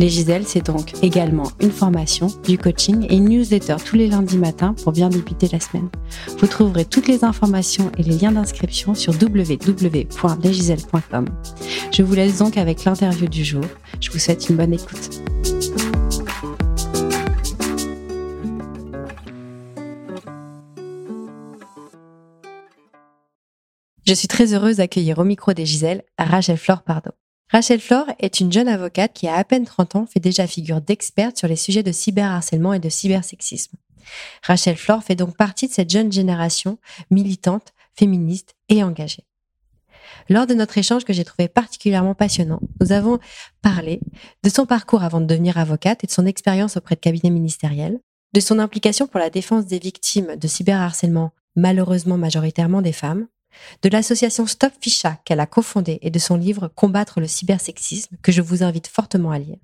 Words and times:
Les 0.00 0.08
Giselles, 0.08 0.46
c'est 0.46 0.64
donc 0.64 0.94
également 1.02 1.50
une 1.60 1.70
formation, 1.70 2.28
du 2.44 2.56
coaching 2.56 3.06
et 3.10 3.16
une 3.16 3.28
newsletter 3.28 3.76
tous 3.84 3.96
les 3.96 4.06
lundis 4.06 4.38
matins 4.38 4.74
pour 4.82 4.92
bien 4.92 5.10
débuter 5.10 5.46
la 5.52 5.60
semaine. 5.60 5.90
Vous 6.38 6.46
trouverez 6.46 6.86
toutes 6.86 7.06
les 7.06 7.22
informations 7.22 7.92
et 7.98 8.02
les 8.02 8.16
liens 8.16 8.32
d'inscription 8.32 8.94
sur 8.94 9.12
www.lesgiselles.com. 9.12 11.26
Je 11.92 12.02
vous 12.02 12.14
laisse 12.14 12.38
donc 12.38 12.56
avec 12.56 12.86
l'interview 12.86 13.28
du 13.28 13.44
jour. 13.44 13.66
Je 14.00 14.10
vous 14.10 14.18
souhaite 14.18 14.48
une 14.48 14.56
bonne 14.56 14.72
écoute. 14.72 15.20
Je 24.06 24.14
suis 24.14 24.28
très 24.28 24.54
heureuse 24.54 24.78
d'accueillir 24.78 25.18
au 25.18 25.24
micro 25.24 25.52
des 25.52 25.66
Giselles 25.66 26.04
Rachel 26.18 26.56
Flore 26.56 26.84
Pardo. 26.84 27.10
Rachel 27.50 27.80
Flore 27.80 28.06
est 28.20 28.38
une 28.38 28.52
jeune 28.52 28.68
avocate 28.68 29.12
qui, 29.12 29.26
a 29.26 29.34
à 29.34 29.42
peine 29.42 29.64
30 29.64 29.96
ans, 29.96 30.06
fait 30.06 30.20
déjà 30.20 30.46
figure 30.46 30.80
d'experte 30.80 31.36
sur 31.36 31.48
les 31.48 31.56
sujets 31.56 31.82
de 31.82 31.90
cyberharcèlement 31.90 32.72
et 32.72 32.78
de 32.78 32.88
cybersexisme. 32.88 33.76
Rachel 34.44 34.76
Flore 34.76 35.02
fait 35.02 35.16
donc 35.16 35.36
partie 35.36 35.66
de 35.66 35.72
cette 35.72 35.90
jeune 35.90 36.12
génération 36.12 36.78
militante, 37.10 37.72
féministe 37.94 38.54
et 38.68 38.84
engagée. 38.84 39.24
Lors 40.28 40.46
de 40.46 40.54
notre 40.54 40.78
échange 40.78 41.04
que 41.04 41.12
j'ai 41.12 41.24
trouvé 41.24 41.48
particulièrement 41.48 42.14
passionnant, 42.14 42.60
nous 42.80 42.92
avons 42.92 43.18
parlé 43.62 44.00
de 44.44 44.48
son 44.48 44.64
parcours 44.64 45.02
avant 45.02 45.20
de 45.20 45.26
devenir 45.26 45.58
avocate 45.58 46.04
et 46.04 46.06
de 46.06 46.12
son 46.12 46.26
expérience 46.26 46.76
auprès 46.76 46.94
de 46.94 47.00
cabinets 47.00 47.30
ministériels, 47.30 47.98
de 48.32 48.40
son 48.40 48.60
implication 48.60 49.08
pour 49.08 49.18
la 49.18 49.30
défense 49.30 49.66
des 49.66 49.80
victimes 49.80 50.36
de 50.36 50.46
cyberharcèlement, 50.46 51.32
malheureusement 51.56 52.16
majoritairement 52.16 52.80
des 52.80 52.92
femmes, 52.92 53.26
de 53.82 53.88
l'association 53.88 54.46
Stop 54.46 54.72
Ficha 54.80 55.18
qu'elle 55.24 55.40
a 55.40 55.46
cofondée 55.46 55.98
et 56.02 56.10
de 56.10 56.18
son 56.18 56.36
livre 56.36 56.68
Combattre 56.68 57.20
le 57.20 57.26
cybersexisme 57.26 58.16
que 58.22 58.32
je 58.32 58.42
vous 58.42 58.62
invite 58.62 58.88
fortement 58.88 59.30
à 59.30 59.38
lire. 59.38 59.58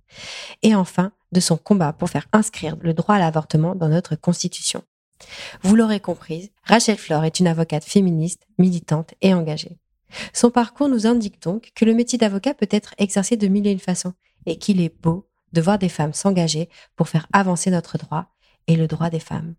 Et 0.62 0.74
enfin, 0.74 1.12
de 1.32 1.40
son 1.40 1.56
combat 1.56 1.92
pour 1.92 2.10
faire 2.10 2.26
inscrire 2.32 2.76
le 2.80 2.94
droit 2.94 3.16
à 3.16 3.18
l'avortement 3.18 3.74
dans 3.74 3.88
notre 3.88 4.16
Constitution. 4.16 4.82
Vous 5.62 5.76
l'aurez 5.76 6.00
compris, 6.00 6.52
Rachel 6.64 6.98
Flore 6.98 7.24
est 7.24 7.40
une 7.40 7.46
avocate 7.46 7.84
féministe, 7.84 8.46
militante 8.58 9.14
et 9.22 9.34
engagée. 9.34 9.78
Son 10.32 10.50
parcours 10.50 10.88
nous 10.88 11.06
indique 11.06 11.42
donc 11.42 11.72
que 11.74 11.84
le 11.84 11.94
métier 11.94 12.18
d'avocat 12.18 12.54
peut 12.54 12.68
être 12.70 12.94
exercé 12.98 13.36
de 13.36 13.48
mille 13.48 13.66
et 13.66 13.72
une 13.72 13.78
façons 13.78 14.14
et 14.46 14.58
qu'il 14.58 14.80
est 14.80 14.94
beau 15.02 15.28
de 15.52 15.60
voir 15.60 15.78
des 15.78 15.88
femmes 15.88 16.12
s'engager 16.12 16.68
pour 16.96 17.08
faire 17.08 17.26
avancer 17.32 17.70
notre 17.70 17.98
droit 17.98 18.26
et 18.66 18.76
le 18.76 18.86
droit 18.86 19.10
des 19.10 19.20
femmes. 19.20 19.54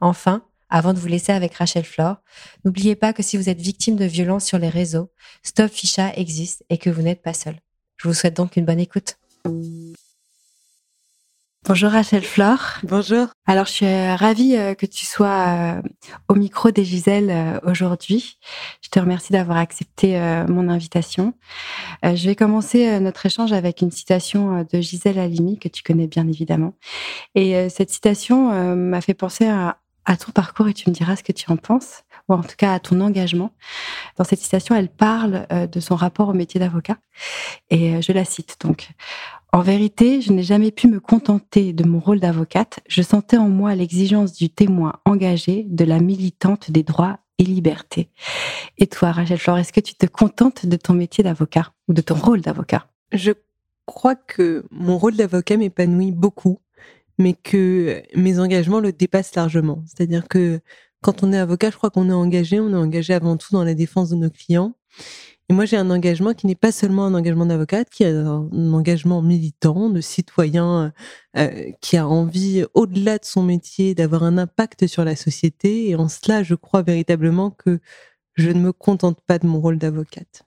Enfin, 0.00 0.44
avant 0.74 0.92
de 0.92 0.98
vous 0.98 1.06
laisser 1.06 1.30
avec 1.30 1.54
Rachel 1.54 1.84
Flore, 1.84 2.16
n'oubliez 2.64 2.96
pas 2.96 3.12
que 3.12 3.22
si 3.22 3.36
vous 3.36 3.48
êtes 3.48 3.60
victime 3.60 3.94
de 3.94 4.06
violences 4.06 4.44
sur 4.44 4.58
les 4.58 4.68
réseaux, 4.68 5.12
Stop 5.44 5.70
Ficha 5.70 6.12
existe 6.16 6.64
et 6.68 6.78
que 6.78 6.90
vous 6.90 7.00
n'êtes 7.00 7.22
pas 7.22 7.32
seul. 7.32 7.54
Je 7.96 8.08
vous 8.08 8.14
souhaite 8.14 8.36
donc 8.36 8.56
une 8.56 8.64
bonne 8.64 8.80
écoute. 8.80 9.16
Bonjour 11.66 11.92
Rachel 11.92 12.24
Flore. 12.24 12.80
Bonjour. 12.82 13.28
Alors 13.46 13.66
je 13.66 13.70
suis 13.70 13.86
euh, 13.86 14.16
ravie 14.16 14.56
euh, 14.56 14.74
que 14.74 14.84
tu 14.84 15.06
sois 15.06 15.46
euh, 15.46 15.82
au 16.28 16.34
micro 16.34 16.72
des 16.72 16.84
Giselles 16.84 17.60
aujourd'hui. 17.62 18.40
Je 18.82 18.88
te 18.88 18.98
remercie 18.98 19.32
d'avoir 19.32 19.58
accepté 19.58 20.18
mon 20.48 20.68
invitation. 20.68 21.34
Je 22.02 22.26
vais 22.26 22.34
commencer 22.34 22.98
notre 23.00 23.24
échange 23.24 23.52
avec 23.52 23.80
une 23.80 23.90
citation 23.92 24.66
de 24.70 24.80
Gisèle 24.80 25.18
Halimi 25.18 25.58
que 25.58 25.68
tu 25.68 25.82
connais 25.82 26.06
bien 26.06 26.26
évidemment. 26.28 26.74
Et 27.34 27.68
cette 27.70 27.90
citation 27.90 28.74
m'a 28.76 29.00
fait 29.00 29.14
penser 29.14 29.46
à 29.46 29.78
à 30.06 30.16
ton 30.16 30.32
parcours 30.32 30.68
et 30.68 30.74
tu 30.74 30.88
me 30.88 30.94
diras 30.94 31.16
ce 31.16 31.22
que 31.22 31.32
tu 31.32 31.50
en 31.50 31.56
penses, 31.56 32.04
ou 32.28 32.34
en 32.34 32.42
tout 32.42 32.56
cas 32.56 32.74
à 32.74 32.80
ton 32.80 33.00
engagement. 33.00 33.52
Dans 34.16 34.24
cette 34.24 34.40
citation, 34.40 34.74
elle 34.74 34.88
parle 34.88 35.46
euh, 35.52 35.66
de 35.66 35.80
son 35.80 35.96
rapport 35.96 36.28
au 36.28 36.34
métier 36.34 36.60
d'avocat 36.60 36.96
et 37.70 37.94
euh, 37.94 38.00
je 38.00 38.12
la 38.12 38.24
cite 38.24 38.56
donc. 38.60 38.90
En 39.52 39.60
vérité, 39.60 40.20
je 40.20 40.32
n'ai 40.32 40.42
jamais 40.42 40.72
pu 40.72 40.88
me 40.88 40.98
contenter 40.98 41.72
de 41.72 41.84
mon 41.84 42.00
rôle 42.00 42.18
d'avocate. 42.18 42.80
Je 42.88 43.02
sentais 43.02 43.36
en 43.36 43.48
moi 43.48 43.76
l'exigence 43.76 44.32
du 44.32 44.50
témoin 44.50 44.94
engagé, 45.04 45.64
de 45.68 45.84
la 45.84 46.00
militante 46.00 46.72
des 46.72 46.82
droits 46.82 47.18
et 47.38 47.44
libertés. 47.44 48.08
Et 48.78 48.88
toi, 48.88 49.12
Rachel 49.12 49.38
Flore, 49.38 49.58
est-ce 49.58 49.72
que 49.72 49.80
tu 49.80 49.94
te 49.94 50.06
contentes 50.06 50.66
de 50.66 50.76
ton 50.76 50.92
métier 50.92 51.22
d'avocat 51.22 51.72
ou 51.86 51.92
de 51.92 52.00
ton 52.00 52.16
rôle 52.16 52.40
d'avocat? 52.40 52.88
Je 53.12 53.30
crois 53.86 54.16
que 54.16 54.64
mon 54.72 54.98
rôle 54.98 55.14
d'avocat 55.14 55.56
m'épanouit 55.56 56.10
beaucoup 56.10 56.58
mais 57.18 57.34
que 57.34 58.02
mes 58.14 58.38
engagements 58.38 58.80
le 58.80 58.92
dépassent 58.92 59.34
largement. 59.34 59.82
C'est-à-dire 59.86 60.28
que 60.28 60.60
quand 61.00 61.22
on 61.22 61.32
est 61.32 61.38
avocat, 61.38 61.70
je 61.70 61.76
crois 61.76 61.90
qu'on 61.90 62.08
est 62.08 62.14
engagé, 62.14 62.60
on 62.60 62.70
est 62.70 62.76
engagé 62.76 63.14
avant 63.14 63.36
tout 63.36 63.52
dans 63.52 63.64
la 63.64 63.74
défense 63.74 64.10
de 64.10 64.16
nos 64.16 64.30
clients. 64.30 64.74
Et 65.50 65.52
moi, 65.52 65.66
j'ai 65.66 65.76
un 65.76 65.90
engagement 65.90 66.32
qui 66.32 66.46
n'est 66.46 66.54
pas 66.54 66.72
seulement 66.72 67.04
un 67.04 67.12
engagement 67.12 67.44
d'avocate, 67.44 67.90
qui 67.90 68.02
est 68.02 68.10
un 68.10 68.72
engagement 68.72 69.20
militant, 69.20 69.90
de 69.90 70.00
citoyen, 70.00 70.94
euh, 71.36 71.70
qui 71.82 71.98
a 71.98 72.08
envie, 72.08 72.64
au-delà 72.72 73.18
de 73.18 73.26
son 73.26 73.42
métier, 73.42 73.94
d'avoir 73.94 74.22
un 74.22 74.38
impact 74.38 74.86
sur 74.86 75.04
la 75.04 75.16
société. 75.16 75.90
Et 75.90 75.96
en 75.96 76.08
cela, 76.08 76.42
je 76.42 76.54
crois 76.54 76.80
véritablement 76.82 77.50
que 77.50 77.80
je 78.34 78.50
ne 78.50 78.60
me 78.60 78.72
contente 78.72 79.20
pas 79.26 79.38
de 79.38 79.46
mon 79.46 79.60
rôle 79.60 79.76
d'avocate. 79.76 80.46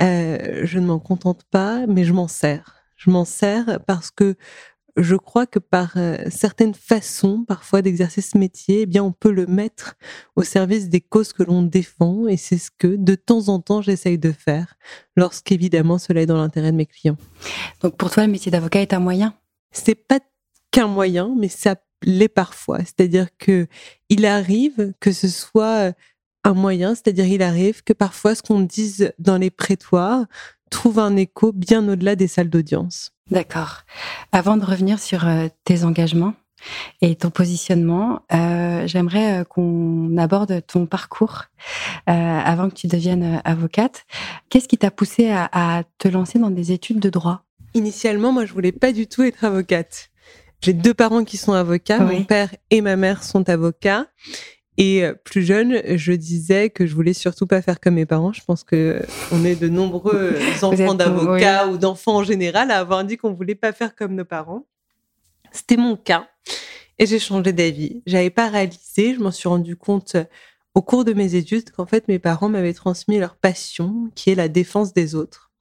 Euh, 0.00 0.60
je 0.64 0.78
ne 0.78 0.86
m'en 0.86 1.00
contente 1.00 1.42
pas, 1.50 1.86
mais 1.88 2.04
je 2.04 2.12
m'en 2.12 2.28
sers. 2.28 2.76
Je 2.96 3.10
m'en 3.10 3.24
sers 3.24 3.80
parce 3.86 4.12
que 4.12 4.36
je 4.96 5.16
crois 5.16 5.46
que 5.46 5.58
par 5.58 5.92
euh, 5.96 6.16
certaines 6.30 6.74
façons, 6.74 7.44
parfois, 7.46 7.82
d'exercer 7.82 8.20
ce 8.20 8.38
métier, 8.38 8.82
eh 8.82 8.86
bien, 8.86 9.02
on 9.02 9.12
peut 9.12 9.32
le 9.32 9.46
mettre 9.46 9.94
au 10.36 10.42
service 10.42 10.88
des 10.88 11.00
causes 11.00 11.32
que 11.32 11.42
l'on 11.42 11.62
défend. 11.62 12.28
Et 12.28 12.36
c'est 12.36 12.58
ce 12.58 12.70
que, 12.76 12.86
de 12.86 13.14
temps 13.14 13.48
en 13.48 13.60
temps, 13.60 13.82
j'essaye 13.82 14.18
de 14.18 14.32
faire, 14.32 14.76
lorsqu'évidemment, 15.16 15.98
cela 15.98 16.22
est 16.22 16.26
dans 16.26 16.36
l'intérêt 16.36 16.70
de 16.70 16.76
mes 16.76 16.86
clients. 16.86 17.16
Donc, 17.80 17.96
pour 17.96 18.10
toi, 18.10 18.24
le 18.24 18.32
métier 18.32 18.52
d'avocat 18.52 18.80
est 18.80 18.92
un 18.92 19.00
moyen? 19.00 19.34
C'est 19.72 19.96
pas 19.96 20.20
qu'un 20.70 20.86
moyen, 20.86 21.34
mais 21.36 21.48
ça 21.48 21.76
l'est 22.02 22.28
parfois. 22.28 22.78
C'est-à-dire 22.80 23.28
que 23.38 23.66
il 24.08 24.26
arrive 24.26 24.92
que 25.00 25.12
ce 25.12 25.28
soit 25.28 25.92
un 26.44 26.54
moyen, 26.54 26.94
c'est-à-dire 26.94 27.26
il 27.26 27.42
arrive 27.42 27.82
que 27.82 27.92
parfois 27.92 28.34
ce 28.34 28.42
qu'on 28.42 28.60
dise 28.60 29.12
dans 29.18 29.38
les 29.38 29.50
prétoires 29.50 30.26
trouve 30.74 30.98
un 30.98 31.16
écho 31.16 31.52
bien 31.52 31.88
au-delà 31.88 32.16
des 32.16 32.26
salles 32.26 32.50
d'audience. 32.50 33.12
D'accord. 33.30 33.82
Avant 34.32 34.56
de 34.56 34.64
revenir 34.64 34.98
sur 34.98 35.26
euh, 35.26 35.46
tes 35.64 35.84
engagements 35.84 36.34
et 37.00 37.14
ton 37.14 37.30
positionnement, 37.30 38.20
euh, 38.32 38.86
j'aimerais 38.86 39.40
euh, 39.40 39.44
qu'on 39.44 40.16
aborde 40.18 40.62
ton 40.66 40.86
parcours 40.86 41.44
avant 42.06 42.68
que 42.68 42.74
tu 42.74 42.86
deviennes 42.86 43.40
avocate. 43.44 44.04
Qu'est-ce 44.50 44.68
qui 44.68 44.76
t'a 44.76 44.90
poussé 44.90 45.30
à, 45.30 45.84
te 45.98 46.08
lancer 46.08 46.38
dans 46.38 46.50
des 46.50 46.70
études 46.72 47.00
de 47.00 47.08
droit? 47.08 47.44
Initialement, 47.72 48.30
moi, 48.30 48.44
je 48.44 48.52
voulais 48.52 48.72
pas 48.72 48.92
du 48.92 49.06
tout 49.06 49.22
être 49.22 49.42
avocate. 49.44 50.10
J'ai 50.60 50.74
deux 50.74 50.92
parents 50.92 51.24
qui 51.24 51.38
sont 51.38 51.52
avocats. 51.52 52.00
Mon 52.00 52.24
père 52.24 52.54
et 52.70 52.82
ma 52.82 52.96
mère 52.96 53.22
sont 53.22 53.48
avocats. 53.48 54.06
Et 54.76 55.04
euh, 55.04 55.14
plus 55.14 55.42
jeune, 55.42 55.80
je 55.96 56.12
disais 56.12 56.70
que 56.70 56.86
je 56.86 56.94
voulais 56.94 57.12
surtout 57.12 57.46
pas 57.46 57.62
faire 57.62 57.80
comme 57.80 57.94
mes 57.94 58.06
parents. 58.06 58.32
Je 58.32 58.42
pense 58.44 58.64
que 58.64 59.00
on 59.30 59.44
est 59.44 59.54
de 59.54 59.68
nombreux 59.68 60.36
enfants 60.62 60.94
d'avocats 60.94 61.68
ou 61.68 61.78
d'enfants 61.78 62.16
en 62.16 62.24
général 62.24 62.70
à 62.70 62.78
avoir 62.78 63.04
dit 63.04 63.16
qu'on 63.16 63.32
voulait 63.32 63.54
pas 63.54 63.72
faire 63.72 63.94
comme 63.94 64.14
nos 64.14 64.24
parents. 64.24 64.66
C'était 65.52 65.76
mon 65.76 65.96
cas. 65.96 66.28
Et 66.98 67.06
j'ai 67.06 67.18
changé 67.18 67.52
d'avis. 67.52 68.02
J'avais 68.06 68.30
pas 68.30 68.48
réalisé, 68.48 69.14
je 69.14 69.20
m'en 69.20 69.30
suis 69.30 69.48
rendu 69.48 69.76
compte 69.76 70.16
euh, 70.16 70.24
au 70.74 70.82
cours 70.82 71.04
de 71.04 71.12
mes 71.12 71.36
études 71.36 71.70
qu'en 71.70 71.86
fait 71.86 72.08
mes 72.08 72.18
parents 72.18 72.48
m'avaient 72.48 72.74
transmis 72.74 73.18
leur 73.18 73.36
passion, 73.36 74.10
qui 74.16 74.30
est 74.30 74.34
la 74.34 74.48
défense 74.48 74.92
des 74.92 75.14
autres. 75.14 75.52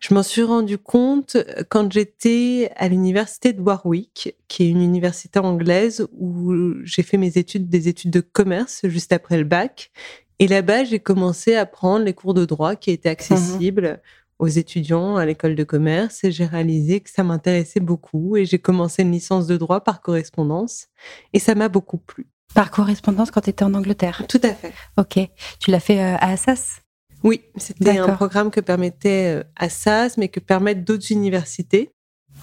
Je 0.00 0.14
m'en 0.14 0.22
suis 0.22 0.42
rendu 0.42 0.78
compte 0.78 1.36
euh, 1.36 1.64
quand 1.68 1.92
j'étais 1.92 2.70
à 2.76 2.88
l'université 2.88 3.52
de 3.52 3.60
Warwick, 3.60 4.36
qui 4.46 4.64
est 4.64 4.68
une 4.68 4.82
université 4.82 5.38
anglaise 5.38 6.06
où 6.12 6.74
j'ai 6.84 7.02
fait 7.02 7.16
mes 7.16 7.36
études, 7.36 7.68
des 7.68 7.88
études 7.88 8.10
de 8.10 8.20
commerce 8.20 8.82
juste 8.84 9.12
après 9.12 9.36
le 9.38 9.44
bac. 9.44 9.90
Et 10.38 10.46
là-bas, 10.46 10.84
j'ai 10.84 11.00
commencé 11.00 11.56
à 11.56 11.66
prendre 11.66 12.04
les 12.04 12.14
cours 12.14 12.34
de 12.34 12.44
droit 12.44 12.76
qui 12.76 12.92
étaient 12.92 13.08
accessibles 13.08 14.00
aux 14.38 14.46
étudiants 14.46 15.16
à 15.16 15.26
l'école 15.26 15.56
de 15.56 15.64
commerce 15.64 16.22
et 16.22 16.30
j'ai 16.30 16.46
réalisé 16.46 17.00
que 17.00 17.10
ça 17.10 17.24
m'intéressait 17.24 17.80
beaucoup 17.80 18.36
et 18.36 18.44
j'ai 18.44 18.60
commencé 18.60 19.02
une 19.02 19.10
licence 19.10 19.48
de 19.48 19.56
droit 19.56 19.80
par 19.80 20.00
correspondance 20.00 20.86
et 21.32 21.40
ça 21.40 21.56
m'a 21.56 21.68
beaucoup 21.68 21.98
plu. 21.98 22.28
Par 22.54 22.70
correspondance 22.70 23.30
quand 23.32 23.40
tu 23.40 23.50
étais 23.50 23.64
en 23.64 23.74
Angleterre? 23.74 24.24
Tout 24.28 24.40
à 24.42 24.54
fait. 24.54 24.72
Ok. 24.96 25.18
Tu 25.58 25.70
l'as 25.70 25.80
fait 25.80 26.00
euh, 26.00 26.16
à 26.18 26.30
Assas? 26.30 26.82
Oui, 27.24 27.42
c'était 27.56 27.98
un 27.98 28.14
programme 28.14 28.50
que 28.50 28.60
permettait 28.60 29.38
euh, 29.38 29.42
Assas, 29.56 30.16
mais 30.16 30.28
que 30.28 30.40
permettent 30.40 30.84
d'autres 30.84 31.10
universités. 31.10 31.90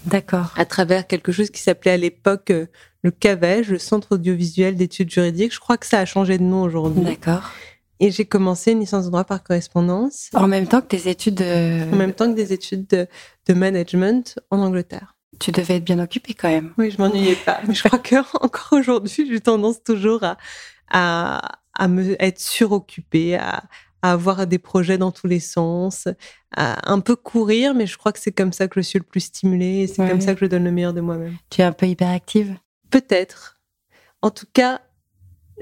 D'accord. 0.05 0.53
À 0.57 0.65
travers 0.65 1.07
quelque 1.07 1.31
chose 1.31 1.49
qui 1.49 1.61
s'appelait 1.61 1.91
à 1.91 1.97
l'époque 1.97 2.51
euh, 2.51 2.67
le 3.03 3.11
CAVEJ, 3.11 3.69
le 3.69 3.79
Centre 3.79 4.15
audiovisuel 4.15 4.75
d'études 4.75 5.09
juridiques. 5.09 5.53
Je 5.53 5.59
crois 5.59 5.77
que 5.77 5.85
ça 5.85 5.99
a 5.99 6.05
changé 6.05 6.37
de 6.37 6.43
nom 6.43 6.63
aujourd'hui. 6.63 7.03
D'accord. 7.03 7.51
Et 7.99 8.11
j'ai 8.11 8.25
commencé 8.25 8.71
une 8.73 8.81
licence 8.81 9.05
de 9.05 9.09
droit 9.09 9.23
par 9.23 9.41
correspondance. 9.41 10.29
En 10.33 10.47
même 10.47 10.67
temps 10.67 10.81
que 10.81 10.87
tes 10.87 11.09
études 11.09 11.35
de... 11.35 11.93
En 11.93 11.95
même 11.95 12.13
temps 12.13 12.29
que 12.29 12.35
des 12.35 12.51
études 12.51 12.87
de, 12.87 13.07
de 13.47 13.53
management 13.53 14.37
en 14.51 14.59
Angleterre. 14.59 15.15
Tu 15.39 15.51
devais 15.51 15.75
être 15.75 15.85
bien 15.85 15.99
occupée 15.99 16.33
quand 16.33 16.49
même. 16.49 16.73
Oui, 16.77 16.91
je 16.91 16.97
m'ennuyais 16.97 17.35
pas. 17.35 17.61
Mais 17.67 17.73
je 17.73 17.83
crois 17.83 17.99
qu'encore 17.99 18.69
aujourd'hui, 18.71 19.27
j'ai 19.29 19.39
tendance 19.39 19.81
toujours 19.81 20.23
à, 20.23 20.37
à, 20.89 21.59
à 21.73 21.87
me 21.87 22.21
être 22.21 22.39
suroccupée, 22.39 23.35
à, 23.35 23.63
à 24.05 24.11
avoir 24.11 24.45
des 24.45 24.59
projets 24.59 24.97
dans 24.97 25.11
tous 25.11 25.27
les 25.27 25.39
sens, 25.39 26.07
à 26.55 26.91
un 26.91 26.99
peu 26.99 27.15
courir, 27.15 27.73
mais 27.73 27.87
je 27.87 27.97
crois 27.97 28.11
que 28.11 28.19
c'est 28.19 28.31
comme 28.31 28.53
ça 28.53 28.67
que 28.67 28.79
je 28.81 28.85
suis 28.85 28.99
le 28.99 29.05
plus 29.05 29.21
stimulée 29.21 29.79
et 29.83 29.87
c'est 29.87 30.07
comme 30.07 30.21
ça 30.21 30.33
que 30.33 30.41
je 30.41 30.45
donne 30.45 30.63
le 30.63 30.71
meilleur 30.71 30.93
de 30.93 31.01
moi-même. 31.01 31.35
Tu 31.49 31.61
es 31.61 31.63
un 31.63 31.71
peu 31.71 31.87
hyperactive? 31.87 32.55
Peut-être. 32.91 33.59
En 34.21 34.29
tout 34.31 34.45
cas, 34.53 34.81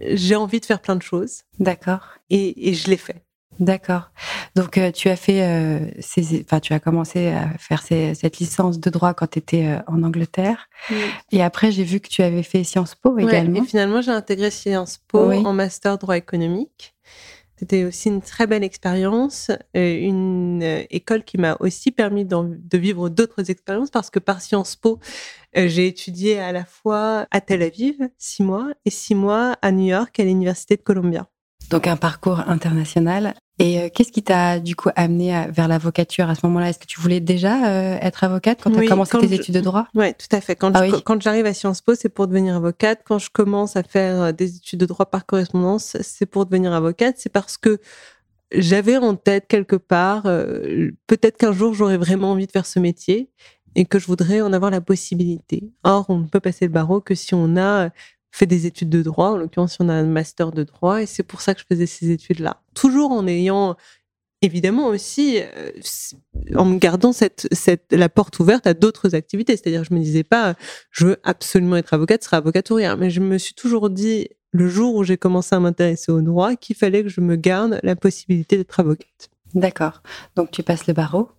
j'ai 0.02 0.36
envie 0.36 0.60
de 0.60 0.66
faire 0.66 0.82
plein 0.82 0.96
de 0.96 1.02
choses. 1.02 1.42
D'accord. 1.60 2.02
Et, 2.30 2.70
et 2.70 2.74
je 2.74 2.90
l'ai 2.90 2.98
fait. 2.98 3.24
D'accord. 3.60 4.10
Donc 4.56 4.78
euh, 4.80 4.92
tu 4.92 5.10
as 5.10 5.16
fait, 5.16 5.44
euh, 5.44 5.88
ces, 6.00 6.42
enfin 6.44 6.60
tu 6.60 6.74
as 6.74 6.80
commencé 6.80 7.28
à 7.28 7.50
faire 7.60 7.84
ces, 7.84 8.16
cette 8.16 8.40
licence 8.40 8.80
de 8.80 8.90
droit 8.90 9.14
quand 9.14 9.28
tu 9.28 9.40
étais 9.40 9.68
euh, 9.68 9.78
en 9.88 10.02
Angleterre. 10.02 10.70
Oui. 10.90 10.98
Et 11.32 11.44
après 11.44 11.72
j'ai 11.72 11.84
vu 11.84 12.00
que 12.00 12.08
tu 12.10 12.24
avais 12.24 12.42
fait 12.42 12.64
Sciences 12.64 12.96
Po 12.96 13.12
Ouais, 13.12 13.24
également. 13.24 13.62
et 13.64 13.66
finalement, 13.66 14.02
j'ai 14.02 14.12
intégré 14.12 14.50
Sciences 14.50 14.98
Po 15.08 15.28
Oui. 15.28 15.38
en 15.46 15.54
master 15.54 15.98
droit 16.00 16.18
économique. 16.18 16.96
C'était 17.58 17.84
aussi 17.84 18.10
une 18.10 18.22
très 18.22 18.48
belle 18.48 18.64
expérience, 18.64 19.52
euh, 19.78 20.00
une 20.00 20.64
euh, 20.64 20.84
école 20.90 21.24
qui 21.24 21.38
m'a 21.38 21.56
aussi 21.60 21.92
permis 21.92 22.26
de 22.26 22.78
vivre 22.78 23.10
d'autres 23.10 23.52
expériences 23.52 23.92
parce 23.92 24.10
que 24.10 24.20
par 24.20 24.42
Sciences 24.42 24.76
Po, 24.76 25.00
euh, 25.56 25.68
j'ai 25.68 25.88
étudié 25.88 26.40
à 26.40 26.52
la 26.52 26.66
fois 26.66 27.28
à 27.30 27.42
Tel 27.42 27.62
Aviv, 27.62 28.10
six 28.18 28.44
mois, 28.44 28.72
et 28.86 28.90
six 28.90 29.16
mois 29.16 29.56
à 29.62 29.72
New 29.72 29.86
York, 29.86 30.20
à 30.20 30.24
l'Université 30.24 30.78
de 30.78 30.82
Columbia. 30.82 31.28
Donc 31.70 31.88
un 31.88 31.96
parcours 31.96 32.40
international. 32.40 33.36
Et 33.60 33.80
euh, 33.80 33.90
qu'est-ce 33.94 34.12
qui 34.12 34.24
t'a 34.24 34.60
du 34.60 34.76
coup 34.76 34.90
amené 34.96 35.34
à- 35.36 35.48
vers 35.48 35.68
l'avocature 35.68 36.28
à 36.28 36.34
ce 36.36 36.44
moment-là? 36.48 36.70
Est-ce 36.70 36.80
que 36.80 36.86
tu 36.88 37.00
voulais 37.00 37.20
déjà 37.20 37.68
euh, 37.70 37.98
être 38.02 38.24
avocate 38.24 38.60
quand 38.64 38.72
tu 38.72 38.80
Oui, 38.80 38.86
as 38.86 38.90
commencé 38.90 39.18
tes 39.20 39.28
je- 39.28 39.34
études 39.36 39.54
de 39.56 39.62
droit? 39.62 39.88
Oui, 39.94 40.14
tout 40.16 40.36
à 40.36 40.42
fait. 40.42 40.56
Quand, 40.56 40.72
Ah 40.76 40.88
je- 40.88 40.96
oui. 40.96 41.02
quand 41.06 41.22
j'arrive 41.22 41.46
à 41.46 41.54
Sciences 41.54 41.82
Po, 41.82 41.94
c'est 41.94 42.10
pour 42.10 42.28
devenir 42.28 42.56
avocate. 42.56 43.02
Quand 43.06 43.20
je 43.20 43.30
commence 43.30 43.76
à 43.76 43.84
faire 43.84 44.22
euh, 44.22 44.32
des 44.32 44.56
études 44.58 44.80
de 44.80 44.86
droit 44.88 45.06
par 45.06 45.26
correspondance, 45.28 45.98
c'est 46.02 46.26
pour 46.26 46.46
devenir 46.48 46.74
avocate. 46.74 47.16
C'est 47.20 47.32
parce 47.32 47.58
que 47.58 47.80
j'avais 48.52 48.98
en 48.98 49.16
tête 49.16 49.46
quelque 49.48 49.76
part, 49.76 50.24
euh, 50.26 50.90
peut-être 51.08 51.38
qu'un 51.38 51.52
jour 51.54 51.74
j'aurais 51.74 51.98
vraiment 51.98 52.32
envie 52.32 52.48
de 52.48 52.52
faire 52.52 52.66
ce 52.66 52.80
métier 52.80 53.30
et 53.76 53.86
que 53.86 53.98
je 54.00 54.06
voudrais 54.08 54.42
en 54.42 54.54
avoir 54.54 54.70
la 54.72 54.82
possibilité. 54.82 55.72
Or, 55.84 56.06
on 56.10 56.18
ne 56.20 56.26
peut 56.28 56.40
passer 56.40 56.66
le 56.66 56.72
barreau 56.72 57.02
que 57.02 57.16
si 57.16 57.34
on 57.34 57.58
a 57.58 57.90
fait 58.34 58.48
des 58.48 58.66
études 58.66 58.90
de 58.90 59.02
droit, 59.02 59.30
en 59.30 59.38
l'occurrence 59.38 59.78
on 59.80 59.90
a 59.90 59.94
un 59.94 60.06
master 60.06 60.52
de 60.52 60.64
droit, 60.64 61.02
et 61.02 61.06
c'est 61.06 61.24
pour 61.24 61.42
ça 61.42 61.54
que 61.54 61.62
je 61.62 61.66
faisais 61.66 61.86
ces 61.86 62.10
études-là. 62.10 62.62
Toujours 62.74 63.12
en 63.12 63.28
ayant 63.28 63.76
évidemment 64.42 64.88
aussi 64.88 65.40
euh, 65.40 65.72
en 66.56 66.66
me 66.66 66.78
gardant 66.78 67.14
cette, 67.14 67.48
cette, 67.52 67.86
la 67.92 68.10
porte 68.10 68.40
ouverte 68.40 68.68
à 68.68 68.74
d'autres 68.74 69.16
activités. 69.16 69.56
C'est-à-dire, 69.56 69.84
je 69.84 69.94
me 69.94 70.00
disais 70.00 70.24
pas, 70.24 70.56
je 70.92 71.08
veux 71.08 71.18
absolument 71.24 71.78
être 71.78 71.94
avocate, 71.94 72.24
ce 72.24 72.30
sera 72.30 72.38
avocate 72.38 72.70
ou 72.72 72.76
rien. 72.76 72.96
Mais 72.96 73.10
je 73.10 73.22
me 73.22 73.38
suis 73.38 73.54
toujours 73.54 73.90
dit, 73.90 74.28
le 74.52 74.68
jour 74.68 74.96
où 74.96 75.04
j'ai 75.04 75.18
commencé 75.18 75.56
à 75.56 75.60
m'intéresser 75.60 76.12
au 76.12 76.22
droit, 76.22 76.56
qu'il 76.56 76.76
fallait 76.76 77.04
que 77.04 77.10
je 77.10 77.22
me 77.22 77.36
garde 77.36 77.80
la 77.84 77.96
possibilité 77.96 78.58
d'être 78.58 78.80
avocate. 78.80 79.30
D'accord. 79.54 80.02
Donc 80.36 80.52
tu 80.52 80.64
passes 80.64 80.88
le 80.88 80.94
barreau. 80.94 81.30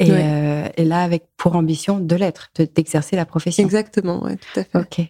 Et, 0.00 0.10
Ouais. 0.10 0.20
euh, 0.22 0.68
et 0.76 0.84
là, 0.84 1.02
avec 1.02 1.24
pour 1.36 1.54
ambition 1.56 1.98
de 2.00 2.16
l'être, 2.16 2.50
de- 2.58 2.64
d'exercer 2.64 3.16
la 3.16 3.26
profession. 3.26 3.62
Exactement, 3.64 4.22
ouais, 4.24 4.36
tout 4.36 4.60
à 4.60 4.64
fait. 4.64 4.78
Ok. 4.78 5.06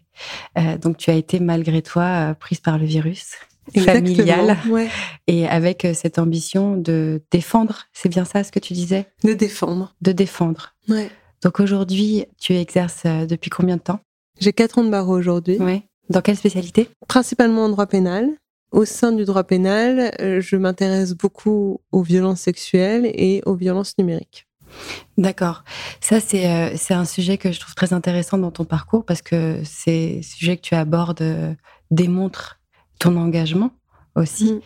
Euh, 0.59 0.77
donc 0.79 0.97
tu 0.99 1.11
as 1.11 1.15
été 1.15 1.41
malgré 1.41 1.83
toi 1.83 2.03
euh, 2.31 2.35
prise 2.35 2.61
par 2.61 2.79
le 2.79 2.85
virus 2.85 3.33
Exactement, 3.75 4.17
familial 4.17 4.59
ouais. 4.69 4.89
et 5.27 5.47
avec 5.49 5.87
cette 5.95 6.19
ambition 6.19 6.77
de 6.77 7.23
défendre. 7.31 7.85
C'est 7.93 8.09
bien 8.11 8.25
ça 8.25 8.45
ce 8.45 8.53
que 8.53 8.59
tu 8.59 8.75
disais? 8.75 9.07
De 9.23 9.33
défendre. 9.33 9.95
De 10.03 10.13
défendre. 10.13 10.75
Ouais. 10.89 11.11
Donc 11.43 11.61
aujourd'hui, 11.61 12.27
tu 12.41 12.55
exerces 12.55 13.05
depuis 13.07 13.51
combien 13.51 13.77
de 13.77 13.83
temps? 13.83 14.01
J'ai 14.41 14.53
quatre 14.53 14.79
ans 14.79 14.85
de 14.85 14.91
barreau 14.91 15.17
aujourd'hui, 15.17 15.57
Oui. 15.61 15.83
Dans 16.11 16.21
quelle 16.21 16.37
spécialité? 16.37 16.91
Principalement 17.09 17.65
en 17.65 17.71
droit 17.71 17.87
pénal. 17.87 18.29
Au 18.75 18.85
sein 18.85 19.13
du 19.13 19.25
droit 19.25 19.45
pénal, 19.45 20.11
euh, 20.21 20.41
je 20.41 20.57
m'intéresse 20.57 21.15
beaucoup 21.15 21.81
aux 21.93 22.03
violences 22.03 22.41
sexuelles 22.41 23.07
et 23.07 23.41
aux 23.47 23.55
violences 23.55 23.97
numériques. 23.99 24.49
D'accord. 25.17 25.63
Ça, 26.01 26.19
c'est 26.19 26.51
euh, 26.51 26.77
un 26.91 27.05
sujet 27.05 27.39
que 27.39 27.53
je 27.53 27.61
trouve 27.61 27.77
très 27.77 27.93
intéressant 27.93 28.37
dans 28.37 28.51
ton 28.51 28.65
parcours 28.65 29.05
parce 29.05 29.23
que 29.23 29.61
ces 29.63 30.23
sujets 30.23 30.57
que 30.57 30.63
tu 30.63 30.75
abordes 30.75 31.23
euh, 31.23 31.55
démontrent 31.93 32.59
ton 32.99 33.17
engagement 33.17 33.71
aussi. 34.17 34.55
Mm. 34.55 34.61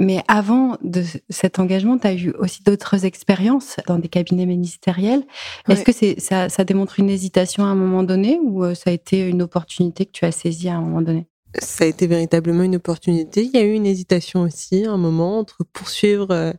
Mais 0.00 0.22
avant 0.28 0.76
de 0.82 1.02
cet 1.30 1.58
engagement, 1.58 1.96
tu 1.96 2.06
as 2.08 2.12
eu 2.12 2.32
aussi 2.32 2.62
d'autres 2.62 3.06
expériences 3.06 3.76
dans 3.86 3.98
des 3.98 4.08
cabinets 4.08 4.44
ministériels. 4.44 5.22
Est-ce 5.66 5.82
que 5.82 6.20
ça, 6.20 6.50
ça 6.50 6.64
démontre 6.64 7.00
une 7.00 7.08
hésitation 7.08 7.64
à 7.64 7.68
un 7.68 7.74
moment 7.74 8.02
donné 8.02 8.38
ou 8.38 8.74
ça 8.74 8.90
a 8.90 8.92
été 8.92 9.26
une 9.26 9.40
opportunité 9.40 10.04
que 10.04 10.12
tu 10.12 10.26
as 10.26 10.32
saisie 10.32 10.68
à 10.68 10.76
un 10.76 10.82
moment 10.82 11.00
donné? 11.00 11.26
Ça 11.58 11.84
a 11.84 11.86
été 11.86 12.06
véritablement 12.06 12.62
une 12.62 12.76
opportunité. 12.76 13.42
Il 13.44 13.50
y 13.50 13.58
a 13.58 13.64
eu 13.64 13.72
une 13.72 13.86
hésitation 13.86 14.42
aussi, 14.42 14.84
un 14.84 14.96
moment, 14.96 15.38
entre 15.38 15.64
poursuivre 15.64 16.30
euh, 16.30 16.52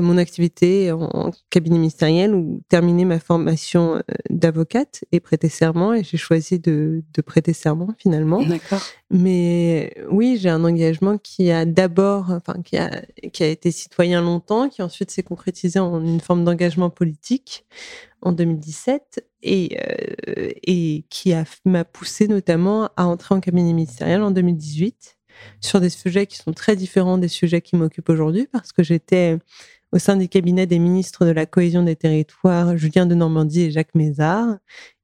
mon 0.00 0.16
activité 0.16 0.90
en, 0.90 1.02
en 1.02 1.30
cabinet 1.50 1.76
ministériel 1.78 2.34
ou 2.34 2.62
terminer 2.68 3.04
ma 3.04 3.18
formation 3.18 3.96
euh, 3.96 4.00
d'avocate 4.30 5.04
et 5.12 5.20
prêter 5.20 5.48
serment. 5.48 5.92
Et 5.92 6.02
j'ai 6.02 6.16
choisi 6.16 6.58
de, 6.58 7.02
de 7.12 7.22
prêter 7.22 7.52
serment 7.52 7.94
finalement. 7.98 8.42
D'accord. 8.42 8.82
Mais 9.10 9.94
oui, 10.10 10.38
j'ai 10.40 10.48
un 10.48 10.64
engagement 10.64 11.18
qui 11.18 11.50
a 11.50 11.64
d'abord, 11.66 12.30
enfin, 12.30 12.62
qui 12.62 12.78
a, 12.78 13.02
qui 13.32 13.42
a 13.42 13.48
été 13.48 13.70
citoyen 13.70 14.22
longtemps, 14.22 14.68
qui 14.68 14.82
ensuite 14.82 15.10
s'est 15.10 15.22
concrétisé 15.22 15.78
en 15.78 16.00
une 16.02 16.20
forme 16.20 16.44
d'engagement 16.44 16.88
politique 16.88 17.66
en 18.22 18.32
2017 18.32 19.24
et, 19.42 19.76
euh, 19.78 20.50
et 20.64 21.04
qui 21.10 21.34
m'a 21.64 21.84
poussé 21.84 22.28
notamment 22.28 22.90
à 22.96 23.06
entrer 23.06 23.34
en 23.34 23.40
cabinet 23.40 23.72
ministériel 23.72 24.22
en 24.22 24.30
2018 24.30 25.16
sur 25.60 25.80
des 25.80 25.90
sujets 25.90 26.26
qui 26.26 26.36
sont 26.36 26.52
très 26.52 26.76
différents 26.76 27.18
des 27.18 27.28
sujets 27.28 27.60
qui 27.60 27.76
m'occupent 27.76 28.10
aujourd'hui 28.10 28.46
parce 28.52 28.72
que 28.72 28.82
j'étais 28.82 29.38
au 29.92 29.98
sein 29.98 30.16
du 30.16 30.28
cabinet 30.28 30.66
des 30.66 30.78
ministres 30.78 31.26
de 31.26 31.30
la 31.30 31.46
cohésion 31.46 31.82
des 31.82 31.96
territoires, 31.96 32.76
Julien 32.76 33.06
de 33.06 33.14
Normandie 33.14 33.62
et 33.62 33.70
Jacques 33.70 33.94
Mézard, 33.94 34.56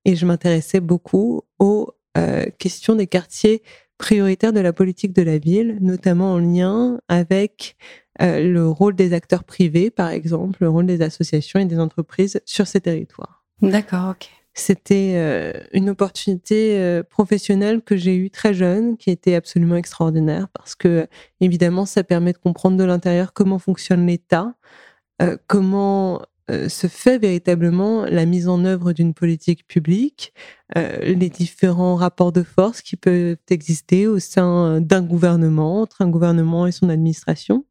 et 0.05 0.17
je 0.17 0.25
m'intéressais 0.25 0.81
beaucoup 0.81 1.43
aux 1.59 1.93
euh, 2.17 2.47
questions 2.59 2.95
des 2.95 3.07
quartiers 3.07 3.63
prioritaires 3.99 4.53
de 4.53 4.61
la 4.61 4.73
politique 4.73 5.13
de 5.13 5.23
la 5.23 5.39
ville, 5.39 5.77
notamment 5.81 6.33
en 6.33 6.39
lien 6.39 7.01
avec 7.09 7.77
euh, 8.23 8.41
le 8.41 8.69
rôle 8.69 8.95
des 8.95 9.13
acteurs 9.13 9.45
privés, 9.45 9.91
par 9.91 10.09
exemple, 10.09 10.59
le 10.63 10.71
rôle 10.71 10.87
des 10.87 11.03
associations 11.03 11.61
et 11.61 11.67
des 11.67 11.79
entreprises 11.79 12.41
sur 12.47 12.67
ces 12.67 12.81
territoires. 12.81 13.38
D'accord, 13.63 14.11
ok. 14.11 14.31
C'était 14.59 15.13
euh, 15.15 15.53
une 15.73 15.89
opportunité 15.89 16.79
euh, 16.79 17.05
professionnelle 17.05 17.81
que 17.81 17.97
j'ai 17.97 18.17
eue 18.17 18.29
très 18.29 18.55
jeune, 18.55 18.97
qui 18.97 19.11
était 19.11 19.37
absolument 19.37 19.77
extraordinaire, 19.77 20.49
parce 20.53 20.75
que 20.75 21.07
évidemment, 21.41 21.87
ça 21.87 22.03
permet 22.03 22.33
de 22.33 22.39
comprendre 22.39 22.77
de 22.77 22.83
l'intérieur 22.83 23.33
comment 23.33 23.61
fonctionne 23.61 24.07
l'État, 24.07 24.55
euh, 25.23 25.37
comment 25.47 26.23
se 26.69 26.87
fait 26.87 27.19
véritablement 27.19 28.07
la 28.07 28.25
mise 28.25 28.49
en 28.49 28.65
œuvre 28.65 28.95
d'une 28.95 29.13
politique 29.13 29.67
publique, 29.67 30.33
les 30.75 31.29
différents 31.29 31.95
rapports 31.95 32.33
de 32.33 32.43
force 32.43 32.81
qui 32.81 32.97
peuvent 32.97 33.37
exister 33.51 34.07
au 34.07 34.19
sein 34.19 34.81
d'un 34.81 35.03
gouvernement, 35.03 35.83
entre 35.83 36.01
un 36.01 36.09
gouvernement 36.09 36.67
et 36.67 36.73
son 36.73 36.89
administration. 36.89 37.67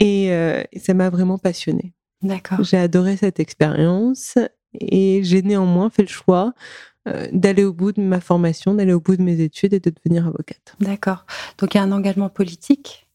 Et, 0.00 0.26
et 0.26 0.78
ça 0.78 0.92
m'a 0.92 1.08
vraiment 1.08 1.38
passionnée. 1.38 1.94
D'accord. 2.20 2.62
J'ai 2.62 2.76
adoré 2.76 3.16
cette 3.16 3.40
expérience 3.40 4.36
et 4.74 5.20
j'ai 5.22 5.42
néanmoins 5.42 5.90
fait 5.90 6.02
le 6.02 6.08
choix 6.08 6.52
euh, 7.08 7.26
d'aller 7.32 7.64
au 7.64 7.72
bout 7.72 7.92
de 7.92 8.00
ma 8.00 8.20
formation, 8.20 8.74
d'aller 8.74 8.92
au 8.92 9.00
bout 9.00 9.16
de 9.16 9.22
mes 9.22 9.40
études 9.40 9.72
et 9.72 9.80
de 9.80 9.90
devenir 9.90 10.26
avocate. 10.26 10.74
D'accord. 10.80 11.24
Donc 11.58 11.74
il 11.74 11.78
y 11.78 11.80
a 11.80 11.84
un 11.84 11.92
engagement 11.92 12.28
politique 12.28 13.08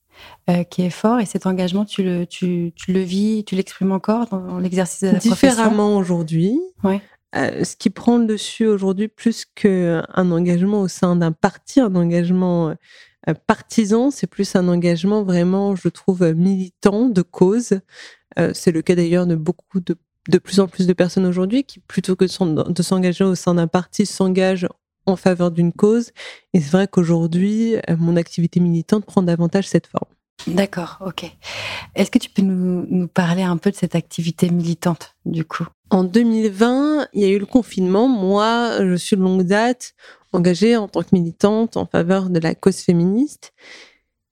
euh, 0.50 0.64
qui 0.64 0.84
est 0.84 0.90
fort 0.90 1.20
et 1.20 1.26
cet 1.26 1.46
engagement, 1.46 1.86
tu 1.86 2.04
le, 2.04 2.26
tu, 2.26 2.72
tu 2.76 2.94
le 2.94 3.02
vis, 3.02 3.44
tu 3.46 3.56
l'exprimes 3.56 3.92
encore 3.92 4.28
dans 4.28 4.58
l'exercice 4.58 5.02
de 5.04 5.10
la 5.10 5.20
Différemment 5.20 5.98
aujourd'hui, 5.98 6.60
Ouais. 6.84 7.02
euh, 7.36 7.64
ce 7.64 7.76
qui 7.76 7.90
prend 7.90 8.18
le 8.18 8.26
dessus 8.26 8.66
aujourd'hui 8.66 9.08
plus 9.10 9.46
qu'un 9.46 10.04
engagement 10.16 10.82
au 10.82 10.88
sein 10.88 11.16
d'un 11.16 11.32
parti, 11.32 11.80
un 11.80 11.96
engagement 11.96 12.70
euh, 13.30 13.34
partisan, 13.48 14.12
c'est 14.12 14.28
plus 14.28 14.56
un 14.56 14.68
engagement 14.68 15.24
vraiment, 15.24 15.76
je 15.76 15.90
trouve, 15.90 16.24
militant, 16.34 17.10
de 17.10 17.22
cause. 17.22 17.80
C'est 18.54 18.72
le 18.72 18.82
cas 18.82 18.96
d'ailleurs 18.96 19.28
de 19.28 19.36
beaucoup 19.36 19.80
de 19.80 19.96
de 20.30 20.38
plus 20.38 20.60
en 20.60 20.68
plus 20.68 20.88
de 20.88 20.94
personnes 20.94 21.26
aujourd'hui 21.26 21.64
qui, 21.64 21.80
plutôt 21.80 22.16
que 22.16 22.26
de 22.26 22.30
s'en- 22.30 22.46
de 22.48 22.84
s'engager 22.84 23.24
au 23.24 23.36
sein 23.36 23.56
d'un 23.56 23.68
parti, 23.68 24.06
s'engagent 24.06 24.68
en 25.06 25.16
faveur 25.18 25.52
d'une 25.52 25.74
cause. 25.74 26.12
Et 26.54 26.62
c'est 26.62 26.72
vrai 26.72 26.88
qu'aujourd'hui, 26.88 27.76
euh, 27.90 27.98
mon 27.98 28.16
activité 28.16 28.60
militante 28.60 29.06
prend 29.06 29.22
davantage 29.22 29.68
cette 29.68 29.88
forme. 29.88 30.08
D'accord, 30.48 30.98
ok. 31.06 31.26
Est-ce 31.96 32.10
que 32.10 32.20
tu 32.20 32.30
peux 32.30 32.42
nous, 32.42 32.86
nous 32.90 33.08
parler 33.08 33.44
un 33.44 33.58
peu 33.58 33.70
de 33.72 33.76
cette 33.76 33.96
activité 33.96 34.50
militante, 34.50 35.16
du 35.26 35.46
coup? 35.46 35.66
En 35.90 36.04
2020, 36.04 37.08
il 37.14 37.22
y 37.22 37.26
a 37.26 37.30
eu 37.30 37.38
le 37.38 37.46
confinement. 37.46 38.08
Moi, 38.08 38.78
je 38.80 38.96
suis 38.96 39.16
de 39.16 39.22
longue 39.22 39.44
date 39.44 39.94
engagée 40.32 40.76
en 40.76 40.88
tant 40.88 41.02
que 41.04 41.10
militante 41.14 41.78
en 41.78 41.86
faveur 41.86 42.30
de 42.30 42.40
la 42.40 42.56
cause 42.56 42.78
féministe. 42.78 43.54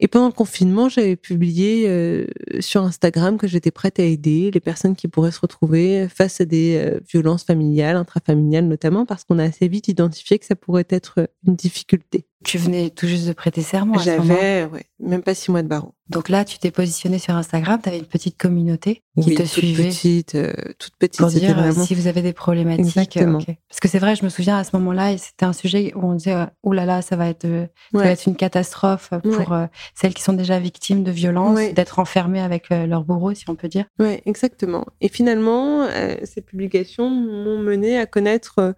Et 0.04 0.08
pendant 0.08 0.26
le 0.26 0.34
confinement, 0.34 0.90
j'avais 0.90 1.16
publié 1.16 1.88
euh, 1.88 2.26
sur 2.60 2.82
Instagram 2.82 3.38
que 3.38 3.48
j'étais 3.48 3.70
prête 3.70 4.00
à 4.00 4.04
aider 4.04 4.50
les 4.52 4.60
personnes 4.60 4.96
qui 4.96 5.08
pourraient 5.08 5.32
se 5.32 5.40
retrouver 5.40 6.08
face 6.10 6.42
à 6.42 6.46
des 6.46 6.76
euh, 6.76 7.00
violences 7.08 7.44
familiales, 7.44 7.96
intrafamiliales 7.96 8.68
notamment, 8.68 9.06
parce 9.06 9.24
qu'on 9.24 9.38
a 9.38 9.44
assez 9.44 9.68
vite 9.68 9.88
identifié 9.88 10.40
que 10.40 10.46
ça 10.48 10.56
pourrait 10.56 10.88
être 10.90 11.30
une 11.46 11.56
difficulté. 11.56 12.26
Tu 12.44 12.58
venais 12.58 12.90
tout 12.90 13.06
juste 13.08 13.28
de 13.28 13.34
prêter 13.34 13.62
serment. 13.62 14.00
J'avais, 14.00 14.66
ouais, 14.66 14.86
même 15.00 15.22
pas 15.22 15.36
six 15.36 15.52
mois 15.52 15.62
de 15.62 15.68
barreau. 15.68 15.94
Donc 16.10 16.28
là, 16.28 16.44
tu 16.44 16.58
t'es 16.58 16.72
positionné 16.72 17.20
sur 17.20 17.36
Instagram, 17.36 17.80
tu 17.82 17.88
avais 17.88 18.00
une 18.00 18.06
petite 18.06 18.38
communauté 18.38 19.04
qui 19.22 19.36
te 19.36 19.44
toute 19.44 19.46
suivait. 19.52 19.90
Petite, 19.90 20.36
euh, 20.36 20.52
toute 20.78 20.96
petite, 20.98 21.20
Pour 21.22 21.30
dire 21.30 21.52
euh, 21.58 21.62
vraiment... 21.70 21.86
si 21.86 21.94
vous 21.96 22.08
avez 22.08 22.22
des 22.22 22.34
problématiques. 22.34 22.86
Exactement. 22.98 23.38
okay. 23.38 23.60
Parce 23.70 23.80
que 23.80 23.88
c'est 23.88 24.00
vrai, 24.00 24.16
je 24.16 24.24
me 24.26 24.30
souviens 24.30 24.58
à 24.58 24.64
ce 24.64 24.76
moment-là, 24.76 25.18
c'était 25.18 25.46
un 25.46 25.54
sujet 25.54 25.94
où 25.96 26.06
on 26.06 26.14
disait, 26.16 26.36
oh 26.64 26.74
là 26.74 26.86
là, 26.86 27.02
ça 27.02 27.16
va 27.16 27.30
être, 27.30 27.46
euh, 27.46 27.66
ça 27.94 28.00
Ouais. 28.00 28.04
va 28.06 28.10
être 28.12 28.26
une 28.26 28.36
catastrophe 28.36 29.12
pour 29.24 29.54
euh, 29.54 29.68
celles 29.96 30.14
qui 30.14 30.24
sont 30.24 30.34
déjà 30.34 30.60
victimes 30.60 31.04
de 31.04 31.12
violences, 31.12 31.56
Ouais. 31.56 31.74
d'être 31.74 32.00
enfermées 32.00 32.42
avec 32.42 32.72
euh, 32.72 32.86
leur 32.88 33.04
bourreau, 33.06 33.34
si 33.34 33.50
on 33.50 33.56
peut 33.56 33.70
dire. 33.70 33.86
Oui, 34.00 34.20
exactement. 34.26 34.86
Et 35.00 35.08
finalement, 35.10 35.84
euh, 35.84 36.16
ces 36.24 36.42
publications 36.42 37.10
m'ont 37.10 37.60
mené 37.60 37.98
à 37.98 38.06
connaître 38.06 38.56
euh, 38.60 38.74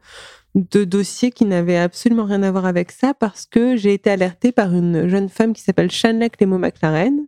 de 0.56 0.84
dossiers 0.84 1.32
qui 1.32 1.46
n'avaient 1.46 1.78
absolument 1.78 2.26
rien 2.26 2.44
à 2.44 2.52
voir 2.52 2.66
avec 2.66 2.92
ça 2.92 3.14
parce 3.14 3.46
que 3.46 3.76
j'ai 3.76 3.94
été 3.94 4.10
alertée 4.10 4.52
par 4.52 4.74
une 4.74 5.08
jeune 5.08 5.30
femme 5.30 5.54
qui 5.54 5.62
s'appelle 5.62 5.90
Shanna 5.90 6.30
Clément 6.30 6.60
McLaren 6.60 7.26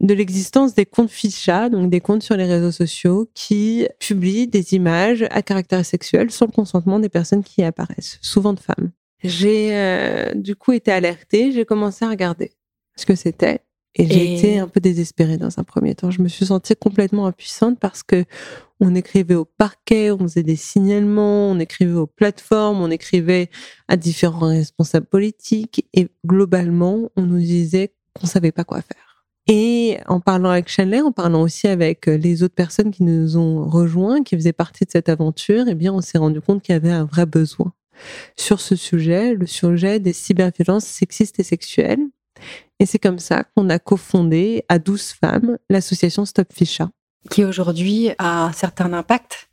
de 0.00 0.14
l'existence 0.14 0.74
des 0.74 0.84
comptes 0.84 1.10
ficha, 1.10 1.68
donc 1.68 1.88
des 1.88 2.00
comptes 2.00 2.24
sur 2.24 2.36
les 2.36 2.44
réseaux 2.44 2.72
sociaux 2.72 3.30
qui 3.34 3.86
publient 4.00 4.48
des 4.48 4.74
images 4.74 5.24
à 5.30 5.42
caractère 5.42 5.84
sexuel 5.86 6.30
sans 6.30 6.46
le 6.46 6.52
consentement 6.52 6.98
des 6.98 7.08
personnes 7.08 7.44
qui 7.44 7.60
y 7.60 7.64
apparaissent, 7.64 8.18
souvent 8.20 8.52
de 8.52 8.60
femmes. 8.60 8.90
J'ai 9.22 9.76
euh, 9.76 10.34
du 10.34 10.56
coup 10.56 10.72
été 10.72 10.90
alertée, 10.90 11.52
j'ai 11.52 11.64
commencé 11.64 12.04
à 12.04 12.08
regarder 12.08 12.50
ce 12.96 13.06
que 13.06 13.14
c'était 13.14 13.60
et 13.94 14.06
j'ai 14.06 14.32
Et- 14.32 14.38
été 14.38 14.58
un 14.58 14.68
peu 14.68 14.80
désespérée 14.80 15.36
dans 15.36 15.58
un 15.58 15.64
premier 15.64 15.94
temps. 15.94 16.10
Je 16.10 16.22
me 16.22 16.28
suis 16.28 16.46
sentie 16.46 16.74
complètement 16.76 17.26
impuissante 17.26 17.78
parce 17.78 18.02
que 18.02 18.24
on 18.80 18.94
écrivait 18.94 19.34
au 19.36 19.44
parquet, 19.44 20.10
on 20.10 20.18
faisait 20.18 20.42
des 20.42 20.56
signalements, 20.56 21.50
on 21.50 21.58
écrivait 21.60 21.92
aux 21.92 22.06
plateformes, 22.06 22.80
on 22.80 22.90
écrivait 22.90 23.48
à 23.88 23.96
différents 23.96 24.48
responsables 24.48 25.06
politiques 25.06 25.86
et 25.94 26.08
globalement, 26.26 27.10
on 27.16 27.22
nous 27.22 27.38
disait 27.38 27.92
qu'on 28.14 28.26
savait 28.26 28.50
pas 28.52 28.64
quoi 28.64 28.80
faire. 28.82 29.24
Et 29.48 29.98
en 30.06 30.20
parlant 30.20 30.50
avec 30.50 30.68
Chanley, 30.68 31.00
en 31.00 31.10
parlant 31.12 31.42
aussi 31.42 31.66
avec 31.66 32.08
euh, 32.08 32.16
les 32.16 32.42
autres 32.44 32.54
personnes 32.54 32.92
qui 32.92 33.02
nous 33.02 33.36
ont 33.36 33.68
rejoints, 33.68 34.22
qui 34.22 34.36
faisaient 34.36 34.52
partie 34.52 34.84
de 34.84 34.90
cette 34.90 35.08
aventure, 35.08 35.64
eh 35.68 35.74
bien, 35.74 35.92
on 35.92 36.00
s'est 36.00 36.18
rendu 36.18 36.40
compte 36.40 36.62
qu'il 36.62 36.74
y 36.74 36.76
avait 36.76 36.92
un 36.92 37.04
vrai 37.04 37.26
besoin 37.26 37.72
sur 38.36 38.60
ce 38.60 38.74
sujet, 38.76 39.34
le 39.34 39.46
sujet 39.46 39.98
des 40.00 40.12
cyberviolences 40.12 40.84
sexistes 40.84 41.38
et 41.40 41.42
sexuelles. 41.42 42.00
Et 42.78 42.86
c'est 42.86 42.98
comme 42.98 43.18
ça 43.18 43.44
qu'on 43.44 43.68
a 43.70 43.78
cofondé 43.78 44.64
à 44.68 44.78
12 44.78 45.14
femmes 45.20 45.58
l'association 45.70 46.24
Stop 46.24 46.52
Ficha. 46.52 46.90
qui 47.30 47.44
aujourd'hui 47.44 48.10
a 48.18 48.46
un 48.46 48.52
certain 48.52 48.92
impact, 48.92 49.48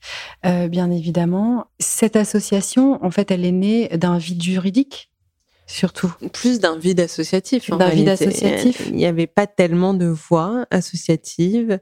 euh, 0.46 0.68
bien 0.68 0.90
évidemment. 0.90 1.68
Cette 1.80 2.16
association, 2.16 3.04
en 3.06 3.12
fait, 3.12 3.30
elle 3.30 3.46
est 3.46 3.52
née 3.52 3.88
d'un 3.90 4.18
vide 4.18 4.42
juridique, 4.42 5.12
surtout. 5.68 6.12
Plus 6.34 6.60
d'un 6.60 6.78
vide 6.78 7.00
associatif. 7.00 7.70
D'un 7.70 7.90
vide 7.90 8.10
associatif. 8.10 8.88
Il 8.88 8.96
n'y 8.96 9.06
avait 9.06 9.28
pas 9.28 9.46
tellement 9.48 9.94
de 9.94 10.08
voix 10.08 10.66
associatives 10.72 11.80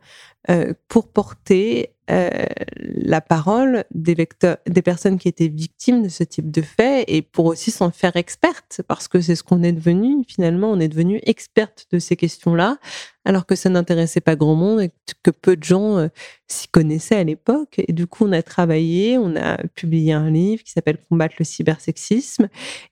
euh, 0.49 0.73
pour 0.87 1.09
porter 1.09 1.91
euh, 2.09 2.29
la 2.77 3.19
parole 3.19 3.83
des, 3.93 4.15
lecteurs, 4.15 4.57
des 4.65 4.81
personnes 4.81 5.17
qui 5.17 5.27
étaient 5.27 5.49
victimes 5.49 6.03
de 6.03 6.07
ce 6.07 6.23
type 6.23 6.49
de 6.49 6.61
fait 6.61 7.03
et 7.09 7.21
pour 7.21 7.47
aussi 7.47 7.69
s'en 7.69 7.91
faire 7.91 8.15
experte, 8.15 8.81
parce 8.87 9.09
que 9.09 9.19
c'est 9.19 9.35
ce 9.35 9.43
qu'on 9.43 9.61
est 9.61 9.73
devenu. 9.73 10.23
Finalement, 10.25 10.71
on 10.71 10.79
est 10.79 10.87
devenu 10.87 11.19
experte 11.23 11.85
de 11.91 11.99
ces 11.99 12.15
questions-là, 12.15 12.77
alors 13.25 13.45
que 13.45 13.55
ça 13.55 13.69
n'intéressait 13.69 14.21
pas 14.21 14.37
grand 14.37 14.55
monde 14.55 14.79
et 14.79 14.91
que 15.21 15.31
peu 15.31 15.57
de 15.57 15.63
gens 15.65 15.97
euh, 15.97 16.07
s'y 16.47 16.69
connaissaient 16.69 17.17
à 17.17 17.25
l'époque. 17.25 17.75
Et 17.85 17.91
du 17.91 18.07
coup, 18.07 18.25
on 18.25 18.31
a 18.31 18.41
travaillé, 18.41 19.17
on 19.17 19.35
a 19.35 19.57
publié 19.75 20.13
un 20.13 20.29
livre 20.29 20.63
qui 20.63 20.71
s'appelle 20.71 20.99
Combattre 21.09 21.35
le 21.39 21.45
cybersexisme 21.45 22.47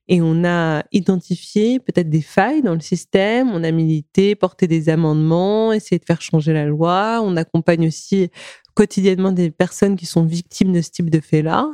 et 0.09 0.21
on 0.21 0.43
a 0.43 0.83
identifié 0.91 1.79
peut-être 1.79 2.09
des 2.09 2.21
failles 2.21 2.63
dans 2.63 2.73
le 2.73 2.81
système, 2.81 3.49
on 3.51 3.63
a 3.63 3.71
milité, 3.71 4.35
porté 4.35 4.67
des 4.67 4.89
amendements, 4.89 5.71
essayé 5.71 5.99
de 5.99 6.05
faire 6.05 6.21
changer 6.21 6.51
la 6.51 6.65
loi, 6.65 7.21
on 7.23 7.37
accompagne 7.45 7.87
aussi 7.87 8.29
quotidiennement 8.73 9.31
des 9.31 9.51
personnes 9.51 9.95
qui 9.95 10.05
sont 10.05 10.25
victimes 10.25 10.73
de 10.73 10.81
ce 10.81 10.89
type 10.89 11.09
de 11.09 11.19
faits-là. 11.19 11.67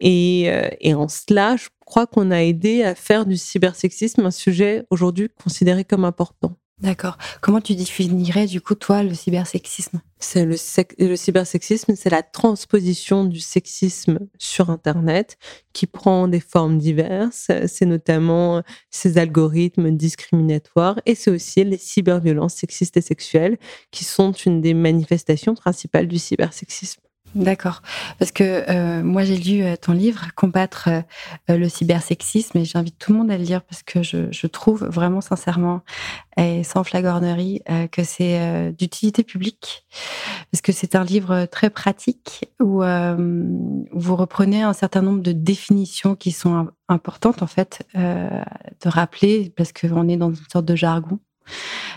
Et, 0.00 0.44
euh, 0.48 0.68
et 0.80 0.94
en 0.94 1.08
cela, 1.08 1.56
je 1.56 1.68
crois 1.84 2.06
qu'on 2.06 2.30
a 2.30 2.42
aidé 2.42 2.84
à 2.84 2.94
faire 2.94 3.26
du 3.26 3.36
cybersexisme 3.36 4.24
un 4.24 4.30
sujet 4.30 4.84
aujourd'hui 4.90 5.28
considéré 5.42 5.84
comme 5.84 6.04
important. 6.04 6.56
D'accord. 6.80 7.18
Comment 7.40 7.60
tu 7.60 7.74
définirais, 7.74 8.46
du 8.46 8.60
coup, 8.60 8.76
toi, 8.76 9.02
le 9.02 9.12
cybersexisme? 9.12 10.00
C'est 10.20 10.44
le, 10.44 10.54
le 10.98 11.16
cybersexisme, 11.16 11.94
c'est 11.96 12.10
la 12.10 12.22
transposition 12.22 13.24
du 13.24 13.40
sexisme 13.40 14.20
sur 14.38 14.70
Internet 14.70 15.38
qui 15.72 15.86
prend 15.88 16.28
des 16.28 16.38
formes 16.38 16.78
diverses. 16.78 17.50
C'est 17.66 17.86
notamment 17.86 18.62
ces 18.90 19.18
algorithmes 19.18 19.90
discriminatoires 19.96 21.00
et 21.04 21.16
c'est 21.16 21.32
aussi 21.32 21.64
les 21.64 21.78
cyberviolences 21.78 22.54
sexistes 22.54 22.96
et 22.96 23.00
sexuelles 23.00 23.58
qui 23.90 24.04
sont 24.04 24.30
une 24.30 24.60
des 24.60 24.74
manifestations 24.74 25.54
principales 25.54 26.06
du 26.06 26.18
cybersexisme. 26.18 27.00
D'accord. 27.34 27.82
Parce 28.18 28.32
que 28.32 28.64
euh, 28.70 29.02
moi, 29.02 29.22
j'ai 29.22 29.36
lu 29.36 29.62
euh, 29.62 29.76
ton 29.76 29.92
livre, 29.92 30.28
Combattre 30.34 30.88
euh, 30.88 31.56
le 31.56 31.68
cybersexisme, 31.68 32.58
et 32.58 32.64
j'invite 32.64 32.98
tout 32.98 33.12
le 33.12 33.18
monde 33.18 33.30
à 33.30 33.36
le 33.36 33.44
lire 33.44 33.62
parce 33.62 33.82
que 33.82 34.02
je, 34.02 34.32
je 34.32 34.46
trouve 34.46 34.84
vraiment 34.86 35.20
sincèrement 35.20 35.82
et 36.36 36.64
sans 36.64 36.84
flagornerie 36.84 37.60
euh, 37.70 37.86
que 37.86 38.02
c'est 38.02 38.40
euh, 38.40 38.72
d'utilité 38.72 39.22
publique. 39.24 39.86
Parce 40.50 40.62
que 40.62 40.72
c'est 40.72 40.96
un 40.96 41.04
livre 41.04 41.44
très 41.44 41.70
pratique 41.70 42.46
où, 42.60 42.82
euh, 42.82 43.16
vous 43.92 44.16
reprenez 44.16 44.62
un 44.62 44.72
certain 44.72 45.02
nombre 45.02 45.22
de 45.22 45.32
définitions 45.32 46.16
qui 46.16 46.32
sont 46.32 46.54
im- 46.54 46.70
importantes, 46.88 47.42
en 47.42 47.46
fait, 47.46 47.86
euh, 47.96 48.28
de 48.82 48.88
rappeler, 48.88 49.52
parce 49.56 49.72
qu'on 49.72 50.08
est 50.08 50.16
dans 50.16 50.30
une 50.30 50.36
sorte 50.50 50.64
de 50.64 50.74
jargon. 50.76 51.18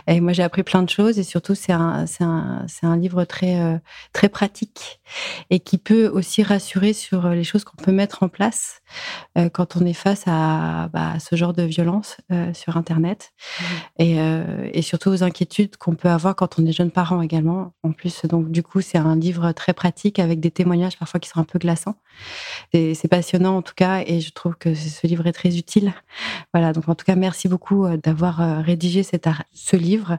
Et 0.08 0.20
moi, 0.22 0.34
j'ai 0.34 0.44
appris 0.44 0.64
plein 0.64 0.84
de 0.84 0.90
choses 0.90 1.20
et 1.20 1.24
surtout, 1.24 1.56
c'est 1.56 1.72
un, 1.72 2.06
c'est 2.06 2.24
un, 2.24 2.66
c'est 2.68 2.86
un 2.86 2.98
livre 2.98 3.24
très, 3.26 3.60
euh, 3.60 3.78
très 4.14 4.30
pratique 4.30 5.00
et 5.50 5.60
qui 5.60 5.78
peut 5.78 6.08
aussi 6.08 6.44
rassurer 6.44 6.94
sur 6.94 7.30
les 7.30 7.44
choses 7.44 7.64
qu'on 7.64 7.82
peut 7.82 7.92
mettre 7.92 8.24
en 8.24 8.30
place 8.30 8.82
euh, 9.38 9.50
quand 9.50 9.78
on 9.78 9.86
est 9.86 9.94
face 9.94 10.24
à, 10.28 10.90
bah, 10.94 11.20
ce 11.20 11.36
genre 11.36 11.54
de 11.54 11.64
violence 11.64 12.18
euh, 12.32 12.54
sur 12.54 12.78
Internet 12.78 13.34
et, 14.00 14.20
euh, 14.20 14.70
et 14.74 14.82
surtout 14.82 15.10
aux 15.10 15.24
inquiétudes 15.24 15.78
qu'on 15.78 15.96
peut 15.96 16.10
avoir 16.10 16.36
quand 16.36 16.60
on 16.60 16.66
est 16.66 16.72
jeune 16.72 16.92
parent 16.92 17.22
également. 17.22 17.74
En 17.84 17.92
plus, 17.92 18.26
donc 18.26 18.52
du 18.52 18.64
coup, 18.64 18.82
c'est 18.82 18.98
un 18.98 19.16
livre 19.16 19.52
très 19.52 19.74
pratique 19.74 20.20
avec 20.20 20.40
des 20.40 20.52
témoignages 20.52 20.98
parfois 20.98 21.20
qui 21.20 21.30
sont 21.30 21.40
un 21.40 21.46
peu 21.46 21.60
glaçants. 21.60 21.96
Et 22.74 22.94
c'est 22.96 23.08
passionnant 23.08 23.58
en 23.58 23.62
tout 23.62 23.74
cas 23.76 24.04
et 24.06 24.20
je 24.20 24.32
trouve 24.32 24.56
que 24.56 24.74
ce 24.76 25.08
livre 25.08 25.28
est 25.28 25.34
très 25.34 25.58
utile. 25.58 25.94
Voilà, 26.54 26.74
donc 26.74 26.90
en 26.90 26.96
tout 26.96 27.06
cas, 27.06 27.16
merci 27.16 27.48
beaucoup 27.48 27.86
euh, 27.86 27.98
d'avoir 27.98 28.42
euh, 28.42 28.62
rédigé 28.62 29.04
cet 29.04 29.28
ce 29.54 29.76
livre 29.76 30.18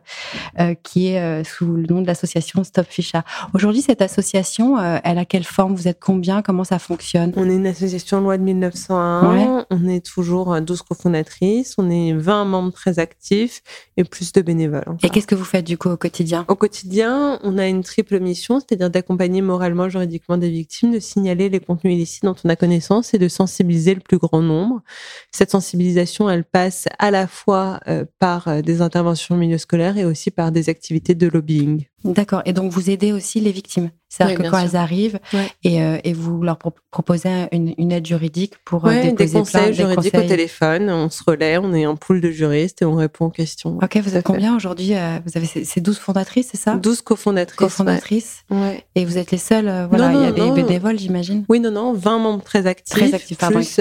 euh, 0.59 0.75
qui 0.83 1.09
est 1.09 1.21
euh, 1.21 1.45
sous 1.45 1.67
le 1.67 1.83
nom 1.83 2.03
de 2.03 2.07
l'association 2.07 2.65
Stop 2.65 2.87
Ficha. 2.89 3.25
Aujourd'hui, 3.55 3.83
cette 3.83 4.03
association, 4.03 4.79
euh, 4.79 4.99
elle 5.05 5.19
a 5.19 5.25
quelle 5.25 5.45
forme? 5.45 5.75
Vous 5.75 5.89
êtes 5.89 6.01
combien? 6.01 6.43
Comment 6.43 6.65
ça 6.65 6.79
fonctionne? 6.79 7.33
On 7.37 7.49
est 7.49 7.55
une 7.55 7.67
association 7.67 8.21
loi 8.21 8.39
de 8.39 8.43
1901, 8.43 9.67
on 9.71 9.89
est 9.89 10.05
toujours 10.05 10.61
12 10.61 10.83
cofondatrices, 10.83 11.75
on 11.79 11.91
est 11.91 12.13
20 12.13 12.45
membres 12.45 12.73
très 12.73 12.99
actifs 12.99 13.63
et 13.97 14.05
plus 14.05 14.33
de 14.33 14.43
bénévoles. 14.43 14.97
Et 15.03 15.11
qu'est-ce 15.11 15.27
que 15.27 15.35
vous 15.35 15.45
faites 15.45 15.67
du 15.67 15.79
coup 15.79 15.89
au 15.89 15.97
quotidien? 15.97 16.45
Au 16.49 16.55
quotidien, 16.55 17.39
on 17.43 17.59
a 17.59 17.67
une 17.67 17.83
triple 17.83 18.21
mission, 18.21 18.61
c'est-à-dire 18.61 18.91
d'accompagner 18.91 19.43
moralement, 19.43 19.89
juridiquement 19.89 20.37
des 20.37 20.51
victimes, 20.51 20.93
de 20.93 20.99
signaler 20.99 21.49
les 21.49 21.61
contenus 21.61 21.95
illicites 21.95 22.25
dont 22.25 22.37
on 22.45 22.49
a 22.49 22.57
connaissance 22.57 23.15
et 23.15 23.19
de 23.19 23.29
sensibiliser 23.29 23.95
le 23.95 24.01
plus 24.01 24.19
grand 24.19 24.43
nombre. 24.43 24.83
Cette 25.31 25.51
sensibilisation, 25.51 26.29
elle 26.29 26.45
passe 26.45 26.89
à 26.99 27.11
la 27.11 27.27
fois 27.27 27.81
par 28.19 28.63
des 28.63 28.83
interventions 28.83 29.12
au 29.35 29.39
milieu 29.39 29.59
scolaire 29.59 29.97
et 29.99 30.05
aussi 30.05 30.31
par 30.31 30.53
des 30.53 30.69
activités 30.69 31.15
de 31.15 31.27
lobbying. 31.29 31.85
D'accord. 32.05 32.43
Et 32.45 32.53
donc, 32.53 32.73
vous 32.73 32.91
aidez 32.91 33.13
aussi 33.13 33.41
les 33.41 33.53
victimes. 33.53 33.91
C'est-à-dire 34.09 34.37
Oui, 34.39 34.45
que 34.45 34.51
quand 34.51 34.59
sûr. 34.59 34.69
elles 34.71 34.77
arrivent 34.77 35.19
Ouais. 35.33 35.47
et, 35.65 35.83
euh, 35.83 35.99
et 36.05 36.13
vous 36.13 36.43
leur 36.43 36.59
pro- 36.59 36.75
proposez 36.91 37.47
une, 37.53 37.73
une 37.79 37.93
aide 37.93 38.05
juridique 38.07 38.55
pour 38.65 38.85
euh, 38.87 38.89
Ouais, 38.91 39.13
des 39.13 39.25
conseils 39.31 39.43
plainte, 39.45 39.67
des 39.69 39.73
juridiques 39.75 40.15
au 40.15 40.23
téléphone, 40.23 40.91
on 40.91 41.09
se 41.09 41.23
relaie, 41.25 41.59
on 41.59 41.73
est 41.73 41.85
un 41.85 41.95
pool 41.95 42.21
de 42.21 42.31
juristes 42.31 42.83
et 42.83 42.85
on 42.85 42.95
répond 42.95 43.27
aux 43.27 43.31
questions. 43.31 43.79
Ok, 43.83 43.97
vous 43.99 44.17
êtes 44.17 44.25
combien 44.25 44.55
aujourd'hui 44.57 44.95
euh, 44.95 45.19
Vous 45.25 45.33
avez 45.37 45.47
ces 45.47 45.65
ces 45.65 45.81
12 45.81 45.99
fondatrices, 45.99 46.49
c'est 46.53 46.59
ça? 46.59 46.75
12 46.75 47.01
cofondatrices. 47.03 47.57
Cofondatrices. 47.57 48.43
ouais. 48.51 48.85
Et 48.95 49.05
vous 49.05 49.17
êtes 49.17 49.31
les 49.31 49.39
seules. 49.39 49.69
euh, 49.69 49.87
voilà, 49.87 50.09
Non, 50.11 50.21
il 50.21 50.25
y 50.25 50.29
a 50.29 50.33
des 50.33 50.41
non. 50.41 50.55
bénévoles, 50.55 50.99
j'imagine. 50.99 51.45
Oui, 51.49 51.61
non, 51.61 51.71
non, 51.71 51.93
20 51.95 52.19
membres 52.19 52.43
très 52.45 52.67
actifs. 52.67 52.95
Très 52.97 53.15
actifs, 53.15 53.39
pardon. 53.39 53.57
plus, 53.61 53.81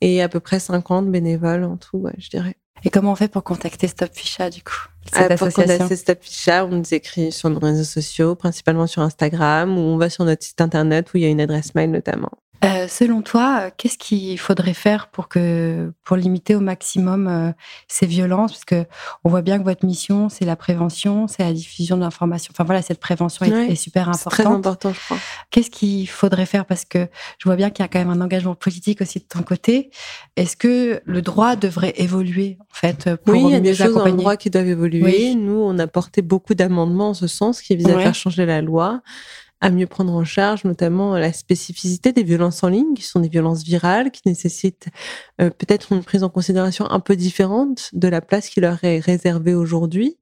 et 0.00 0.20
à 0.20 0.28
peu 0.28 0.40
près 0.40 0.58
50 0.58 1.10
bénévoles 1.12 1.62
en 1.64 1.76
tout, 1.76 1.96
ouais, 1.98 2.12
je 2.18 2.28
dirais. 2.28 2.56
Et 2.84 2.90
comment 2.90 3.12
on 3.12 3.16
fait 3.16 3.28
pour 3.28 3.44
contacter 3.44 3.86
Stop 3.88 4.10
Ficha 4.12 4.50
du 4.50 4.62
coup? 4.62 4.91
Cette 5.06 5.30
ah, 5.30 5.34
association 5.34 5.88
Pour 5.88 6.70
on 6.72 6.76
nous 6.76 6.94
écrit 6.94 7.32
sur 7.32 7.50
nos 7.50 7.58
réseaux 7.58 7.84
sociaux, 7.84 8.34
principalement 8.34 8.86
sur 8.86 9.02
Instagram, 9.02 9.76
ou 9.76 9.80
on 9.80 9.96
va 9.96 10.10
sur 10.10 10.24
notre 10.24 10.44
site 10.44 10.60
internet 10.60 11.12
où 11.12 11.16
il 11.18 11.22
y 11.22 11.26
a 11.26 11.28
une 11.28 11.40
adresse 11.40 11.74
mail 11.74 11.90
notamment. 11.90 12.30
Euh, 12.64 12.86
selon 12.86 13.22
toi, 13.22 13.72
qu'est-ce 13.76 13.98
qu'il 13.98 14.38
faudrait 14.38 14.74
faire 14.74 15.08
pour 15.08 15.28
que 15.28 15.92
pour 16.04 16.16
limiter 16.16 16.54
au 16.54 16.60
maximum 16.60 17.26
euh, 17.26 17.50
ces 17.88 18.06
violences? 18.06 18.52
Parce 18.52 18.64
que 18.64 18.84
on 19.24 19.30
voit 19.30 19.42
bien 19.42 19.58
que 19.58 19.64
votre 19.64 19.84
mission, 19.84 20.28
c'est 20.28 20.44
la 20.44 20.54
prévention, 20.54 21.26
c'est 21.26 21.42
la 21.42 21.52
diffusion 21.52 21.96
de 21.96 22.02
l'information. 22.02 22.52
Enfin 22.54 22.62
voilà, 22.62 22.80
cette 22.80 23.00
prévention 23.00 23.46
est, 23.46 23.74
super 23.74 24.08
importante. 24.08 24.32
Très 24.32 24.46
important, 24.46 24.92
je 24.92 25.00
crois. 25.00 25.16
Qu'est-ce 25.50 25.70
qu'il 25.70 26.08
faudrait 26.08 26.46
faire? 26.46 26.64
Parce 26.64 26.84
que 26.84 27.08
je 27.38 27.48
vois 27.48 27.56
bien 27.56 27.70
qu'il 27.70 27.82
y 27.82 27.86
a 27.86 27.88
quand 27.88 27.98
même 27.98 28.10
un 28.10 28.20
engagement 28.20 28.54
politique 28.54 29.00
aussi 29.00 29.18
de 29.18 29.24
ton 29.24 29.42
côté. 29.42 29.90
Est-ce 30.36 30.56
que 30.56 31.02
le 31.04 31.20
droit 31.20 31.56
devrait 31.56 31.94
évoluer 31.96 32.58
en 32.60 32.74
fait 32.74 33.16
pour 33.16 33.34
Oui, 33.34 33.42
il 33.44 33.50
y 33.50 33.56
a 33.56 33.60
des 33.60 33.74
choses 33.74 33.94
dans 33.94 34.04
le 34.04 34.12
droit 34.12 34.36
qui 34.36 34.50
doivent 34.50 34.68
évoluer. 34.68 34.91
Nous, 35.34 35.60
on 35.60 35.78
a 35.78 35.86
porté 35.86 36.22
beaucoup 36.22 36.54
d'amendements 36.54 37.10
en 37.10 37.14
ce 37.14 37.26
sens 37.26 37.62
qui 37.62 37.76
visent 37.76 37.88
à 37.88 37.98
faire 37.98 38.14
changer 38.14 38.46
la 38.46 38.62
loi 38.62 39.02
à 39.62 39.70
mieux 39.70 39.86
prendre 39.86 40.12
en 40.12 40.24
charge 40.24 40.64
notamment 40.64 41.16
la 41.16 41.32
spécificité 41.32 42.12
des 42.12 42.24
violences 42.24 42.64
en 42.64 42.68
ligne, 42.68 42.94
qui 42.94 43.04
sont 43.04 43.20
des 43.20 43.28
violences 43.28 43.62
virales, 43.62 44.10
qui 44.10 44.22
nécessitent 44.26 44.88
euh, 45.40 45.50
peut-être 45.50 45.92
une 45.92 46.02
prise 46.02 46.24
en 46.24 46.28
considération 46.28 46.90
un 46.90 46.98
peu 46.98 47.14
différente 47.14 47.90
de 47.92 48.08
la 48.08 48.20
place 48.20 48.48
qui 48.48 48.60
leur 48.60 48.82
est 48.82 48.98
réservée 48.98 49.54
aujourd'hui, 49.54 50.18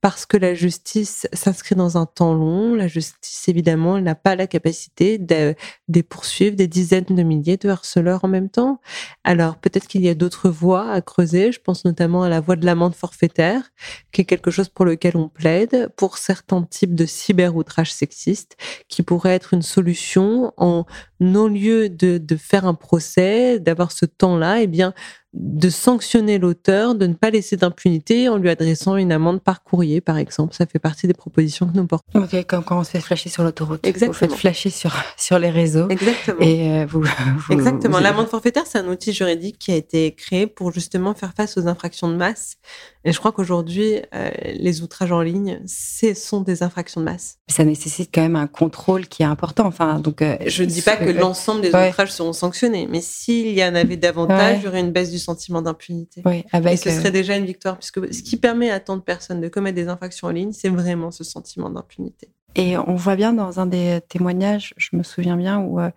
parce 0.00 0.24
que 0.24 0.36
la 0.36 0.54
justice 0.54 1.26
s'inscrit 1.32 1.74
dans 1.74 1.98
un 1.98 2.06
temps 2.06 2.32
long. 2.32 2.74
La 2.74 2.88
justice, 2.88 3.48
évidemment, 3.48 4.00
n'a 4.00 4.14
pas 4.14 4.34
la 4.34 4.46
capacité 4.46 5.18
de, 5.18 5.54
de, 5.88 6.00
poursuivre 6.00 6.56
des 6.56 6.66
dizaines 6.66 7.04
de 7.04 7.22
milliers 7.22 7.58
de 7.58 7.68
harceleurs 7.68 8.24
en 8.24 8.28
même 8.28 8.48
temps. 8.48 8.80
Alors, 9.24 9.56
peut-être 9.56 9.86
qu'il 9.86 10.00
y 10.02 10.08
a 10.08 10.14
d'autres 10.14 10.48
voies 10.48 10.90
à 10.90 11.02
creuser. 11.02 11.52
Je 11.52 11.60
pense 11.60 11.84
notamment 11.84 12.22
à 12.22 12.28
la 12.28 12.40
voie 12.40 12.56
de 12.56 12.64
l'amende 12.64 12.94
forfaitaire, 12.94 13.70
qui 14.12 14.22
est 14.22 14.24
quelque 14.24 14.50
chose 14.50 14.70
pour 14.70 14.86
lequel 14.86 15.16
on 15.16 15.28
plaide 15.28 15.90
pour 15.96 16.16
certains 16.16 16.62
types 16.62 16.94
de 16.94 17.04
cyber-outrage 17.04 17.92
sexiste, 17.92 18.56
qui 18.88 19.02
pourrait 19.02 19.34
être 19.34 19.52
une 19.52 19.62
solution 19.62 20.54
en 20.56 20.86
non-lieu 21.20 21.90
de, 21.90 22.16
de 22.16 22.36
faire 22.36 22.64
un 22.64 22.74
procès, 22.74 23.60
d'avoir 23.60 23.92
ce 23.92 24.06
temps-là, 24.06 24.62
eh 24.62 24.66
bien, 24.66 24.94
de 25.32 25.70
sanctionner 25.70 26.38
l'auteur, 26.38 26.96
de 26.96 27.06
ne 27.06 27.14
pas 27.14 27.30
laisser 27.30 27.56
d'impunité 27.56 28.28
en 28.28 28.36
lui 28.36 28.48
adressant 28.48 28.96
une 28.96 29.12
amende 29.12 29.40
par 29.40 29.62
courrier, 29.62 30.00
par 30.00 30.18
exemple. 30.18 30.54
Ça 30.54 30.66
fait 30.66 30.80
partie 30.80 31.06
des 31.06 31.14
propositions 31.14 31.68
que 31.68 31.76
nous 31.76 31.86
portons. 31.86 32.24
Ok, 32.24 32.44
comme 32.46 32.64
quand 32.64 32.80
on 32.80 32.84
se 32.84 32.90
fait 32.90 33.00
flasher 33.00 33.28
sur 33.28 33.44
l'autoroute. 33.44 33.86
Exactement. 33.86 34.12
Vous 34.12 34.18
faites 34.18 34.34
flasher 34.34 34.70
sur, 34.70 34.92
sur 35.16 35.38
les 35.38 35.50
réseaux. 35.50 35.88
Exactement. 35.88 36.40
Et 36.40 36.82
euh, 36.82 36.86
vous, 36.86 37.04
Exactement. 37.50 38.00
L'amende 38.00 38.26
forfaitaire, 38.26 38.64
c'est 38.66 38.78
un 38.78 38.88
outil 38.88 39.12
juridique 39.12 39.58
qui 39.58 39.70
a 39.70 39.76
été 39.76 40.12
créé 40.12 40.48
pour 40.48 40.72
justement 40.72 41.14
faire 41.14 41.32
face 41.36 41.56
aux 41.56 41.68
infractions 41.68 42.08
de 42.08 42.16
masse. 42.16 42.56
Et 43.04 43.12
je 43.12 43.18
crois 43.18 43.32
qu'aujourd'hui, 43.32 43.94
euh, 44.14 44.30
les 44.54 44.82
outrages 44.82 45.12
en 45.12 45.22
ligne, 45.22 45.60
ce 45.66 46.12
sont 46.14 46.42
des 46.42 46.62
infractions 46.62 47.00
de 47.00 47.06
masse. 47.06 47.38
Ça 47.48 47.64
nécessite 47.64 48.10
quand 48.12 48.20
même 48.20 48.36
un 48.36 48.46
contrôle 48.46 49.08
qui 49.08 49.22
est 49.22 49.26
important. 49.26 49.66
Enfin, 49.66 50.00
donc, 50.00 50.20
euh, 50.20 50.36
je 50.46 50.62
ne 50.62 50.68
dis 50.68 50.82
pas 50.82 50.96
que 50.96 51.10
l'ensemble 51.10 51.62
des 51.62 51.68
outrages 51.68 52.12
seront 52.12 52.34
sanctionnés, 52.34 52.86
mais 52.90 53.00
s'il 53.00 53.52
y 53.52 53.64
en 53.64 53.74
avait 53.74 53.96
davantage, 53.96 54.58
il 54.60 54.64
y 54.64 54.68
aurait 54.68 54.80
une 54.80 54.92
baisse 54.92 55.10
du 55.10 55.18
sentiment 55.18 55.62
d'impunité. 55.62 56.22
et 56.26 56.76
ce 56.76 56.90
serait 56.90 57.10
déjà 57.10 57.36
une 57.36 57.46
victoire, 57.46 57.78
puisque 57.78 58.12
ce 58.12 58.22
qui 58.22 58.36
permet 58.36 58.70
à 58.70 58.80
tant 58.80 58.96
de 58.96 59.02
personnes 59.02 59.40
de 59.40 59.48
commettre 59.48 59.76
des 59.76 59.88
infractions 59.88 60.28
en 60.28 60.32
ligne, 60.32 60.52
c'est 60.52 60.68
vraiment 60.68 61.10
ce 61.10 61.24
sentiment 61.24 61.70
d'impunité. 61.70 62.28
Et 62.56 62.76
on 62.76 62.94
voit 62.94 63.16
bien 63.16 63.32
dans 63.32 63.60
un 63.60 63.66
des 63.66 64.00
témoignages, 64.08 64.74
je 64.76 64.96
me 64.96 65.02
souviens 65.02 65.36
bien, 65.36 65.60
où 65.60 65.80
euh, 65.80 65.90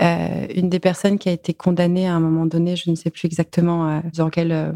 euh, 0.00 0.46
une 0.54 0.68
des 0.68 0.80
personnes 0.80 1.18
qui 1.18 1.28
a 1.28 1.32
été 1.32 1.52
condamnée 1.52 2.08
à 2.08 2.14
un 2.14 2.20
moment 2.20 2.46
donné, 2.46 2.76
je 2.76 2.90
ne 2.90 2.94
sais 2.94 3.10
plus 3.10 3.26
exactement 3.26 3.88
euh, 3.88 4.00
dans 4.14 4.30
quel 4.30 4.74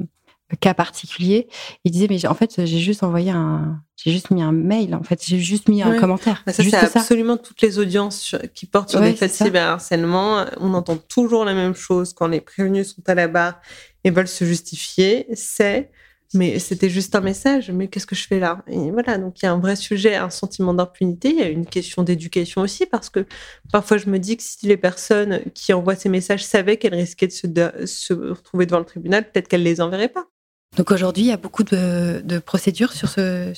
cas 0.60 0.74
particulier, 0.74 1.48
il 1.84 1.90
disait 1.90 2.06
mais 2.08 2.24
en 2.26 2.34
fait 2.34 2.64
j'ai 2.64 2.78
juste 2.78 3.02
envoyé 3.02 3.30
un, 3.30 3.82
j'ai 3.96 4.12
juste 4.12 4.30
mis 4.30 4.42
un 4.42 4.52
mail, 4.52 4.94
en 4.94 5.02
fait 5.02 5.20
j'ai 5.24 5.38
juste 5.38 5.68
mis 5.68 5.82
un 5.82 5.98
commentaire. 5.98 6.42
Bah, 6.46 6.52
ça 6.52 6.62
c'est 6.62 6.74
absolument 6.74 7.36
toutes 7.36 7.62
les 7.62 7.78
audiences 7.78 8.36
qui 8.54 8.66
portent 8.66 8.90
sur 8.90 9.00
des 9.00 9.14
faits 9.14 9.32
de 9.32 9.44
cyberharcèlement. 9.44 10.44
On 10.60 10.74
entend 10.74 10.96
toujours 10.96 11.44
la 11.44 11.54
même 11.54 11.74
chose 11.74 12.12
quand 12.12 12.28
les 12.28 12.40
prévenus 12.40 12.94
sont 12.94 13.02
à 13.08 13.14
la 13.14 13.26
barre 13.28 13.60
et 14.04 14.10
veulent 14.10 14.28
se 14.28 14.44
justifier. 14.44 15.26
C'est 15.34 15.90
mais 16.34 16.58
c'était 16.58 16.90
juste 16.90 17.14
un 17.14 17.20
message, 17.20 17.70
mais 17.70 17.88
qu'est-ce 17.88 18.06
que 18.06 18.16
je 18.16 18.26
fais 18.26 18.40
là? 18.40 18.62
Et 18.66 18.90
voilà, 18.90 19.16
donc 19.16 19.40
il 19.40 19.46
y 19.46 19.48
a 19.48 19.52
un 19.52 19.60
vrai 19.60 19.76
sujet, 19.76 20.16
un 20.16 20.30
sentiment 20.30 20.74
d'impunité, 20.74 21.30
il 21.30 21.36
y 21.36 21.42
a 21.42 21.48
une 21.48 21.66
question 21.66 22.02
d'éducation 22.02 22.62
aussi, 22.62 22.84
parce 22.84 23.10
que 23.10 23.26
parfois 23.72 23.96
je 23.96 24.10
me 24.10 24.18
dis 24.18 24.36
que 24.36 24.42
si 24.42 24.66
les 24.66 24.76
personnes 24.76 25.40
qui 25.54 25.72
envoient 25.72 25.94
ces 25.94 26.08
messages 26.08 26.44
savaient 26.44 26.78
qu'elles 26.78 26.94
risquaient 26.94 27.28
de 27.28 27.32
se, 27.32 27.46
de 27.46 27.86
se 27.86 28.12
retrouver 28.12 28.66
devant 28.66 28.80
le 28.80 28.84
tribunal, 28.84 29.30
peut-être 29.30 29.48
qu'elles 29.48 29.62
les 29.62 29.80
enverraient 29.80 30.08
pas. 30.08 30.26
Donc 30.76 30.90
aujourd'hui, 30.90 31.24
il 31.24 31.28
y 31.28 31.32
a 31.32 31.36
beaucoup 31.36 31.64
de, 31.64 32.38
procédures 32.38 32.92
sur 32.92 33.08
ce. 33.08 33.52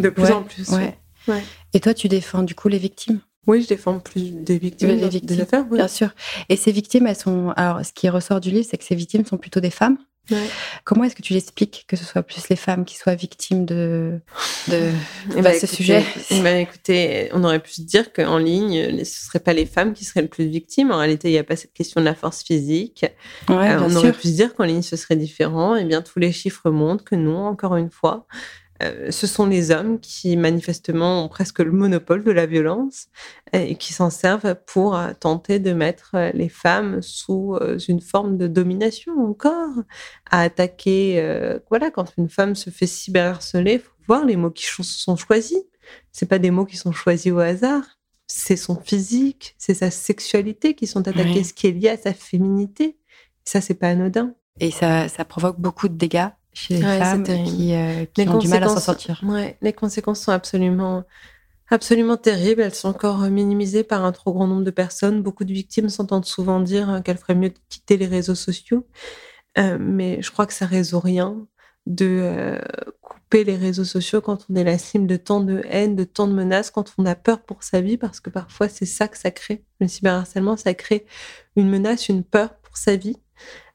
De 0.00 0.08
plus 0.08 0.30
en 0.30 0.42
plus. 0.42 0.68
Ouais. 0.70 0.98
Et 1.72 1.80
toi, 1.80 1.94
tu 1.94 2.08
défends 2.08 2.42
du 2.42 2.54
coup 2.54 2.68
les 2.68 2.78
victimes? 2.78 3.20
Oui, 3.46 3.62
je 3.62 3.68
défends 3.68 3.98
plus 3.98 4.30
des 4.30 4.58
victimes, 4.58 4.88
des, 4.88 5.08
victimes. 5.08 5.36
des 5.36 5.42
affaires. 5.42 5.64
Bien 5.66 5.88
sûr. 5.88 6.10
Et 6.48 6.56
ces 6.56 6.72
victimes, 6.72 7.06
elles 7.06 7.16
sont. 7.16 7.52
Alors, 7.56 7.84
ce 7.84 7.92
qui 7.92 8.08
ressort 8.08 8.40
du 8.40 8.50
livre, 8.50 8.66
c'est 8.68 8.78
que 8.78 8.84
ces 8.84 8.94
victimes 8.94 9.24
sont 9.24 9.36
plutôt 9.36 9.60
des 9.60 9.70
femmes? 9.70 9.98
Comment 10.84 11.04
est-ce 11.04 11.14
que 11.14 11.22
tu 11.22 11.32
l'expliques 11.34 11.84
que 11.88 11.96
ce 11.96 12.04
soit 12.04 12.22
plus 12.22 12.48
les 12.48 12.56
femmes 12.56 12.84
qui 12.84 12.96
soient 12.96 13.14
victimes 13.14 13.64
de, 13.64 14.20
de, 14.68 14.90
eh 15.36 15.42
ben, 15.42 15.58
ce 15.58 15.66
sujet? 15.66 16.02
eh 16.30 16.40
ben, 16.40 16.58
Écoutez, 16.58 17.28
on 17.32 17.44
aurait 17.44 17.60
pu 17.60 17.72
se 17.72 17.82
dire 17.82 18.12
qu'en 18.12 18.38
ligne, 18.38 18.84
ce 18.86 18.92
ne 18.92 19.04
seraient 19.04 19.40
pas 19.40 19.52
les 19.52 19.66
femmes 19.66 19.92
qui 19.92 20.04
seraient 20.04 20.22
le 20.22 20.28
plus 20.28 20.46
victimes. 20.46 20.90
En 20.90 20.98
réalité, 20.98 21.28
il 21.28 21.32
n'y 21.32 21.38
a 21.38 21.44
pas 21.44 21.56
cette 21.56 21.72
question 21.72 22.00
de 22.00 22.06
la 22.06 22.14
force 22.14 22.42
physique. 22.42 23.04
Euh, 23.50 23.78
on 23.80 23.96
aurait 23.96 24.12
pu 24.12 24.28
se 24.28 24.32
dire 24.32 24.54
qu'en 24.54 24.64
ligne, 24.64 24.82
ce 24.82 24.96
serait 24.96 25.16
différent. 25.16 25.76
Eh 25.76 25.84
bien, 25.84 26.02
tous 26.02 26.18
les 26.18 26.32
chiffres 26.32 26.70
montrent 26.70 27.04
que 27.04 27.16
non, 27.16 27.46
encore 27.46 27.76
une 27.76 27.90
fois. 27.90 28.26
Euh, 28.82 29.10
ce 29.10 29.26
sont 29.26 29.46
les 29.46 29.70
hommes 29.70 30.00
qui 30.00 30.36
manifestement 30.36 31.24
ont 31.24 31.28
presque 31.28 31.60
le 31.60 31.70
monopole 31.70 32.24
de 32.24 32.32
la 32.32 32.46
violence 32.46 33.06
et 33.52 33.76
qui 33.76 33.92
s'en 33.92 34.10
servent 34.10 34.56
pour 34.66 34.96
euh, 34.96 35.12
tenter 35.18 35.60
de 35.60 35.72
mettre 35.72 36.12
euh, 36.14 36.30
les 36.34 36.48
femmes 36.48 37.00
sous 37.00 37.56
une 37.88 38.00
forme 38.00 38.36
de 38.36 38.46
domination 38.46 39.12
encore, 39.24 39.70
à 40.30 40.40
attaquer. 40.40 41.58
voilà, 41.68 41.90
quand 41.90 42.12
une 42.18 42.28
femme 42.28 42.54
se 42.54 42.70
fait 42.70 42.86
cyberharceler, 42.86 43.74
il 43.74 43.80
faut 43.80 43.92
voir 44.08 44.24
les 44.24 44.36
mots 44.36 44.50
qui 44.50 44.66
sont 44.66 45.16
choisis. 45.16 45.58
C'est 46.12 46.28
pas 46.28 46.38
des 46.38 46.50
mots 46.50 46.64
qui 46.64 46.76
sont 46.76 46.92
choisis 46.92 47.32
au 47.32 47.38
hasard. 47.38 47.84
C'est 48.26 48.56
son 48.56 48.76
physique, 48.80 49.54
c'est 49.58 49.74
sa 49.74 49.90
sexualité 49.90 50.74
qui 50.74 50.86
sont 50.86 51.06
attaqués, 51.06 51.44
ce 51.44 51.52
qui 51.52 51.66
est 51.66 51.72
lié 51.72 51.90
à 51.90 51.96
sa 51.96 52.14
féminité. 52.14 52.96
Ça, 53.44 53.60
c'est 53.60 53.74
pas 53.74 53.88
anodin. 53.88 54.34
Et 54.60 54.70
ça, 54.70 55.08
ça 55.08 55.24
provoque 55.24 55.60
beaucoup 55.60 55.88
de 55.88 55.94
dégâts 55.94 56.28
chez 56.54 56.74
les 56.74 56.80
femmes 56.80 57.24
qui, 57.24 57.74
euh, 57.74 58.04
ont 58.26 58.38
du 58.38 58.48
mal 58.48 58.64
à 58.64 58.68
s'en 58.68 58.80
sortir. 58.80 59.20
Ouais, 59.24 59.56
les 59.60 59.72
conséquences 59.72 60.20
sont 60.20 60.32
absolument, 60.32 61.04
absolument 61.70 62.16
terribles. 62.16 62.62
Elles 62.62 62.74
sont 62.74 62.88
encore 62.88 63.20
minimisées 63.22 63.84
par 63.84 64.04
un 64.04 64.12
trop 64.12 64.32
grand 64.32 64.46
nombre 64.46 64.64
de 64.64 64.70
personnes. 64.70 65.22
Beaucoup 65.22 65.44
de 65.44 65.52
victimes 65.52 65.88
s'entendent 65.88 66.24
souvent 66.24 66.60
dire 66.60 66.88
hein, 66.88 67.02
qu'elles 67.02 67.18
feraient 67.18 67.34
mieux 67.34 67.50
de 67.50 67.58
quitter 67.68 67.96
les 67.96 68.06
réseaux 68.06 68.34
sociaux. 68.34 68.86
Euh, 69.58 69.76
mais 69.78 70.20
je 70.22 70.30
crois 70.30 70.46
que 70.46 70.52
ça 70.54 70.66
résout 70.66 71.00
rien 71.00 71.46
de 71.86 72.06
euh, 72.22 72.58
couper 73.02 73.44
les 73.44 73.56
réseaux 73.56 73.84
sociaux 73.84 74.20
quand 74.20 74.46
on 74.48 74.54
est 74.54 74.64
la 74.64 74.78
cible 74.78 75.06
de 75.06 75.16
tant 75.16 75.40
de 75.40 75.62
haine, 75.68 75.96
de 75.96 76.04
tant 76.04 76.26
de 76.26 76.32
menaces, 76.32 76.70
quand 76.70 76.94
on 76.98 77.04
a 77.06 77.14
peur 77.14 77.42
pour 77.42 77.62
sa 77.62 77.80
vie, 77.80 77.96
parce 77.96 78.20
que 78.20 78.30
parfois 78.30 78.68
c'est 78.68 78.86
ça 78.86 79.06
que 79.08 79.18
ça 79.18 79.30
crée. 79.30 79.64
Le 79.80 79.88
cyberharcèlement, 79.88 80.56
ça 80.56 80.74
crée 80.74 81.06
une 81.56 81.68
menace, 81.68 82.08
une 82.08 82.24
peur 82.24 82.56
pour 82.58 82.76
sa 82.76 82.96
vie. 82.96 83.16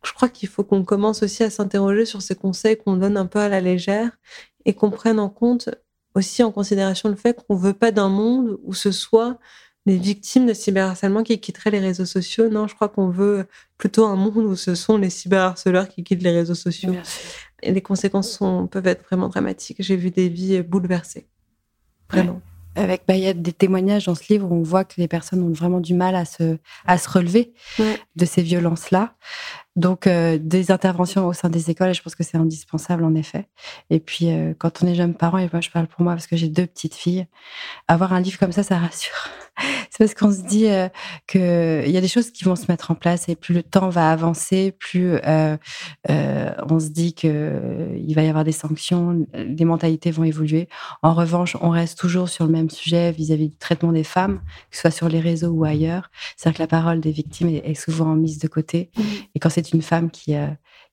Je 0.04 0.14
crois 0.14 0.30
qu'il 0.30 0.50
faut 0.50 0.64
qu'on 0.64 0.84
commence 0.84 1.24
aussi 1.24 1.44
à 1.44 1.50
s'interroger 1.50 2.06
sur 2.06 2.22
ces 2.22 2.36
conseils 2.36 2.78
qu'on 2.78 2.96
donne 2.96 3.18
un 3.18 3.26
peu 3.26 3.40
à 3.40 3.50
la 3.50 3.62
légère 3.62 4.12
et 4.66 4.74
qu'on 4.74 4.92
prenne 4.92 5.20
en 5.20 5.30
compte 5.30 5.70
aussi 6.16 6.44
en 6.44 6.52
considération 6.52 7.10
le 7.10 7.16
fait 7.16 7.46
qu'on 7.46 7.56
ne 7.56 7.60
veut 7.62 7.74
pas 7.74 7.92
d'un 7.92 8.10
monde 8.10 8.60
où 8.64 8.74
ce 8.74 8.92
soit 8.92 9.38
les 9.86 9.98
victimes 9.98 10.46
de 10.46 10.54
cyberharcèlement 10.54 11.24
qui 11.24 11.40
quitteraient 11.40 11.72
les 11.72 11.80
réseaux 11.80 12.06
sociaux. 12.06 12.50
Non, 12.50 12.68
je 12.68 12.76
crois 12.76 12.90
qu'on 12.90 13.10
veut 13.10 13.48
plutôt 13.78 14.06
un 14.06 14.16
monde 14.16 14.46
où 14.46 14.56
ce 14.56 14.76
sont 14.76 14.98
les 14.98 15.10
cyberharceleurs 15.10 15.88
qui 15.90 16.04
quittent 16.04 16.24
les 16.24 16.32
réseaux 16.32 16.56
sociaux. 16.56 16.96
Et 17.62 17.72
les 17.72 17.82
conséquences 17.82 18.32
sont, 18.32 18.68
peuvent 18.68 18.88
être 18.88 19.04
vraiment 19.04 19.30
dramatiques. 19.30 19.78
J'ai 19.80 19.96
vu 19.96 20.12
des 20.12 20.30
vies 20.30 20.62
bouleversées. 20.62 21.28
Vraiment. 22.10 22.42
Avec 22.76 23.04
bah, 23.08 23.16
il 23.16 23.24
y 23.24 23.28
a 23.28 23.34
des 23.34 23.54
témoignages 23.54 24.06
dans 24.06 24.16
ce 24.16 24.24
livre 24.32 24.52
où 24.52 24.56
on 24.56 24.64
voit 24.64 24.84
que 24.84 24.96
les 24.98 25.08
personnes 25.08 25.44
ont 25.44 25.52
vraiment 25.52 25.80
du 25.80 25.94
mal 25.94 26.16
à 26.16 26.26
se, 26.26 26.58
à 26.86 26.98
se 26.98 27.10
relever 27.10 27.54
de 28.16 28.26
ces 28.26 28.42
violences-là. 28.42 29.16
Donc, 29.76 30.08
euh, 30.08 30.38
des 30.40 30.72
interventions 30.72 31.26
au 31.28 31.34
sein 31.34 31.50
des 31.50 31.70
écoles, 31.70 31.94
je 31.94 32.02
pense 32.02 32.16
que 32.16 32.24
c'est 32.24 32.38
indispensable 32.38 33.04
en 33.04 33.16
effet. 33.16 33.48
Et 33.90 34.00
puis, 34.00 34.30
euh, 34.30 34.54
quand 34.58 34.84
on 34.84 34.88
est 34.88 34.96
jeune 34.96 35.14
parent, 35.14 35.38
et 35.38 35.50
moi 35.52 35.62
je 35.62 35.70
parle 35.70 35.88
pour 35.88 36.02
moi 36.02 36.14
parce 36.14 36.28
que 36.28 36.36
j'ai 36.36 36.50
deux 36.50 36.66
petites 36.66 36.96
filles, 36.96 37.28
avoir 37.88 38.14
un 38.14 38.20
livre 38.20 38.38
comme 38.40 38.52
ça, 38.52 38.64
ça 38.64 38.78
rassure. 38.78 39.30
C'est 40.00 40.06
parce 40.06 40.14
qu'on 40.14 40.32
se 40.32 40.48
dit 40.48 40.68
euh, 40.68 40.88
qu'il 41.28 41.92
y 41.92 41.98
a 41.98 42.02
des 42.02 42.08
choses 42.08 42.32
qui 42.32 42.46
vont 42.46 42.56
se 42.56 42.66
mettre 42.70 42.92
en 42.92 42.96
place 42.96 43.28
et 43.28 43.36
plus 43.36 43.54
le 43.54 43.64
temps 43.64 43.90
va 43.90 44.12
avancer, 44.12 44.72
plus 44.72 45.20
on 46.08 46.80
se 46.80 46.90
dit 46.90 47.14
qu'il 47.14 48.14
va 48.16 48.24
y 48.24 48.28
avoir 48.28 48.44
des 48.44 48.52
sanctions, 48.52 49.28
les 49.34 49.66
mentalités 49.66 50.12
vont 50.12 50.24
évoluer. 50.24 50.70
En 51.02 51.14
revanche, 51.14 51.58
on 51.62 51.70
reste 51.70 51.98
toujours 52.00 52.30
sur 52.30 52.46
le 52.46 52.52
même 52.52 52.70
sujet 52.70 53.12
vis-à-vis 53.12 53.50
du 53.50 53.58
traitement 53.58 53.92
des 53.92 54.04
femmes, 54.04 54.40
que 54.70 54.76
ce 54.76 54.82
soit 54.82 54.92
sur 54.92 55.10
les 55.10 55.20
réseaux 55.20 55.50
ou 55.50 55.66
ailleurs. 55.66 56.10
C'est-à-dire 56.38 56.58
que 56.58 56.64
la 56.64 56.68
parole 56.68 57.02
des 57.02 57.12
victimes 57.12 57.50
est, 57.50 57.74
souvent 57.74 58.16
mise 58.16 58.40
de 58.40 58.48
côté. 58.48 58.92
Mmh. 58.98 59.02
Et 59.36 59.40
quand 59.40 59.50
c'est 59.50 59.72
une 59.74 59.82
femme 59.82 60.12
qui, 60.12 60.36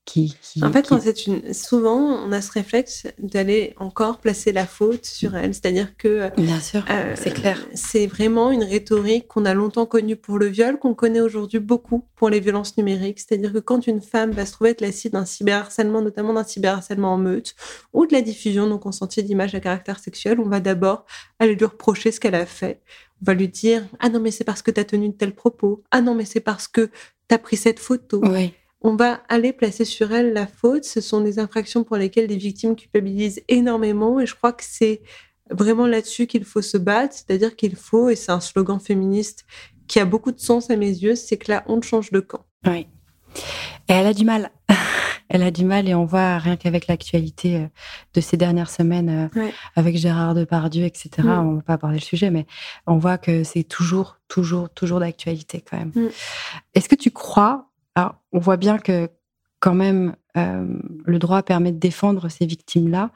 qui, 0.06 0.36
en 0.62 0.72
fait, 0.72 0.86
c'est 1.00 1.26
une... 1.26 1.52
souvent, 1.52 1.98
on 1.98 2.30
a 2.30 2.40
ce 2.40 2.52
réflexe 2.52 3.08
d'aller 3.18 3.74
encore 3.76 4.18
placer 4.18 4.52
la 4.52 4.64
faute 4.64 5.04
sur 5.04 5.34
elle. 5.34 5.52
C'est-à-dire 5.52 5.96
que. 5.96 6.30
Bien 6.40 6.60
sûr, 6.60 6.84
euh, 6.88 7.14
c'est 7.16 7.34
clair. 7.34 7.58
C'est 7.74 8.06
vraiment 8.06 8.52
une 8.52 8.62
rhétorique 8.62 9.26
qu'on 9.26 9.44
a 9.44 9.52
longtemps 9.52 9.84
connue 9.84 10.14
pour 10.14 10.38
le 10.38 10.46
viol, 10.46 10.78
qu'on 10.78 10.94
connaît 10.94 11.20
aujourd'hui 11.20 11.58
beaucoup 11.58 12.04
pour 12.14 12.30
les 12.30 12.38
violences 12.38 12.76
numériques. 12.76 13.18
C'est-à-dire 13.18 13.52
que 13.52 13.58
quand 13.58 13.88
une 13.88 14.00
femme 14.00 14.30
va 14.30 14.46
se 14.46 14.52
trouver 14.52 14.70
être 14.70 14.80
la 14.80 14.92
cible 14.92 15.14
d'un 15.14 15.24
cyberharcèlement, 15.24 16.00
notamment 16.00 16.32
d'un 16.32 16.44
cyberharcèlement 16.44 17.12
en 17.12 17.18
meute, 17.18 17.56
ou 17.92 18.06
de 18.06 18.12
la 18.12 18.22
diffusion 18.22 18.68
non 18.68 18.78
consentie 18.78 19.24
d'images 19.24 19.56
à 19.56 19.60
caractère 19.60 19.98
sexuel, 19.98 20.38
on 20.38 20.48
va 20.48 20.60
d'abord 20.60 21.04
aller 21.40 21.56
lui 21.56 21.64
reprocher 21.64 22.12
ce 22.12 22.20
qu'elle 22.20 22.36
a 22.36 22.46
fait. 22.46 22.80
On 23.22 23.24
va 23.24 23.34
lui 23.34 23.48
dire 23.48 23.84
Ah 23.98 24.08
non, 24.08 24.20
mais 24.20 24.30
c'est 24.30 24.44
parce 24.44 24.62
que 24.62 24.70
tu 24.70 24.78
as 24.78 24.84
tenu 24.84 25.08
de 25.08 25.14
tels 25.14 25.34
propos. 25.34 25.82
Ah 25.90 26.00
non, 26.00 26.14
mais 26.14 26.24
c'est 26.24 26.40
parce 26.40 26.68
que 26.68 26.90
tu 27.28 27.34
as 27.34 27.38
pris 27.38 27.56
cette 27.56 27.80
photo. 27.80 28.20
Oui 28.22 28.54
on 28.82 28.94
va 28.94 29.22
aller 29.28 29.52
placer 29.52 29.84
sur 29.84 30.12
elle 30.12 30.32
la 30.32 30.46
faute. 30.46 30.84
Ce 30.84 31.00
sont 31.00 31.20
des 31.20 31.38
infractions 31.38 31.84
pour 31.84 31.96
lesquelles 31.96 32.26
les 32.26 32.36
victimes 32.36 32.76
culpabilisent 32.76 33.42
énormément 33.48 34.20
et 34.20 34.26
je 34.26 34.34
crois 34.34 34.52
que 34.52 34.64
c'est 34.64 35.02
vraiment 35.50 35.86
là-dessus 35.86 36.26
qu'il 36.26 36.44
faut 36.44 36.62
se 36.62 36.76
battre, 36.76 37.14
c'est-à-dire 37.14 37.56
qu'il 37.56 37.76
faut, 37.76 38.08
et 38.08 38.16
c'est 38.16 38.32
un 38.32 38.40
slogan 38.40 38.80
féministe 38.80 39.46
qui 39.86 40.00
a 40.00 40.04
beaucoup 40.04 40.32
de 40.32 40.40
sens 40.40 40.70
à 40.70 40.76
mes 40.76 40.88
yeux, 40.88 41.14
c'est 41.14 41.36
que 41.36 41.50
la 41.50 41.64
honte 41.68 41.84
change 41.84 42.10
de 42.10 42.20
camp. 42.20 42.44
Oui. 42.66 42.88
Et 43.88 43.92
elle 43.92 44.06
a 44.06 44.14
du 44.14 44.24
mal. 44.24 44.50
elle 45.28 45.42
a 45.42 45.50
du 45.50 45.64
mal 45.64 45.88
et 45.88 45.94
on 45.94 46.04
voit 46.04 46.38
rien 46.38 46.56
qu'avec 46.56 46.86
l'actualité 46.86 47.56
euh, 47.56 47.66
de 48.14 48.20
ces 48.20 48.36
dernières 48.36 48.70
semaines 48.70 49.30
euh, 49.36 49.48
avec 49.76 49.96
Gérard 49.96 50.34
Depardieu, 50.34 50.84
etc. 50.84 51.10
Mm. 51.18 51.28
On 51.28 51.52
ne 51.52 51.56
va 51.56 51.62
pas 51.62 51.74
aborder 51.74 51.96
le 51.96 52.02
sujet, 52.02 52.30
mais 52.30 52.46
on 52.86 52.98
voit 52.98 53.18
que 53.18 53.44
c'est 53.44 53.64
toujours, 53.64 54.18
toujours, 54.28 54.70
toujours 54.70 55.00
d'actualité 55.00 55.62
quand 55.68 55.78
même. 55.78 55.92
Mm. 55.94 56.08
Est-ce 56.74 56.88
que 56.88 56.96
tu 56.96 57.10
crois 57.10 57.70
alors, 57.96 58.16
on 58.30 58.38
voit 58.38 58.58
bien 58.58 58.78
que 58.78 59.08
quand 59.58 59.74
même, 59.74 60.14
euh, 60.36 60.66
le 61.06 61.18
droit 61.18 61.42
permet 61.42 61.72
de 61.72 61.78
défendre 61.78 62.28
ces 62.28 62.44
victimes-là. 62.44 63.10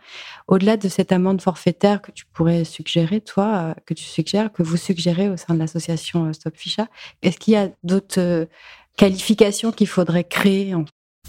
Au-delà 0.48 0.78
de 0.78 0.88
cette 0.88 1.12
amende 1.12 1.42
forfaitaire 1.42 2.00
que 2.00 2.10
tu 2.10 2.24
pourrais 2.24 2.64
suggérer, 2.64 3.20
toi, 3.20 3.44
euh, 3.46 3.74
que 3.84 3.92
tu 3.92 4.04
suggères, 4.04 4.50
que 4.50 4.62
vous 4.62 4.78
suggérez 4.78 5.28
au 5.28 5.36
sein 5.36 5.52
de 5.52 5.58
l'association 5.58 6.24
euh, 6.24 6.32
Stop 6.32 6.56
Ficha, 6.56 6.88
est-ce 7.20 7.36
qu'il 7.36 7.52
y 7.52 7.56
a 7.58 7.68
d'autres 7.82 8.48
qualifications 8.96 9.70
qu'il 9.70 9.86
faudrait 9.86 10.24
créer 10.24 10.74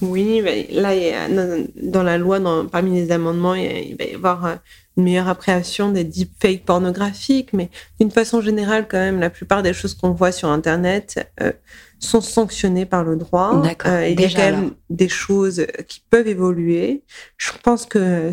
Oui, 0.01 0.41
là, 0.71 0.93
dans 1.83 2.03
la 2.03 2.17
loi, 2.17 2.39
parmi 2.71 2.95
les 2.95 3.11
amendements, 3.11 3.55
il 3.55 3.97
va 3.97 4.05
y 4.05 4.15
avoir 4.15 4.59
une 4.95 5.03
meilleure 5.03 5.27
appréhension 5.27 5.91
des 5.91 6.05
deepfakes 6.05 6.63
pornographiques, 6.63 7.51
mais 7.51 7.69
d'une 7.99 8.11
façon 8.11 8.39
générale, 8.39 8.87
quand 8.89 8.97
même, 8.97 9.19
la 9.19 9.29
plupart 9.29 9.61
des 9.61 9.73
choses 9.73 9.93
qu'on 9.93 10.11
voit 10.11 10.31
sur 10.31 10.47
Internet 10.47 11.29
sont 12.01 12.21
sanctionnés 12.21 12.85
par 12.85 13.03
le 13.03 13.15
droit. 13.15 13.61
Euh, 13.85 14.07
il 14.07 14.19
y 14.19 14.25
a 14.25 14.29
quand 14.29 14.51
même 14.51 14.71
des 14.89 15.09
choses 15.09 15.65
qui 15.87 16.03
peuvent 16.09 16.27
évoluer. 16.27 17.03
Je 17.37 17.51
pense 17.63 17.85
que 17.85 18.31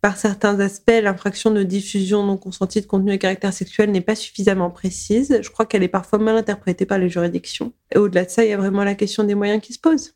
par 0.00 0.16
certains 0.16 0.60
aspects, 0.60 1.00
l'infraction 1.02 1.50
de 1.50 1.62
diffusion 1.64 2.22
non 2.22 2.36
consentie 2.36 2.80
de 2.80 2.86
contenu 2.86 3.10
à 3.12 3.18
caractère 3.18 3.52
sexuel 3.52 3.90
n'est 3.90 4.00
pas 4.00 4.14
suffisamment 4.14 4.70
précise. 4.70 5.40
Je 5.42 5.50
crois 5.50 5.66
qu'elle 5.66 5.82
est 5.82 5.88
parfois 5.88 6.20
mal 6.20 6.36
interprétée 6.36 6.86
par 6.86 6.98
les 6.98 7.08
juridictions. 7.08 7.72
Et 7.92 7.98
au-delà 7.98 8.24
de 8.24 8.30
ça, 8.30 8.44
il 8.44 8.50
y 8.50 8.52
a 8.52 8.56
vraiment 8.56 8.84
la 8.84 8.94
question 8.94 9.24
des 9.24 9.34
moyens 9.34 9.60
qui 9.60 9.72
se 9.72 9.80
posent. 9.80 10.14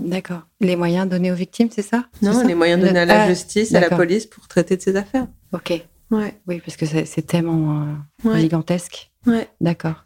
D'accord. 0.00 0.42
Les 0.60 0.74
moyens 0.74 1.08
donnés 1.08 1.30
aux 1.30 1.36
victimes, 1.36 1.68
c'est 1.70 1.82
ça? 1.82 2.06
Non, 2.20 2.44
les 2.44 2.56
moyens 2.56 2.82
donnés 2.82 2.98
à 2.98 3.04
la 3.04 3.22
ah, 3.22 3.28
justice, 3.28 3.72
à 3.72 3.80
la 3.80 3.90
police 3.90 4.26
pour 4.26 4.48
traiter 4.48 4.76
de 4.76 4.82
ces 4.82 4.96
affaires. 4.96 5.28
Ok. 5.52 5.72
Ouais. 6.10 6.34
Oui, 6.48 6.60
parce 6.64 6.76
que 6.76 6.84
c'est 6.84 7.26
tellement 7.26 7.86
euh, 8.24 8.36
gigantesque. 8.36 9.12
Ouais. 9.26 9.48
D'accord. 9.60 10.03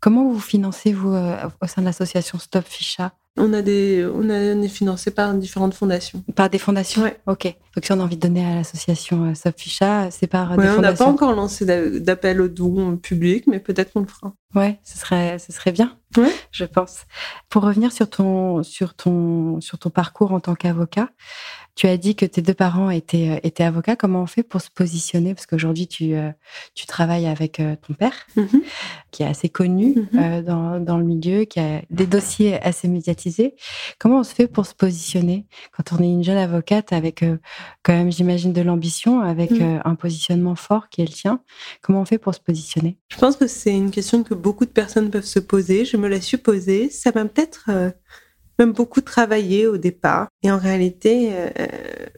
Comment 0.00 0.30
vous 0.30 0.40
financez, 0.40 0.92
vous, 0.92 1.12
euh, 1.12 1.36
au 1.60 1.66
sein 1.66 1.82
de 1.82 1.86
l'association 1.86 2.38
Stop 2.38 2.64
Ficha? 2.66 3.12
On, 3.36 3.52
a 3.52 3.62
des, 3.62 4.06
on, 4.12 4.28
est 4.28 4.68
financé 4.68 5.10
par 5.10 5.32
différentes 5.34 5.74
fondations. 5.74 6.22
Par 6.34 6.50
des 6.50 6.58
fondations? 6.58 7.02
Oui. 7.02 7.10
Ok. 7.26 7.54
Donc, 7.74 7.84
si 7.84 7.92
on 7.92 8.00
a 8.00 8.02
envie 8.02 8.16
de 8.16 8.20
donner 8.20 8.44
à 8.44 8.56
l'association 8.56 9.30
euh, 9.30 9.34
Stop 9.34 9.58
Ficha, 9.58 10.10
c'est 10.10 10.26
par 10.26 10.56
des 10.56 10.66
fondations 10.66 10.78
On 10.78 10.82
n'a 10.82 10.92
pas 10.92 11.06
encore 11.06 11.34
lancé 11.34 11.64
d'appel 12.00 12.40
aux 12.40 12.48
dons 12.48 12.96
publics, 12.96 13.46
mais 13.46 13.60
peut-être 13.60 13.92
qu'on 13.92 14.00
le 14.00 14.06
fera. 14.06 14.34
Ouais, 14.54 14.80
ce 14.82 14.98
serait, 14.98 15.38
ce 15.38 15.52
serait 15.52 15.70
bien, 15.70 15.96
ouais. 16.16 16.32
je 16.50 16.64
pense. 16.64 17.02
Pour 17.48 17.62
revenir 17.62 17.92
sur 17.92 18.10
ton, 18.10 18.64
sur 18.64 18.94
ton, 18.94 19.60
sur 19.60 19.78
ton 19.78 19.90
parcours 19.90 20.32
en 20.32 20.40
tant 20.40 20.56
qu'avocat, 20.56 21.08
tu 21.76 21.86
as 21.86 21.96
dit 21.96 22.14
que 22.16 22.26
tes 22.26 22.42
deux 22.42 22.54
parents 22.54 22.90
étaient, 22.90 23.30
euh, 23.30 23.40
étaient 23.42 23.62
avocats. 23.62 23.96
Comment 23.96 24.22
on 24.22 24.26
fait 24.26 24.42
pour 24.42 24.60
se 24.60 24.70
positionner? 24.70 25.34
Parce 25.34 25.46
qu'aujourd'hui, 25.46 25.86
tu, 25.86 26.14
euh, 26.14 26.30
tu 26.74 26.86
travailles 26.86 27.26
avec 27.26 27.60
euh, 27.60 27.76
ton 27.76 27.94
père, 27.94 28.26
mm-hmm. 28.36 28.60
qui 29.12 29.22
est 29.22 29.26
assez 29.26 29.48
connu 29.48 29.94
mm-hmm. 29.94 30.42
dans, 30.42 30.80
dans, 30.80 30.98
le 30.98 31.04
milieu, 31.04 31.44
qui 31.44 31.60
a 31.60 31.80
des 31.88 32.06
dossiers 32.06 32.60
assez 32.60 32.88
médiatisés. 32.88 33.54
Comment 33.98 34.18
on 34.18 34.24
se 34.24 34.34
fait 34.34 34.48
pour 34.48 34.66
se 34.66 34.74
positionner? 34.74 35.46
Quand 35.72 35.96
on 35.96 36.02
est 36.02 36.10
une 36.10 36.24
jeune 36.24 36.36
avocate 36.36 36.92
avec, 36.92 37.24
quand 37.82 37.92
même, 37.92 38.10
j'imagine, 38.12 38.52
de 38.52 38.62
l'ambition, 38.62 39.20
avec 39.20 39.50
mm. 39.50 39.82
un 39.84 39.94
positionnement 39.94 40.54
fort 40.54 40.88
qui 40.88 41.02
est 41.02 41.06
le 41.06 41.12
tien 41.12 41.40
Comment 41.82 42.02
on 42.02 42.04
fait 42.04 42.18
pour 42.18 42.34
se 42.34 42.40
positionner? 42.40 42.98
Je 43.08 43.16
pense 43.16 43.36
que 43.36 43.46
c'est 43.46 43.74
une 43.74 43.90
question 43.90 44.22
que 44.22 44.34
beaucoup 44.34 44.64
de 44.64 44.70
personnes 44.70 45.10
peuvent 45.10 45.24
se 45.24 45.38
poser. 45.38 45.84
Je 45.84 45.96
me 45.96 46.08
la 46.08 46.20
suis 46.20 46.36
posée. 46.36 46.90
Ça 46.90 47.10
m'a 47.14 47.24
peut-être 47.24 47.70
même 48.60 48.72
beaucoup 48.72 49.00
travaillé 49.00 49.66
au 49.66 49.78
départ. 49.78 50.28
Et 50.42 50.50
en 50.50 50.58
réalité, 50.58 51.30
euh, 51.32 51.48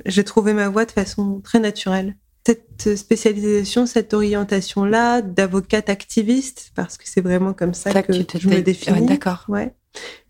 j'ai 0.04 0.24
trouvé 0.24 0.52
ma 0.52 0.68
voie 0.68 0.84
de 0.84 0.90
façon 0.90 1.40
très 1.40 1.60
naturelle. 1.60 2.16
Cette 2.44 2.96
spécialisation, 2.96 3.86
cette 3.86 4.12
orientation-là 4.12 5.22
d'avocate 5.22 5.88
activiste, 5.88 6.72
parce 6.74 6.98
que 6.98 7.04
c'est 7.08 7.20
vraiment 7.20 7.52
comme 7.52 7.72
ça, 7.72 8.02
que, 8.02 8.12
je 8.12 8.48
me 8.48 8.60
définis. 8.60 9.06
D'accord. 9.06 9.44
Ouais, 9.48 9.74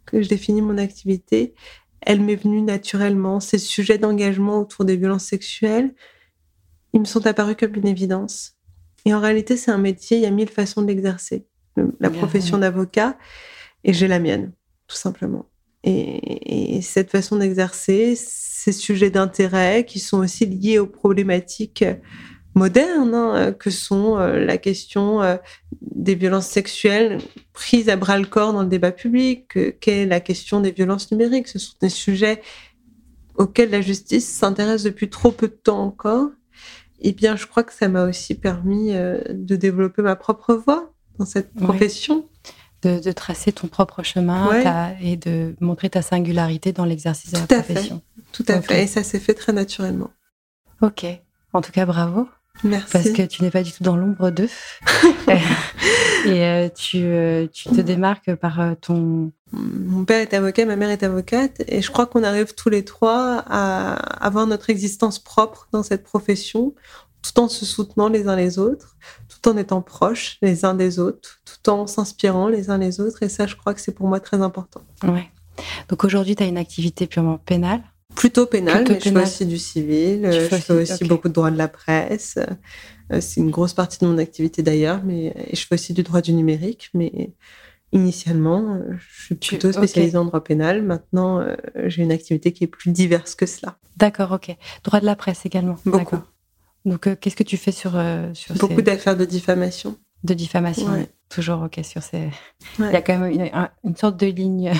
que 0.04 0.22
je 0.22 0.28
définis 0.28 0.60
mon 0.60 0.76
activité. 0.76 1.54
Elle 2.04 2.20
m'est 2.20 2.36
venue 2.36 2.62
naturellement. 2.62 3.40
Ces 3.40 3.58
sujets 3.58 3.98
d'engagement 3.98 4.60
autour 4.60 4.84
des 4.84 4.96
violences 4.96 5.24
sexuelles, 5.24 5.94
ils 6.92 7.00
me 7.00 7.04
sont 7.04 7.26
apparus 7.26 7.56
comme 7.58 7.74
une 7.74 7.86
évidence. 7.86 8.56
Et 9.04 9.14
en 9.14 9.20
réalité, 9.20 9.56
c'est 9.56 9.70
un 9.70 9.78
métier, 9.78 10.18
il 10.18 10.22
y 10.22 10.26
a 10.26 10.30
mille 10.30 10.48
façons 10.48 10.82
de 10.82 10.86
l'exercer. 10.86 11.46
La 12.00 12.10
profession 12.10 12.58
d'avocat, 12.58 13.16
et 13.82 13.92
j'ai 13.94 14.06
la 14.06 14.18
mienne, 14.18 14.52
tout 14.86 14.96
simplement. 14.96 15.46
Et, 15.84 16.80
cette 16.82 17.10
façon 17.10 17.36
d'exercer, 17.36 18.14
ces 18.16 18.72
sujets 18.72 19.10
d'intérêt 19.10 19.84
qui 19.86 20.00
sont 20.00 20.18
aussi 20.18 20.46
liés 20.46 20.78
aux 20.78 20.86
problématiques 20.86 21.84
modernes, 22.54 23.14
hein, 23.14 23.52
que 23.52 23.70
sont 23.70 24.18
euh, 24.18 24.44
la 24.44 24.58
question 24.58 25.22
euh, 25.22 25.36
des 25.80 26.14
violences 26.14 26.46
sexuelles 26.46 27.18
prises 27.52 27.88
à 27.88 27.96
bras 27.96 28.18
le 28.18 28.26
corps 28.26 28.52
dans 28.52 28.62
le 28.62 28.68
débat 28.68 28.92
public, 28.92 29.80
qu'est 29.80 30.06
la 30.06 30.20
question 30.20 30.60
des 30.60 30.72
violences 30.72 31.10
numériques. 31.10 31.48
Ce 31.48 31.58
sont 31.58 31.74
des 31.80 31.88
sujets 31.88 32.42
auxquels 33.36 33.70
la 33.70 33.80
justice 33.80 34.28
s'intéresse 34.28 34.82
depuis 34.82 35.08
trop 35.08 35.30
peu 35.30 35.48
de 35.48 35.52
temps 35.52 35.82
encore. 35.82 36.28
Et 37.04 37.08
eh 37.08 37.12
bien, 37.12 37.34
je 37.34 37.46
crois 37.46 37.64
que 37.64 37.72
ça 37.72 37.88
m'a 37.88 38.04
aussi 38.04 38.34
permis 38.34 38.94
euh, 38.94 39.20
de 39.30 39.56
développer 39.56 40.02
ma 40.02 40.14
propre 40.14 40.54
voix 40.54 40.92
dans 41.18 41.24
cette 41.24 41.52
profession 41.54 42.28
de, 42.82 43.12
tracer 43.12 43.52
ton 43.52 43.68
propre 43.68 44.02
chemin 44.02 44.50
et 45.00 45.16
de 45.16 45.54
montrer 45.60 45.90
ta 45.90 46.02
singularité 46.02 46.72
dans 46.72 46.84
l'exercice 46.84 47.32
de 47.32 47.38
la 47.38 47.46
profession. 47.46 48.02
Tout 48.32 48.44
à 48.48 48.60
fait. 48.60 48.84
Et 48.84 48.86
ça 48.86 49.02
s'est 49.02 49.20
fait 49.20 49.34
très 49.34 49.52
naturellement. 49.52 50.10
Ok. 50.80 51.06
En 51.52 51.60
tout 51.60 51.72
cas, 51.72 51.86
bravo. 51.86 52.28
Merci. 52.64 52.92
Parce 52.92 53.10
que 53.10 53.22
tu 53.22 53.42
n'es 53.42 53.50
pas 53.50 53.62
du 53.62 53.72
tout 53.72 53.82
dans 53.82 53.96
l'ombre 53.96 54.30
d'eux. 54.30 54.48
et 56.26 56.44
euh, 56.44 56.68
tu, 56.68 56.98
euh, 57.02 57.46
tu, 57.52 57.68
te 57.68 57.80
démarques 57.80 58.34
par 58.36 58.60
euh, 58.60 58.74
ton... 58.80 59.32
Mon 59.52 60.04
père 60.04 60.20
est 60.20 60.34
avocat, 60.34 60.64
ma 60.64 60.76
mère 60.76 60.90
est 60.90 61.02
avocate. 61.02 61.62
Et 61.68 61.82
je 61.82 61.90
crois 61.90 62.06
qu'on 62.06 62.22
arrive 62.22 62.54
tous 62.54 62.68
les 62.68 62.84
trois 62.84 63.42
à 63.46 63.94
avoir 64.24 64.46
notre 64.46 64.70
existence 64.70 65.18
propre 65.18 65.68
dans 65.72 65.82
cette 65.82 66.04
profession, 66.04 66.74
tout 67.22 67.38
en 67.40 67.48
se 67.48 67.66
soutenant 67.66 68.08
les 68.08 68.28
uns 68.28 68.36
les 68.36 68.58
autres, 68.58 68.96
tout 69.28 69.48
en 69.50 69.56
étant 69.56 69.82
proches 69.82 70.38
les 70.42 70.64
uns 70.64 70.74
des 70.74 70.98
autres, 70.98 71.40
tout 71.44 71.70
en 71.70 71.86
s'inspirant 71.86 72.48
les 72.48 72.70
uns 72.70 72.78
les 72.78 73.00
autres. 73.00 73.22
Et 73.22 73.28
ça, 73.28 73.46
je 73.46 73.56
crois 73.56 73.74
que 73.74 73.80
c'est 73.80 73.92
pour 73.92 74.08
moi 74.08 74.20
très 74.20 74.40
important. 74.40 74.82
Ouais. 75.02 75.30
Donc 75.88 76.04
aujourd'hui, 76.04 76.34
tu 76.34 76.42
as 76.42 76.46
une 76.46 76.58
activité 76.58 77.06
purement 77.06 77.38
pénale 77.38 77.82
Plutôt 78.14 78.46
pénale, 78.46 78.84
mais 78.88 79.00
je 79.00 79.10
fais 79.10 79.22
aussi 79.22 79.46
du 79.46 79.58
civil, 79.58 80.28
je 80.30 80.56
fais 80.56 80.72
aussi, 80.72 81.04
beaucoup 81.04 81.28
de 81.28 81.32
droit 81.32 81.50
de 81.50 81.58
la 81.58 81.68
presse. 81.68 82.38
Euh, 83.10 83.20
c'est 83.20 83.40
une 83.40 83.50
grosse 83.50 83.74
partie 83.74 83.98
de 84.00 84.06
mon 84.06 84.18
activité 84.18 84.62
d'ailleurs, 84.62 85.02
mais 85.04 85.34
je 85.52 85.64
fais 85.66 85.74
aussi 85.74 85.92
du 85.92 86.02
droit 86.02 86.20
du 86.20 86.32
numérique. 86.32 86.90
Mais 86.94 87.32
initialement, 87.92 88.74
euh, 88.74 88.94
je 88.98 89.24
suis 89.24 89.34
plutôt 89.34 89.72
spécialisée 89.72 90.16
en 90.16 90.24
droit 90.24 90.42
pénal. 90.42 90.82
Maintenant, 90.82 91.40
euh, 91.40 91.56
j'ai 91.86 92.02
une 92.02 92.12
activité 92.12 92.52
qui 92.52 92.64
est 92.64 92.68
plus 92.68 92.90
diverse 92.90 93.34
que 93.34 93.46
cela. 93.46 93.78
D'accord, 93.96 94.32
ok. 94.32 94.56
Droit 94.84 95.00
de 95.00 95.06
la 95.06 95.16
presse 95.16 95.44
également. 95.46 95.76
Beaucoup. 95.84 96.18
Donc, 96.84 97.06
euh, 97.06 97.14
qu'est-ce 97.14 97.36
que 97.36 97.42
tu 97.42 97.56
fais 97.56 97.72
sur, 97.72 97.92
euh, 97.94 98.32
sur 98.34 98.54
Beaucoup 98.56 98.82
d'affaires 98.82 99.16
de 99.16 99.24
diffamation. 99.24 99.96
De 100.24 100.34
diffamation, 100.34 101.06
toujours 101.32 101.62
ok 101.62 101.80
sur 101.82 102.02
ces. 102.02 102.30
Il 102.78 102.84
y 102.84 102.96
a 102.96 103.02
quand 103.02 103.18
même 103.18 103.50
une, 103.84 103.96
sorte 103.96 104.16
de 104.18 104.26
ligne, 104.26 104.72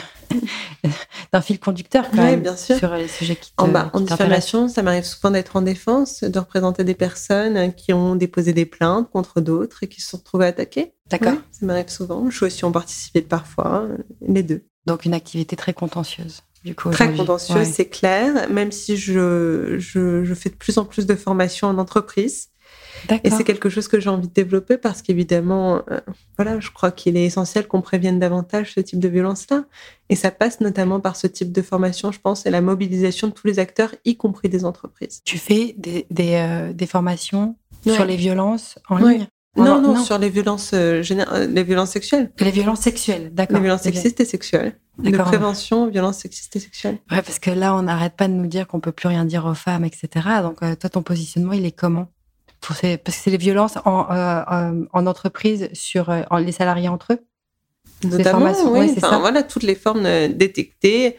d'un 1.33 1.41
fil 1.41 1.59
conducteur 1.59 2.11
quand 2.11 2.23
même 2.23 2.43
bien 2.43 2.57
sûr. 2.57 2.77
sur 2.77 2.95
les 2.95 3.09
sujets 3.09 3.37
qui 3.37 3.51
te, 3.55 3.63
En, 3.63 3.69
bas, 3.69 3.91
en 3.93 4.01
diffamation, 4.01 4.69
ça 4.69 4.83
m'arrive 4.83 5.05
souvent 5.05 5.31
d'être 5.31 5.57
en 5.57 5.63
défense, 5.63 6.23
de 6.23 6.39
représenter 6.39 6.85
des 6.85 6.95
personnes 6.95 7.73
qui 7.75 7.93
ont 7.93 8.15
déposé 8.15 8.53
des 8.53 8.67
plaintes 8.67 9.11
contre 9.11 9.41
d'autres 9.41 9.83
et 9.83 9.89
qui 9.89 10.01
se 10.01 10.11
sont 10.11 10.19
retrouvées 10.19 10.47
attaquées. 10.47 10.93
D'accord. 11.11 11.35
ça 11.51 11.67
m'arrive 11.67 11.89
souvent. 11.89 12.31
Je 12.31 12.37
suis 12.37 12.47
aussi 12.47 12.65
en 12.65 12.73
partie 12.73 12.95
civile 12.95 13.27
parfois, 13.27 13.87
les 14.21 14.43
deux. 14.43 14.65
Donc 14.87 15.05
une 15.05 15.15
activité 15.15 15.57
très 15.57 15.73
contentieuse. 15.73 16.43
du 16.65 16.75
coup. 16.75 16.91
Très 16.91 17.13
contentieux, 17.13 17.65
c'est 17.65 17.89
clair. 17.89 18.51
Même 18.51 18.73
si 18.73 18.97
je, 18.97 19.77
je, 19.79 20.25
je, 20.25 20.35
fais 20.35 20.51
de 20.51 20.55
plus 20.55 20.79
en 20.79 20.85
plus 20.85 21.07
de 21.07 21.15
formations 21.15 21.69
en 21.69 21.79
entreprise. 21.79 22.49
Et 23.25 23.31
c'est 23.31 23.45
quelque 23.45 23.69
chose 23.69 23.89
que 23.89 24.01
j'ai 24.01 24.11
envie 24.11 24.29
de 24.29 24.33
développer 24.33 24.77
parce 24.77 25.03
qu'évidemment, 25.03 25.83
euh, 25.91 26.01
voilà, 26.37 26.61
je 26.61 26.71
crois 26.71 26.91
qu'il 26.91 27.17
est 27.17 27.25
essentiel 27.25 27.67
qu'on 27.67 27.81
prévienne 27.81 28.19
davantage 28.19 28.75
ce 28.75 28.81
type 28.81 29.01
de 29.01 29.09
violence-là. 29.09 29.65
Et 30.09 30.17
ça 30.17 30.31
passe 30.31 30.61
notamment 30.61 31.01
par 31.01 31.17
ce 31.17 31.27
type 31.27 31.53
de 31.53 31.63
formation, 31.63 32.13
je 32.13 32.21
pense, 32.21 32.47
et 32.47 32.51
la 32.51 32.61
mobilisation 32.61 33.29
de 33.29 33.33
tous 33.33 33.47
les 33.47 33.59
acteurs, 33.59 33.95
y 34.05 34.17
compris 34.17 34.49
des 34.49 34.65
entreprises. 34.65 35.21
Tu 35.25 35.39
fais 35.39 35.75
des, 35.79 36.07
des, 36.11 36.35
euh, 36.35 36.73
des 36.73 36.87
formations 36.87 37.57
sur 37.87 38.05
les 38.05 38.17
violences 38.17 38.79
en 38.89 38.99
ligne? 38.99 39.27
Non, 39.57 39.83
non, 39.83 40.03
sur 40.03 40.17
les 40.17 40.31
violences, 40.31 40.71
euh, 40.73 41.03
les 41.47 41.65
violences 41.65 41.91
sexuelles. 41.91 42.33
Les 42.39 42.51
violences 42.51 42.81
sexuelles, 42.81 43.35
d'accord. 43.35 43.57
Les 43.57 43.65
violences 43.65 43.83
sexistes 43.83 44.21
et 44.21 44.25
sexuelles. 44.25 44.79
De 44.99 45.17
prévention, 45.17 45.89
violences 45.89 46.19
sexistes 46.19 46.57
et 46.57 46.61
sexuelles. 46.61 46.99
Ouais, 47.11 47.21
parce 47.23 47.39
que 47.39 47.51
là, 47.51 47.75
on 47.75 47.83
n'arrête 47.83 48.15
pas 48.15 48.29
de 48.29 48.33
nous 48.33 48.47
dire 48.47 48.67
qu'on 48.67 48.81
peut 48.81 48.93
plus 48.93 49.09
rien 49.09 49.25
dire 49.25 49.45
aux 49.45 49.55
femmes, 49.55 49.85
etc. 49.85 50.09
Donc, 50.43 50.61
toi, 50.61 50.91
ton 50.91 51.03
positionnement, 51.03 51.53
il 51.53 51.67
est 51.67 51.73
comment? 51.73 52.12
Parce 52.69 52.81
que 52.81 53.23
c'est 53.23 53.31
les 53.31 53.37
violences 53.37 53.77
en, 53.85 54.11
euh, 54.11 54.43
euh, 54.51 54.85
en 54.93 55.07
entreprise 55.07 55.69
sur 55.73 56.11
euh, 56.11 56.23
les 56.41 56.53
salariés 56.53 56.89
entre 56.89 57.15
eux 57.15 57.21
Notamment, 58.05 58.53
oui, 58.73 58.93
enfin, 58.97 59.21
voilà, 59.21 59.45
toutes 59.45 59.63
les 59.63 59.77
formes 59.77 60.09
détectées, 60.29 61.17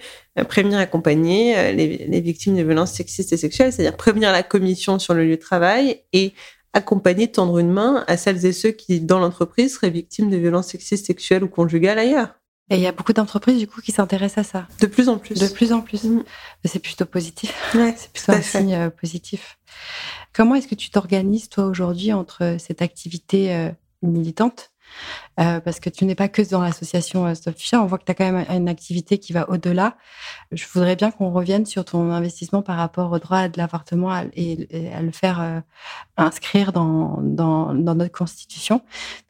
prévenir, 0.50 0.80
accompagner 0.80 1.72
les, 1.72 2.06
les, 2.08 2.20
victimes 2.20 2.58
de 2.58 2.62
violences 2.62 2.92
sexistes 2.92 3.32
et 3.32 3.38
sexuelles, 3.38 3.72
c'est-à-dire 3.72 3.96
prévenir 3.96 4.34
la 4.34 4.44
commission 4.44 5.00
sur 5.00 5.14
le 5.14 5.24
lieu 5.24 5.38
de 5.38 5.42
travail 5.42 6.02
et 6.12 6.34
accompagner, 6.74 7.32
tendre 7.32 7.58
une 7.60 7.72
main 7.72 8.04
à 8.08 8.18
celles 8.18 8.46
et 8.46 8.52
ceux 8.52 8.72
qui, 8.72 9.00
dans 9.00 9.20
l'entreprise, 9.20 9.76
seraient 9.76 9.92
victimes 9.92 10.30
de 10.30 10.36
violences 10.36 10.68
sexistes, 10.68 11.06
sexuelles 11.06 11.46
ou 11.46 11.48
conjugales 11.48 12.00
ailleurs. 12.00 12.36
Et 12.70 12.76
il 12.76 12.82
y 12.82 12.88
a 12.88 12.92
beaucoup 12.92 13.14
d'entreprises, 13.14 13.60
du 13.60 13.68
coup, 13.68 13.82
qui 13.82 13.92
s'intéressent 13.92 14.46
à 14.46 14.50
ça. 14.50 14.68
De 14.80 14.88
plus 14.88 15.10
en 15.10 15.18
plus. 15.18 15.38
De 15.38 15.48
plus 15.48 15.74
en 15.74 15.82
plus. 15.82 16.04
Mm. 16.04 16.24
C'est 16.66 16.80
plutôt 16.80 17.06
positif. 17.06 17.54
Ouais, 17.76 17.94
c'est 17.98 18.12
plutôt 18.12 18.32
un 18.32 18.42
signe 18.42 18.90
positif. 18.90 19.58
Comment 20.34 20.56
est-ce 20.56 20.68
que 20.68 20.76
tu 20.76 20.90
t'organises, 20.90 21.48
toi, 21.48 21.66
aujourd'hui, 21.66 22.12
entre 22.12 22.56
cette 22.58 22.82
activité 22.82 23.54
euh, 23.54 23.70
militante 24.02 24.72
euh, 25.40 25.60
parce 25.60 25.80
que 25.80 25.90
tu 25.90 26.06
n'es 26.06 26.14
pas 26.14 26.28
que 26.28 26.42
dans 26.52 26.62
l'association 26.62 27.26
euh, 27.26 27.34
Stop 27.34 27.58
Fisher, 27.58 27.78
on 27.78 27.86
voit 27.86 27.98
que 27.98 28.04
tu 28.04 28.12
as 28.12 28.16
quand 28.16 28.32
même 28.32 28.46
une 28.50 28.68
activité 28.68 29.18
qui 29.18 29.34
va 29.34 29.50
au-delà. 29.50 29.96
Je 30.52 30.66
voudrais 30.72 30.96
bien 30.96 31.10
qu'on 31.10 31.32
revienne 31.32 31.66
sur 31.66 31.86
ton 31.86 32.12
investissement 32.12 32.62
par 32.62 32.78
rapport 32.78 33.12
au 33.12 33.18
droit 33.18 33.48
de 33.48 33.58
l'avortement 33.58 34.24
et, 34.36 34.68
à 34.94 35.02
le 35.02 35.12
faire 35.12 35.64
inscrire 36.18 36.74
dans, 36.74 37.20
dans, 37.22 37.74
notre 37.74 38.12
constitution, 38.12 38.82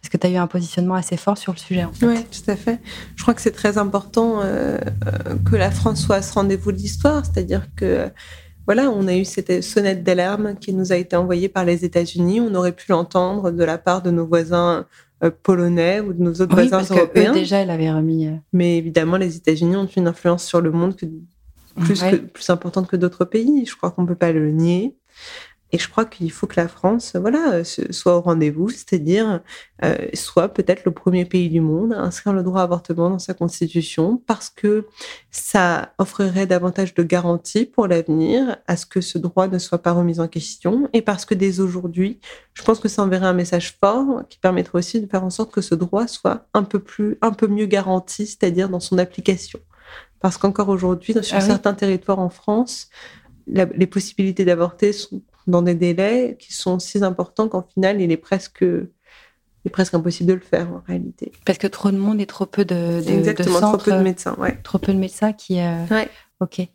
parce 0.02 0.10
que 0.10 0.18
tu 0.18 0.28
as 0.28 0.32
eu 0.32 0.36
un 0.36 0.48
positionnement 0.48 0.96
assez 0.96 1.16
fort 1.16 1.38
sur 1.38 1.54
le 1.54 1.60
sujet. 1.60 1.86
Oui, 2.02 2.26
tout 2.26 2.52
à 2.52 2.58
fait. 2.58 2.82
Je 3.16 3.22
crois 3.22 3.34
que 3.34 3.42
c'est 3.42 3.52
très 3.52 3.78
important 3.78 4.42
que 4.42 5.56
la 5.56 5.72
France 5.72 6.02
soit 6.02 6.18
à 6.18 6.22
ce 6.22 6.34
rendez-vous 6.34 6.74
de 6.74 6.78
l'histoire, 6.78 7.24
c'est-à-dire 7.26 7.68
que 7.76 8.12
voilà, 8.65 8.89
on 8.89 9.08
a 9.08 9.15
eu 9.15 9.26
cette 9.26 9.62
sonnette 9.62 10.04
d'alarme 10.04 10.56
qui 10.56 10.73
nous 10.73 10.91
a 10.91 10.95
été 10.95 11.15
envoyée 11.15 11.49
par 11.49 11.65
les 11.65 11.84
États-Unis. 11.84 12.39
On 12.39 12.56
aurait 12.56 12.71
pu 12.71 12.86
l'entendre 12.89 13.52
de 13.52 13.63
la 13.63 13.78
part 13.78 14.02
de 14.02 14.12
nos 14.12 14.26
voisins 14.26 14.86
euh, 15.23 15.32
polonais 15.43 15.99
ou 15.99 16.13
de 16.13 16.21
nos 16.21 16.34
autres 16.34 16.54
voisins 16.54 16.78
parce 16.78 16.91
européens. 16.91 17.34
Que 17.34 17.39
déjà, 17.39 17.58
elle 17.58 17.69
avait 17.69 17.91
remis. 17.91 18.28
Euh, 18.28 18.36
Mais 18.54 18.78
évidemment, 18.78 19.17
les 19.17 19.36
États-Unis 19.36 19.76
ont 19.76 19.86
une 19.86 20.08
influence 20.08 20.45
sur 20.45 20.62
le 20.62 20.71
monde 20.71 20.95
plus, 21.76 22.04
plus 22.34 22.49
importante 22.49 22.88
que 22.88 22.95
d'autres 22.95 23.26
pays. 23.26 23.65
Je 23.65 23.76
crois 23.76 23.91
qu'on 23.91 24.04
ne 24.04 24.08
peut 24.08 24.15
pas 24.15 24.32
le 24.32 24.52
nier. 24.52 24.95
Et 25.73 25.79
je 25.79 25.89
crois 25.89 26.05
qu'il 26.05 26.31
faut 26.31 26.45
que 26.45 26.62
la 26.62 26.67
France, 26.67 27.15
voilà, 27.15 27.63
soit 27.63 28.15
au 28.15 28.21
rendez-vous, 28.21 28.69
c'est-à-dire 28.69 29.41
euh, 29.83 29.97
soit 30.13 30.49
peut-être 30.49 30.86
le 30.86 30.91
premier 30.91 31.25
pays 31.25 31.49
du 31.49 31.62
monde 31.62 31.93
à 31.93 31.99
inscrire 31.99 32.31
le 32.31 32.43
droit 32.43 32.62
à 32.62 32.63
avortement 32.65 33.09
dans 33.09 33.17
sa 33.17 33.33
constitution, 33.33 34.21
parce 34.27 34.51
que 34.51 34.86
ça 35.31 35.93
offrirait 35.97 36.45
davantage 36.45 36.93
de 36.93 37.01
garanties 37.01 37.65
pour 37.65 37.88
l'avenir 37.88 38.57
à 38.67 38.77
ce 38.77 38.86
que 38.86 39.01
ce 39.01 39.17
droit 39.17 39.47
ne 39.47 39.57
soit 39.57 39.79
pas 39.79 39.93
remis 39.93 40.19
en 40.19 40.27
question, 40.27 40.88
et 40.93 41.01
parce 41.01 41.25
que 41.25 41.33
dès 41.33 41.59
aujourd'hui, 41.59 42.19
je 42.53 42.62
pense 42.62 42.79
que 42.79 42.88
ça 42.88 43.01
enverrait 43.01 43.25
un 43.25 43.33
message 43.33 43.75
fort 43.81 44.21
qui 44.29 44.38
permettrait 44.38 44.77
aussi 44.77 45.01
de 45.01 45.07
faire 45.07 45.23
en 45.23 45.31
sorte 45.31 45.51
que 45.51 45.62
ce 45.62 45.73
droit 45.73 46.07
soit 46.07 46.45
un 46.53 46.63
peu 46.63 46.77
plus, 46.77 47.17
un 47.23 47.31
peu 47.31 47.47
mieux 47.47 47.65
garanti, 47.65 48.27
c'est-à-dire 48.27 48.69
dans 48.69 48.79
son 48.79 48.99
application. 48.99 49.59
Parce 50.19 50.38
qu'encore 50.38 50.69
aujourd'hui, 50.69 51.15
sur 51.23 51.38
ah 51.38 51.41
certains 51.41 51.73
territoires 51.73 52.19
en 52.19 52.29
France, 52.29 52.89
les 53.47 53.88
possibilités 53.88 54.45
d'avorter 54.45 54.93
sont 54.93 55.21
dans 55.47 55.62
des 55.62 55.75
délais 55.75 56.38
qui 56.39 56.53
sont 56.53 56.79
si 56.79 57.03
importants 57.03 57.47
qu'en 57.47 57.63
final, 57.63 58.01
il 58.01 58.12
est 58.12 58.17
presque, 58.17 58.62
il 58.62 58.88
est 59.65 59.69
presque 59.69 59.93
impossible 59.93 60.29
de 60.29 60.34
le 60.34 60.39
faire 60.39 60.71
en 60.71 60.84
réalité. 60.88 61.32
Parce 61.45 61.58
que 61.58 61.67
trop 61.67 61.91
de 61.91 61.97
monde 61.97 62.21
et 62.21 62.25
trop 62.25 62.45
peu 62.45 62.65
de, 62.65 63.01
de 63.06 63.10
Exactement, 63.10 63.60
trop 63.60 63.77
peu 63.77 63.91
de 63.91 64.01
médecins, 64.03 64.36
ouais. 64.38 64.58
Trop 64.63 64.77
peu 64.77 64.93
de 64.93 64.99
médecins 64.99 65.34
qui. 65.34 65.60
Euh... 65.60 65.86
Ouais. 65.91 66.10
Ok. 66.39 66.60
Il 66.60 66.69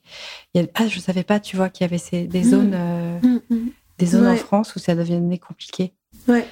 y 0.54 0.61
a... 0.61 0.66
Ah, 0.74 0.87
je 0.88 0.98
savais 0.98 1.24
pas, 1.24 1.40
tu 1.40 1.57
vois, 1.57 1.68
qu'il 1.68 1.85
y 1.85 1.88
avait 1.88 1.98
ces, 1.98 2.26
des 2.26 2.40
mm. 2.40 2.50
zones, 2.50 2.74
euh... 2.74 3.18
mm, 3.20 3.40
mm. 3.50 3.68
des 3.98 4.07
zones 4.07 4.26
en 4.26 4.37
France 4.37 4.74
où 4.76 4.78
ça 4.78 4.94
devenait 4.94 5.38
compliqué. 5.38 5.92
Ouais. 6.26 6.46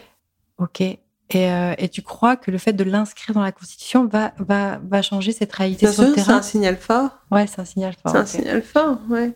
Ok. 0.59 0.81
Et, 0.81 1.51
euh, 1.51 1.75
et, 1.79 1.89
tu 1.89 2.03
crois 2.03 2.37
que 2.37 2.53
le 2.53 2.59
fait 2.59 2.73
de 2.73 2.85
l'inscrire 2.85 3.35
dans 3.35 3.43
la 3.43 3.51
Constitution 3.51 4.07
va, 4.07 4.33
va, 4.39 4.79
va 4.79 5.03
changer 5.03 5.33
cette 5.33 5.53
réalité 5.53 5.91
sur 5.91 6.05
le 6.05 6.13
terrain 6.13 6.25
C'est 6.25 6.33
un 6.33 6.43
signal 6.43 6.77
fort. 6.77 7.11
Ouais, 7.33 7.49
c'est 7.49 7.61
un 7.61 7.65
signal 7.65 7.95
fort. 8.01 8.13
C'est 8.13 8.19
un 8.19 8.27
signal 8.27 8.63
fort, 8.63 8.99
ouais 9.11 9.35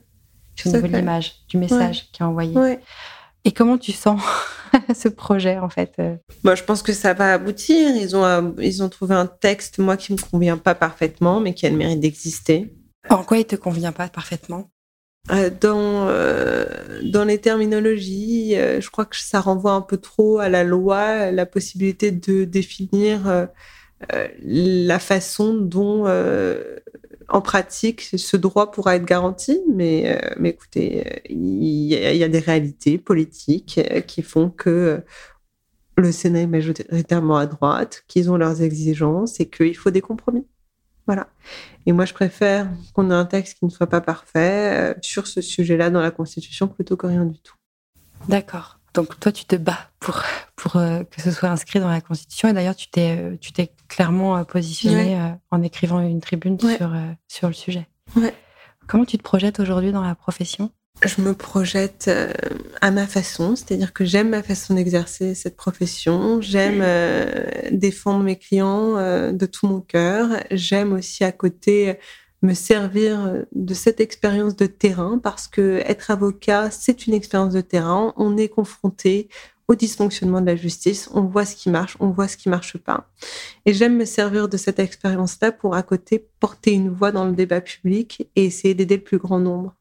au 0.66 0.72
niveau 0.72 0.86
de 0.86 0.96
l'image, 0.96 1.34
du 1.48 1.58
message 1.58 2.10
qui 2.12 2.22
est 2.22 2.26
envoyé. 2.26 2.54
Et 3.44 3.52
comment 3.52 3.78
tu 3.78 3.92
sens 3.92 4.20
ce 4.94 5.08
projet 5.08 5.58
en 5.58 5.68
fait 5.68 5.94
euh? 5.98 6.16
Moi, 6.44 6.54
je 6.54 6.62
pense 6.62 6.82
que 6.82 6.92
ça 6.92 7.14
va 7.14 7.32
aboutir. 7.34 7.96
Ils 7.96 8.14
ont, 8.14 8.24
euh, 8.24 8.50
ils 8.58 8.82
ont 8.82 8.88
trouvé 8.88 9.14
un 9.14 9.26
texte, 9.26 9.78
moi, 9.78 9.96
qui 9.96 10.12
me 10.12 10.18
convient 10.18 10.58
pas 10.58 10.74
parfaitement, 10.74 11.40
mais 11.40 11.54
qui 11.54 11.66
a 11.66 11.70
le 11.70 11.76
mérite 11.76 12.00
d'exister. 12.00 12.74
En 13.08 13.24
quoi 13.24 13.38
il 13.38 13.46
te 13.46 13.56
convient 13.56 13.92
pas 13.92 14.08
parfaitement? 14.08 14.70
Euh, 15.30 15.50
dans, 15.60 16.06
dans 17.10 17.24
les 17.24 17.38
terminologies, 17.38 18.54
je 18.54 18.90
crois 18.90 19.06
que 19.06 19.16
ça 19.16 19.40
renvoie 19.40 19.72
un 19.72 19.80
peu 19.80 19.96
trop 19.96 20.38
à 20.38 20.48
la 20.48 20.64
loi, 20.64 21.30
la 21.30 21.46
possibilité 21.46 22.10
de 22.10 22.44
définir 22.44 23.48
la 24.42 24.98
façon 24.98 25.54
dont 25.54 26.04
en 27.30 27.40
pratique, 27.40 28.02
ce 28.02 28.36
droit 28.36 28.72
pourra 28.72 28.96
être 28.96 29.04
garanti, 29.04 29.60
mais, 29.72 30.16
euh, 30.16 30.34
mais 30.38 30.50
écoutez, 30.50 31.06
euh, 31.06 31.18
il 31.28 31.84
y, 31.84 32.24
a 32.24 32.28
des 32.28 32.38
réalités 32.40 32.98
politiques 32.98 33.80
euh, 33.90 34.00
qui 34.00 34.22
font 34.22 34.50
que 34.50 35.02
le 35.96 36.12
Sénat 36.12 36.40
est 36.40 36.46
majoritairement 36.48 37.36
à 37.36 37.46
droite, 37.46 38.04
qu'ils 38.08 38.30
ont 38.30 38.36
leurs 38.36 38.62
exigences 38.62 39.38
et 39.38 39.48
qu'il 39.48 39.76
faut 39.76 39.90
des 39.90 40.00
compromis. 40.00 40.46
Voilà. 41.06 41.28
Et 41.86 41.92
moi, 41.92 42.04
je 42.04 42.14
préfère 42.14 42.68
qu'on 42.94 43.10
ait 43.10 43.14
un 43.14 43.26
texte 43.26 43.58
qui 43.58 43.64
ne 43.64 43.70
soit 43.70 43.86
pas 43.86 44.00
parfait 44.00 44.96
sur 45.00 45.26
ce 45.26 45.40
sujet-là 45.40 45.90
dans 45.90 46.00
la 46.00 46.10
Constitution 46.10 46.68
plutôt 46.68 46.96
que 46.96 47.06
rien 47.06 47.24
du 47.24 47.38
tout. 47.40 47.54
D'accord. 48.28 48.79
Donc 48.94 49.18
toi, 49.20 49.31
tu 49.31 49.44
te 49.44 49.57
bats 49.57 49.90
pour, 50.00 50.22
pour 50.57 50.76
euh, 50.76 51.05
que 51.05 51.22
ce 51.22 51.31
soit 51.31 51.48
inscrit 51.48 51.81
dans 51.81 51.88
la 51.88 52.00
Constitution. 52.00 52.48
Et 52.48 52.53
d'ailleurs, 52.53 52.76
tu 52.76 52.88
t'es, 52.90 53.16
euh, 53.18 53.37
tu 53.40 53.53
t'es 53.53 53.72
clairement 53.88 54.37
euh, 54.37 54.44
positionné 54.44 55.18
en 55.50 55.62
écrivant 55.62 56.00
une 56.00 56.20
tribune 56.20 56.59
sur, 56.59 56.92
sur 57.29 57.48
le 57.48 57.55
sujet. 57.55 57.87
Ouais. 58.16 58.35
Comment 58.87 59.05
tu 59.05 59.18
te 59.18 59.22
projettes 59.22 59.61
aujourd'hui 59.61 59.92
dans 59.92 60.03
la 60.03 60.14
profession? 60.14 60.70
Je 61.03 61.22
me 61.22 61.33
projette 61.33 62.11
à 62.81 62.90
ma 62.90 63.07
façon, 63.07 63.57
c'est-à-dire 63.57 63.92
que 63.92 64.05
j'aime 64.05 64.31
ma 64.31 64.42
façon 64.42 64.74
d'exercer 64.74 65.35
cette 65.35 65.57
profession. 65.57 66.42
J'aime 66.42 66.85
défendre 67.70 68.24
mes 68.24 68.37
clients 68.37 68.96
de 69.33 69.46
tout 69.46 69.66
mon 69.66 69.81
cœur. 69.81 70.29
J'aime 70.50 70.92
aussi 70.92 71.24
à 71.24 71.33
côté 71.33 71.98
me 72.42 72.55
servir 72.55 73.44
de 73.53 73.74
cette 73.74 74.00
expérience 74.00 74.57
de 74.57 74.66
terrain 74.66 75.18
parce 75.18 75.46
que 75.46 75.83
être 75.85 76.11
avocat, 76.11 76.70
c'est 76.70 77.07
une 77.07 77.14
expérience 77.14 77.53
de 77.53 77.61
terrain. 77.61 78.14
On 78.16 78.37
est 78.37 78.48
confronté 78.48 79.29
au 79.70 79.76
dysfonctionnement 79.76 80.40
de 80.40 80.46
la 80.46 80.57
justice, 80.57 81.09
on 81.14 81.20
voit 81.20 81.44
ce 81.44 81.55
qui 81.55 81.70
marche, 81.70 81.96
on 82.00 82.11
voit 82.11 82.26
ce 82.26 82.37
qui 82.37 82.48
marche 82.48 82.76
pas. 82.76 83.09
Et 83.66 83.72
j'aime 83.72 83.96
me 83.96 84.05
servir 84.05 84.48
de 84.48 84.57
cette 84.57 84.81
expérience-là 84.81 85.53
pour 85.53 85.76
à 85.76 85.85
côté 85.85 86.26
porter 86.40 86.72
une 86.72 86.90
voix 86.90 87.12
dans 87.12 87.24
le 87.24 87.35
débat 87.35 87.61
public 87.61 88.29
et 88.35 88.46
essayer 88.46 88.74
d'aider 88.74 88.96
le 88.96 89.05
plus 89.05 89.18
grand 89.18 89.38
nombre. 89.38 89.76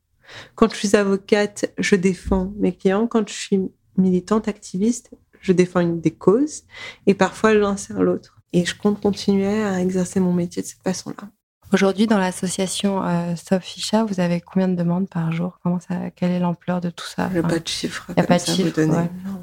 Quand 0.53 0.71
je 0.71 0.75
suis 0.75 0.95
avocate, 0.95 1.73
je 1.79 1.95
défends 1.95 2.53
mes 2.57 2.71
clients. 2.71 3.07
Quand 3.07 3.27
je 3.27 3.33
suis 3.33 3.59
militante, 3.97 4.47
activiste, 4.47 5.09
je 5.41 5.53
défends 5.53 5.79
une 5.79 6.01
des 6.01 6.11
causes 6.11 6.65
et 7.07 7.15
parfois 7.15 7.55
l'un 7.55 7.75
sert 7.75 8.03
l'autre. 8.03 8.37
Et 8.53 8.65
je 8.65 8.77
compte 8.77 9.01
continuer 9.01 9.63
à 9.63 9.81
exercer 9.81 10.19
mon 10.19 10.33
métier 10.33 10.61
de 10.61 10.67
cette 10.67 10.83
façon-là. 10.83 11.29
Aujourd'hui, 11.71 12.07
dans 12.07 12.17
l'association 12.17 13.03
euh, 13.03 13.35
Stop 13.35 13.61
Ficha, 13.61 14.03
vous 14.03 14.19
avez 14.19 14.41
combien 14.41 14.67
de 14.67 14.75
demandes 14.75 15.07
par 15.07 15.31
jour? 15.31 15.59
Comment 15.61 15.79
ça, 15.79 16.09
Quelle 16.15 16.31
est 16.31 16.39
l'ampleur 16.39 16.81
de 16.81 16.89
tout 16.89 17.05
ça? 17.05 17.27
Il 17.31 17.33
n'y 17.33 17.45
a 17.45 17.47
pas 17.47 17.59
de 17.59 17.67
chiffre. 17.67 18.05
Il 18.09 18.15
n'y 18.15 18.23
a 18.23 18.25
pas 18.25 18.39
de 18.39 18.45
chiffre. 18.45 18.79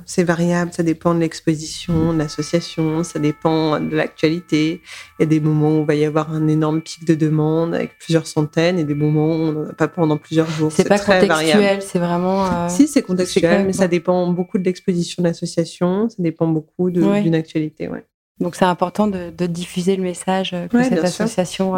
C'est 0.07 0.25
variable, 0.25 0.73
ça 0.73 0.83
dépend 0.83 1.15
de 1.15 1.21
l'exposition, 1.21 2.13
de 2.13 2.19
l'association, 2.19 3.05
ça 3.05 3.21
dépend 3.21 3.79
de 3.79 3.95
l'actualité. 3.95 4.83
Il 5.19 5.23
y 5.23 5.25
a 5.25 5.27
des 5.27 5.39
moments 5.39 5.79
où 5.79 5.81
il 5.83 5.87
va 5.87 5.95
y 5.95 6.05
avoir 6.05 6.33
un 6.33 6.49
énorme 6.49 6.83
pic 6.83 7.05
de 7.05 7.15
demandes 7.15 7.77
avec 7.77 7.97
plusieurs 7.99 8.27
centaines 8.27 8.81
et 8.81 8.85
des 8.85 8.95
moments 8.95 9.29
où 9.29 9.43
on 9.43 9.53
n'en 9.53 9.71
a 9.71 9.75
pas 9.75 9.87
pendant 9.87 10.17
plusieurs 10.17 10.51
jours. 10.51 10.73
C'est 10.73 10.89
pas 10.89 10.99
contextuel, 10.99 11.81
c'est 11.81 12.01
vraiment. 12.01 12.45
Euh, 12.45 12.69
si, 12.69 12.89
c'est 12.89 13.03
contextuel, 13.03 13.67
mais 13.67 13.73
ça 13.73 13.87
dépend 13.87 14.27
beaucoup 14.29 14.59
de 14.59 14.65
l'exposition 14.65 15.23
de 15.23 15.29
l'association, 15.29 16.09
ça 16.09 16.17
dépend 16.19 16.49
beaucoup 16.49 16.91
d'une 16.91 17.37
actualité. 17.37 17.87
Ouais. 17.89 18.05
Donc 18.41 18.55
c'est 18.55 18.65
important 18.65 19.07
de, 19.07 19.31
diffuser 19.47 19.97
le 19.97 20.03
message 20.03 20.55
que 20.71 20.83
cette 20.83 21.05
association 21.05 21.75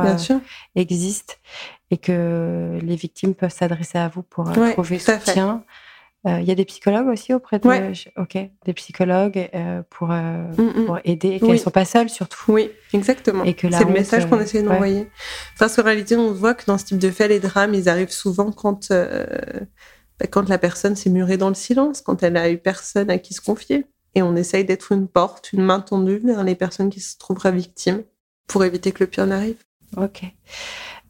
existe 0.74 1.40
et 1.90 1.96
que 1.96 2.78
les 2.82 2.96
victimes 2.96 3.34
peuvent 3.34 3.52
s'adresser 3.52 3.98
à 3.98 4.08
vous 4.08 4.22
pour 4.22 4.50
trouver 4.52 4.98
soutien. 4.98 5.64
Il 6.26 6.44
y 6.44 6.50
a 6.50 6.54
des 6.54 6.64
psychologues 6.64 7.06
aussi 7.06 7.32
auprès 7.32 7.58
de. 7.58 8.20
Ok, 8.20 8.36
des 8.66 8.72
psychologues 8.74 9.48
pour, 9.88 10.08
mm, 10.08 10.52
mm. 10.58 10.84
pour 10.84 10.98
aider 11.04 11.28
et 11.28 11.40
qu'elles 11.40 11.52
ne 11.52 11.56
sont 11.56 11.70
pas 11.70 11.84
seules 11.84 12.10
surtout. 12.10 12.52
Oui, 12.52 12.70
exactement. 12.92 13.44
C'est 13.44 13.84
le 13.84 13.92
message 13.92 14.28
qu'on 14.28 14.40
essaie 14.40 14.62
d'envoyer. 14.62 15.08
Parce 15.58 15.76
qu'en 15.76 15.84
réalité, 15.84 16.16
on 16.16 16.32
voit 16.32 16.54
que 16.54 16.66
dans 16.66 16.76
ce 16.76 16.86
type 16.86 16.98
de 16.98 17.10
faits, 17.10 17.30
les 17.30 17.40
drames, 17.40 17.72
ils 17.72 17.88
arrivent 17.88 18.10
souvent 18.10 18.52
quand 18.52 18.92
bah, 20.18 20.26
quand 20.26 20.48
la 20.48 20.58
personne 20.58 20.96
s'est 20.96 21.10
murée 21.10 21.36
dans 21.36 21.48
le 21.48 21.54
silence, 21.54 22.02
quand 22.02 22.22
elle 22.22 22.36
a 22.36 22.50
eu 22.50 22.58
personne 22.58 23.10
à 23.10 23.18
qui 23.18 23.34
se 23.34 23.40
confier. 23.40 23.86
Et 24.14 24.22
on 24.22 24.36
essaye 24.36 24.64
d'être 24.64 24.92
une 24.92 25.08
porte, 25.08 25.52
une 25.52 25.62
main 25.62 25.80
tendue 25.80 26.18
vers 26.18 26.44
les 26.44 26.54
personnes 26.54 26.90
qui 26.90 27.00
se 27.00 27.18
trouveraient 27.18 27.52
victimes 27.52 28.02
pour 28.46 28.64
éviter 28.64 28.92
que 28.92 29.04
le 29.04 29.10
pire 29.10 29.26
n'arrive. 29.26 29.62
Ok. 29.96 30.24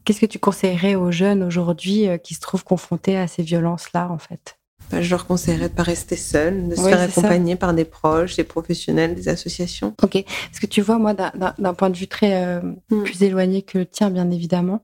Qu'est-ce 0.05 0.21
que 0.21 0.25
tu 0.25 0.39
conseillerais 0.39 0.95
aux 0.95 1.11
jeunes 1.11 1.43
aujourd'hui 1.43 2.07
euh, 2.07 2.17
qui 2.17 2.33
se 2.33 2.39
trouvent 2.39 2.63
confrontés 2.63 3.17
à 3.17 3.27
ces 3.27 3.43
violences-là, 3.43 4.09
en 4.09 4.17
fait? 4.17 4.59
Bah, 4.91 5.01
je 5.01 5.09
leur 5.11 5.27
conseillerais 5.27 5.67
de 5.67 5.73
ne 5.73 5.77
pas 5.77 5.83
rester 5.83 6.15
seuls, 6.15 6.67
de 6.67 6.75
se 6.75 6.81
faire 6.81 6.99
accompagner 6.99 7.55
par 7.55 7.73
des 7.73 7.85
proches, 7.85 8.35
des 8.35 8.43
professionnels, 8.43 9.13
des 9.13 9.27
associations. 9.27 9.93
Ok. 10.01 10.23
Parce 10.23 10.59
que 10.59 10.65
tu 10.65 10.81
vois, 10.81 10.97
moi, 10.97 11.13
d'un 11.13 11.73
point 11.75 11.91
de 11.91 11.97
vue 11.97 12.07
très 12.07 12.43
euh, 12.43 12.61
hmm. 12.89 13.03
plus 13.03 13.21
éloigné 13.21 13.61
que 13.61 13.77
le 13.77 13.85
tien, 13.85 14.09
bien 14.09 14.31
évidemment, 14.31 14.81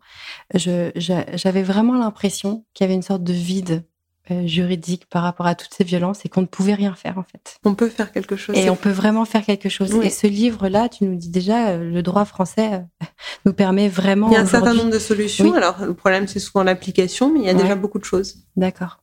j'avais 0.53 1.63
vraiment 1.63 1.97
l'impression 1.97 2.65
qu'il 2.73 2.83
y 2.83 2.85
avait 2.85 2.93
une 2.93 3.01
sorte 3.01 3.23
de 3.23 3.33
vide 3.33 3.83
euh, 4.31 4.47
juridique 4.47 5.05
par 5.07 5.21
rapport 5.21 5.45
à 5.45 5.53
toutes 5.53 5.73
ces 5.73 5.83
violences 5.83 6.25
et 6.25 6.29
qu'on 6.29 6.41
ne 6.41 6.47
pouvait 6.47 6.73
rien 6.73 6.95
faire 6.95 7.19
en 7.19 7.23
fait. 7.23 7.57
On 7.63 7.75
peut 7.75 7.89
faire 7.89 8.11
quelque 8.11 8.35
chose. 8.35 8.57
Et 8.57 8.71
on 8.71 8.75
peut 8.75 8.89
vraiment 8.89 9.23
faire 9.23 9.45
quelque 9.45 9.69
chose. 9.69 9.93
Et 10.01 10.09
ce 10.09 10.25
livre-là, 10.25 10.89
tu 10.89 11.03
nous 11.03 11.15
dis 11.15 11.29
déjà, 11.29 11.69
euh, 11.69 11.91
le 11.91 12.01
droit 12.01 12.25
français 12.25 12.73
euh, 12.73 13.05
nous 13.45 13.53
permet 13.53 13.87
vraiment. 13.87 14.29
Il 14.29 14.33
y 14.33 14.37
a 14.37 14.41
un 14.41 14.47
certain 14.47 14.73
nombre 14.73 14.89
de 14.89 14.97
solutions. 14.97 15.53
Alors 15.53 15.85
le 15.85 15.93
problème, 15.93 16.27
c'est 16.27 16.39
souvent 16.39 16.63
l'application, 16.63 17.31
mais 17.31 17.41
il 17.41 17.45
y 17.45 17.49
a 17.49 17.53
déjà 17.53 17.75
beaucoup 17.75 17.99
de 17.99 18.05
choses. 18.05 18.37
D'accord. 18.55 19.01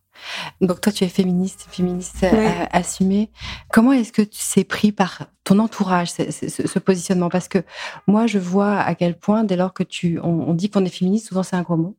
Donc 0.60 0.80
toi, 0.80 0.92
tu 0.92 1.04
es 1.04 1.08
féministe, 1.08 1.66
féministe 1.70 2.26
assumée. 2.72 3.30
Comment 3.72 3.92
est-ce 3.92 4.12
que 4.12 4.22
tu 4.22 4.40
s'es 4.40 4.64
pris 4.64 4.92
par 4.92 5.26
ton 5.44 5.58
entourage, 5.60 6.10
ce, 6.10 6.78
positionnement? 6.78 7.28
Parce 7.28 7.48
que 7.48 7.58
moi, 8.06 8.26
je 8.26 8.38
vois 8.38 8.78
à 8.78 8.94
quel 8.94 9.16
point, 9.16 9.44
dès 9.44 9.56
lors 9.56 9.72
que 9.72 9.82
tu, 9.82 10.18
on 10.20 10.52
dit 10.54 10.68
qu'on 10.68 10.84
est 10.84 10.90
féministe, 10.90 11.28
souvent 11.28 11.42
c'est 11.42 11.56
un 11.56 11.62
gros 11.62 11.76
mot 11.76 11.96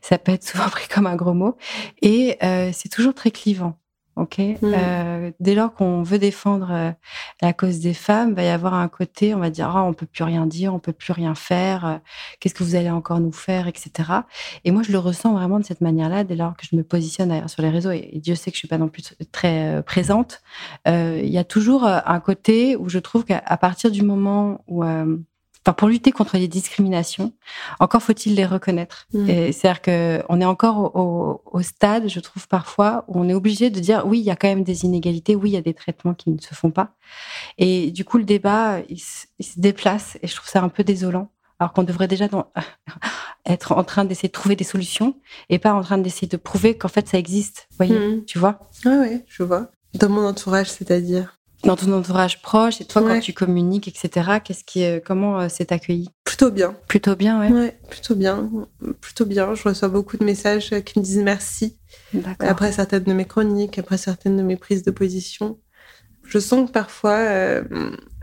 ça 0.00 0.18
peut 0.18 0.32
être 0.32 0.44
souvent 0.44 0.68
pris 0.70 0.88
comme 0.88 1.06
un 1.06 1.16
gros 1.16 1.34
mot. 1.34 1.56
Et 2.02 2.36
euh, 2.42 2.70
c'est 2.72 2.88
toujours 2.88 3.14
très 3.14 3.30
clivant. 3.30 3.76
Ok? 4.16 4.38
Mmh. 4.38 4.56
Euh, 4.62 5.30
dès 5.40 5.54
lors 5.54 5.72
qu'on 5.72 6.02
veut 6.02 6.18
défendre 6.18 6.68
euh, 6.70 6.90
la 7.40 7.52
cause 7.52 7.78
des 7.78 7.94
femmes, 7.94 8.30
il 8.30 8.34
va 8.34 8.42
y 8.42 8.48
avoir 8.48 8.74
un 8.74 8.88
côté, 8.88 9.34
on 9.34 9.38
va 9.38 9.48
dire, 9.50 9.74
ah, 9.74 9.84
on 9.84 9.94
peut 9.94 10.04
plus 10.04 10.24
rien 10.24 10.46
dire, 10.46 10.74
on 10.74 10.78
peut 10.78 10.92
plus 10.92 11.12
rien 11.12 11.34
faire. 11.34 12.00
Qu'est-ce 12.38 12.54
que 12.54 12.64
vous 12.64 12.74
allez 12.74 12.90
encore 12.90 13.20
nous 13.20 13.32
faire, 13.32 13.66
etc. 13.66 14.10
Et 14.64 14.72
moi, 14.72 14.82
je 14.82 14.92
le 14.92 14.98
ressens 14.98 15.32
vraiment 15.32 15.58
de 15.58 15.64
cette 15.64 15.80
manière-là. 15.80 16.24
Dès 16.24 16.34
lors 16.34 16.54
que 16.56 16.66
je 16.70 16.76
me 16.76 16.82
positionne 16.82 17.48
sur 17.48 17.62
les 17.62 17.70
réseaux, 17.70 17.92
et, 17.92 18.10
Dieu 18.16 18.34
sait 18.34 18.50
que 18.50 18.56
je 18.56 18.58
suis 18.58 18.68
pas 18.68 18.78
non 18.78 18.88
plus 18.88 19.14
très 19.32 19.82
présente, 19.84 20.42
il 20.86 21.30
y 21.30 21.38
a 21.38 21.44
toujours 21.44 21.84
un 21.84 22.20
côté 22.20 22.76
où 22.76 22.88
je 22.90 22.98
trouve 22.98 23.24
qu'à 23.24 23.56
partir 23.56 23.90
du 23.90 24.02
moment 24.02 24.62
où 24.66 24.84
Enfin, 25.66 25.74
pour 25.74 25.88
lutter 25.88 26.10
contre 26.10 26.38
les 26.38 26.48
discriminations, 26.48 27.32
encore 27.80 28.02
faut-il 28.02 28.34
les 28.34 28.46
reconnaître. 28.46 29.06
Mm. 29.12 29.52
C'est-à-dire 29.52 29.82
qu'on 29.82 30.40
est 30.40 30.44
encore 30.44 30.96
au, 30.96 31.62
stade, 31.62 32.08
je 32.08 32.18
trouve 32.20 32.48
parfois, 32.48 33.04
où 33.08 33.20
on 33.20 33.28
est 33.28 33.34
obligé 33.34 33.68
de 33.68 33.78
dire 33.78 34.06
oui, 34.06 34.20
il 34.20 34.24
y 34.24 34.30
a 34.30 34.36
quand 34.36 34.48
même 34.48 34.64
des 34.64 34.84
inégalités, 34.84 35.36
oui, 35.36 35.50
il 35.50 35.52
y 35.52 35.58
a 35.58 35.62
des 35.62 35.74
traitements 35.74 36.14
qui 36.14 36.30
ne 36.30 36.40
se 36.40 36.54
font 36.54 36.70
pas. 36.70 36.94
Et 37.58 37.90
du 37.90 38.04
coup, 38.06 38.16
le 38.16 38.24
débat, 38.24 38.78
il, 38.88 38.98
se 38.98 39.26
déplace 39.58 40.16
et 40.22 40.28
je 40.28 40.34
trouve 40.34 40.48
ça 40.48 40.62
un 40.62 40.70
peu 40.70 40.82
désolant. 40.82 41.30
Alors 41.58 41.74
qu'on 41.74 41.82
devrait 41.82 42.08
déjà 42.08 42.26
être 43.46 43.72
en 43.72 43.84
train 43.84 44.06
d'essayer 44.06 44.30
de 44.30 44.32
trouver 44.32 44.56
des 44.56 44.64
solutions 44.64 45.14
et 45.50 45.58
pas 45.58 45.74
en 45.74 45.82
train 45.82 45.98
d'essayer 45.98 46.26
de 46.26 46.38
prouver 46.38 46.78
qu'en 46.78 46.88
fait 46.88 47.06
ça 47.06 47.18
existe. 47.18 47.68
Voyez, 47.76 47.98
mm. 47.98 48.24
tu 48.24 48.38
vois? 48.38 48.70
Oui, 48.86 48.92
oui, 48.98 49.22
je 49.26 49.42
vois. 49.42 49.70
Dans 49.92 50.08
mon 50.08 50.26
entourage, 50.26 50.70
c'est-à-dire? 50.70 51.39
Dans 51.64 51.76
ton 51.76 51.92
entourage 51.92 52.40
proche 52.42 52.80
et 52.80 52.84
toi 52.84 53.02
quand 53.02 53.20
tu 53.20 53.32
communiques, 53.32 53.88
etc. 53.88 54.38
Qu'est-ce 54.42 54.64
qui, 54.64 54.84
euh, 54.84 55.00
comment 55.04 55.40
euh, 55.40 55.46
c'est 55.48 55.72
accueilli? 55.72 56.08
Plutôt 56.24 56.50
bien. 56.50 56.74
Plutôt 56.88 57.16
bien, 57.16 57.40
ouais. 57.40 57.52
ouais. 57.52 57.78
Plutôt 57.90 58.14
bien, 58.14 58.50
plutôt 59.00 59.26
bien. 59.26 59.54
Je 59.54 59.62
reçois 59.62 59.88
beaucoup 59.88 60.16
de 60.16 60.24
messages 60.24 60.70
qui 60.84 60.98
me 60.98 61.04
disent 61.04 61.22
merci 61.22 61.76
après 62.38 62.72
certaines 62.72 63.04
de 63.04 63.12
mes 63.12 63.26
chroniques, 63.26 63.78
après 63.78 63.98
certaines 63.98 64.36
de 64.36 64.42
mes 64.42 64.56
prises 64.56 64.82
de 64.82 64.90
position. 64.90 65.58
Je 66.24 66.38
sens 66.38 66.68
que 66.68 66.72
parfois, 66.72 67.16
euh, 67.16 67.62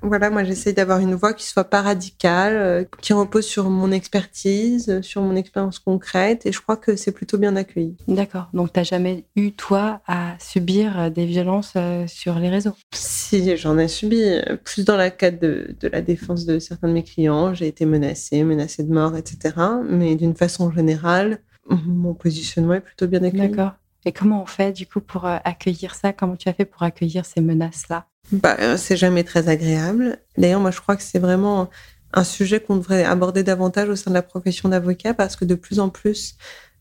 voilà, 0.02 0.30
moi 0.30 0.44
j'essaye 0.44 0.74
d'avoir 0.74 1.00
une 1.00 1.16
voix 1.16 1.34
qui 1.34 1.46
soit 1.46 1.64
pas 1.64 1.82
radicale, 1.82 2.56
euh, 2.56 2.84
qui 3.02 3.14
repose 3.14 3.46
sur 3.46 3.70
mon 3.70 3.92
expertise, 3.92 5.02
sur 5.02 5.22
mon 5.22 5.36
expérience 5.36 5.80
concrète, 5.80 6.46
et 6.46 6.52
je 6.52 6.62
crois 6.62 6.78
que 6.78 6.96
c'est 6.96 7.12
plutôt 7.12 7.38
bien 7.38 7.56
accueilli. 7.56 7.96
D'accord. 8.08 8.50
Donc 8.54 8.74
tu 8.74 8.80
n'as 8.80 8.84
jamais 8.84 9.26
eu 9.36 9.52
toi 9.52 10.02
à 10.08 10.36
subir 10.40 11.00
euh, 11.00 11.10
des 11.10 11.26
violences 11.26 11.74
sur 12.08 12.40
les 12.40 12.50
réseaux? 12.50 12.74
Si, 12.94 13.58
j'en 13.58 13.78
ai 13.78 13.88
subi. 13.88 14.24
Plus 14.64 14.86
dans 14.86 14.98
le 14.98 15.10
cadre 15.10 15.40
de, 15.40 15.76
de, 15.80 15.88
la 15.88 16.02
défense 16.02 16.46
de 16.46 16.60
certains 16.60 16.88
de 16.88 16.94
mes 16.94 17.04
clients, 17.04 17.54
j'ai 17.54 17.68
été 17.68 17.86
menacée, 17.86 18.44
menacée 18.44 18.84
de 18.84 18.94
mort, 18.94 19.16
etc. 19.18 19.56
Mais 19.90 20.16
d'une 20.16 20.36
façon 20.36 20.72
générale, 20.72 21.40
mon 21.70 22.14
positionnement 22.14 22.76
est 22.76 22.82
plutôt 22.82 23.08
bien 23.08 23.24
accueilli. 23.24 23.50
D'accord. 23.50 23.74
Et 24.06 24.14
comment 24.14 24.42
on 24.42 24.46
fait 24.46 24.72
du 24.72 24.88
coup 24.88 25.02
pour 25.02 25.26
euh, 25.26 25.38
accueillir 25.44 25.94
ça? 25.94 26.14
Comment 26.14 26.38
tu 26.38 26.48
as 26.48 26.54
fait 26.54 26.66
pour 26.66 26.84
accueillir 26.84 27.26
ces 27.26 27.42
menaces-là? 27.42 28.08
Bah, 28.32 28.58
euh, 28.60 28.78
C'est 28.78 28.98
jamais 28.98 29.24
très 29.24 29.50
agréable. 29.50 30.20
D'ailleurs, 30.38 30.60
moi, 30.60 30.72
je 30.72 30.80
crois 30.80 30.96
que 30.96 31.04
c'est 31.04 31.20
vraiment 31.20 31.70
un 32.14 32.24
sujet 32.24 32.60
qu'on 32.60 32.78
devrait 32.78 33.04
aborder 33.04 33.44
davantage 33.44 33.90
au 33.90 33.96
sein 33.96 34.12
de 34.12 34.16
la 34.16 34.22
profession 34.22 34.70
d'avocat 34.70 35.14
parce 35.14 35.36
que 35.36 35.46
de 35.46 35.56
plus 35.56 35.80
en 35.80 35.90
plus, 35.90 36.36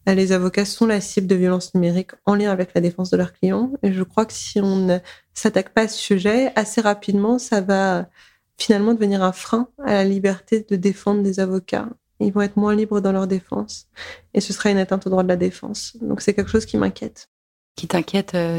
euh, 0.08 0.14
les 0.14 0.32
avocats 0.32 0.64
sont 0.64 0.86
la 0.86 1.00
cible 1.00 1.26
de 1.26 1.34
violences 1.34 1.74
numériques 1.74 2.12
en 2.24 2.34
lien 2.34 2.50
avec 2.50 2.70
la 2.74 2.80
défense 2.80 3.10
de 3.10 3.16
leurs 3.16 3.32
clients. 3.32 3.72
Et 3.82 3.92
je 3.92 4.02
crois 4.02 4.24
que 4.24 4.32
si 4.32 4.60
on 4.60 4.76
ne 4.76 4.98
s'attaque 5.34 5.70
pas 5.70 5.82
à 5.82 5.88
ce 5.88 5.98
sujet, 5.98 6.52
assez 6.56 6.80
rapidement, 6.80 7.38
ça 7.38 7.60
va 7.60 8.08
finalement 8.56 8.94
devenir 8.94 9.22
un 9.22 9.32
frein 9.32 9.68
à 9.84 9.92
la 9.92 10.04
liberté 10.04 10.64
de 10.68 10.76
défendre 10.76 11.22
des 11.22 11.40
avocats 11.40 11.88
ils 12.20 12.32
vont 12.32 12.42
être 12.42 12.56
moins 12.56 12.74
libres 12.74 13.00
dans 13.00 13.12
leur 13.12 13.26
défense. 13.26 13.88
Et 14.34 14.40
ce 14.40 14.52
sera 14.52 14.70
une 14.70 14.78
atteinte 14.78 15.06
au 15.06 15.10
droit 15.10 15.22
de 15.22 15.28
la 15.28 15.36
défense. 15.36 15.96
Donc 16.00 16.20
c'est 16.20 16.34
quelque 16.34 16.50
chose 16.50 16.66
qui 16.66 16.76
m'inquiète. 16.76 17.28
Qui 17.76 17.88
t'inquiète 17.88 18.34
euh, 18.34 18.58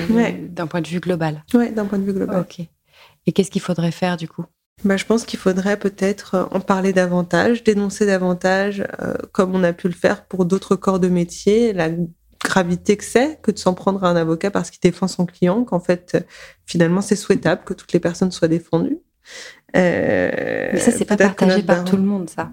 d'un 0.50 0.68
point 0.68 0.82
de 0.82 0.88
vue 0.88 1.00
global 1.00 1.44
Oui, 1.54 1.72
d'un 1.72 1.86
point 1.86 1.98
de 1.98 2.04
vue 2.04 2.14
global. 2.14 2.42
Ok. 2.42 2.68
Et 3.28 3.34
qu'est-ce 3.34 3.52
qu'il 3.52 3.62
faudrait 3.62 3.92
faire 3.92 4.18
du 4.18 4.28
coup? 4.28 4.46
Bah, 4.84 4.98
Je 4.98 5.06
pense 5.06 5.26
qu'il 5.26 5.38
faudrait 5.38 5.78
peut-être 5.78 6.36
euh, 6.36 6.46
en 6.52 6.60
parler 6.60 6.94
davantage, 6.94 7.64
dénoncer 7.64 8.06
davantage, 8.06 8.84
euh, 9.02 9.14
comme 9.34 9.54
on 9.54 9.64
a 9.64 9.74
pu 9.74 9.88
le 9.88 9.94
faire 9.94 10.26
pour 10.26 10.46
d'autres 10.46 10.76
corps 10.76 11.00
de 11.00 11.10
métier, 11.10 11.74
la 11.74 11.90
gravité 12.44 12.96
que 12.96 13.04
c'est 13.04 13.40
que 13.42 13.52
de 13.52 13.58
s'en 13.58 13.74
prendre 13.74 14.04
à 14.04 14.10
un 14.10 14.16
avocat 14.16 14.50
parce 14.50 14.72
qu'il 14.72 14.80
défend 14.80 15.08
son 15.08 15.26
client, 15.26 15.64
qu'en 15.66 15.80
fait, 15.80 16.26
finalement, 16.66 17.02
c'est 17.02 17.16
souhaitable 17.16 17.64
que 17.66 17.74
toutes 17.74 17.92
les 17.94 18.00
personnes 18.00 18.32
soient 18.32 18.48
défendues. 18.48 19.00
Mais 19.74 20.80
ça, 20.80 20.92
c'est 20.92 21.06
pas 21.06 21.18
partagé 21.18 21.64
par 21.64 21.84
tout 21.84 21.98
le 21.98 22.04
monde, 22.04 22.30
ça. 22.30 22.52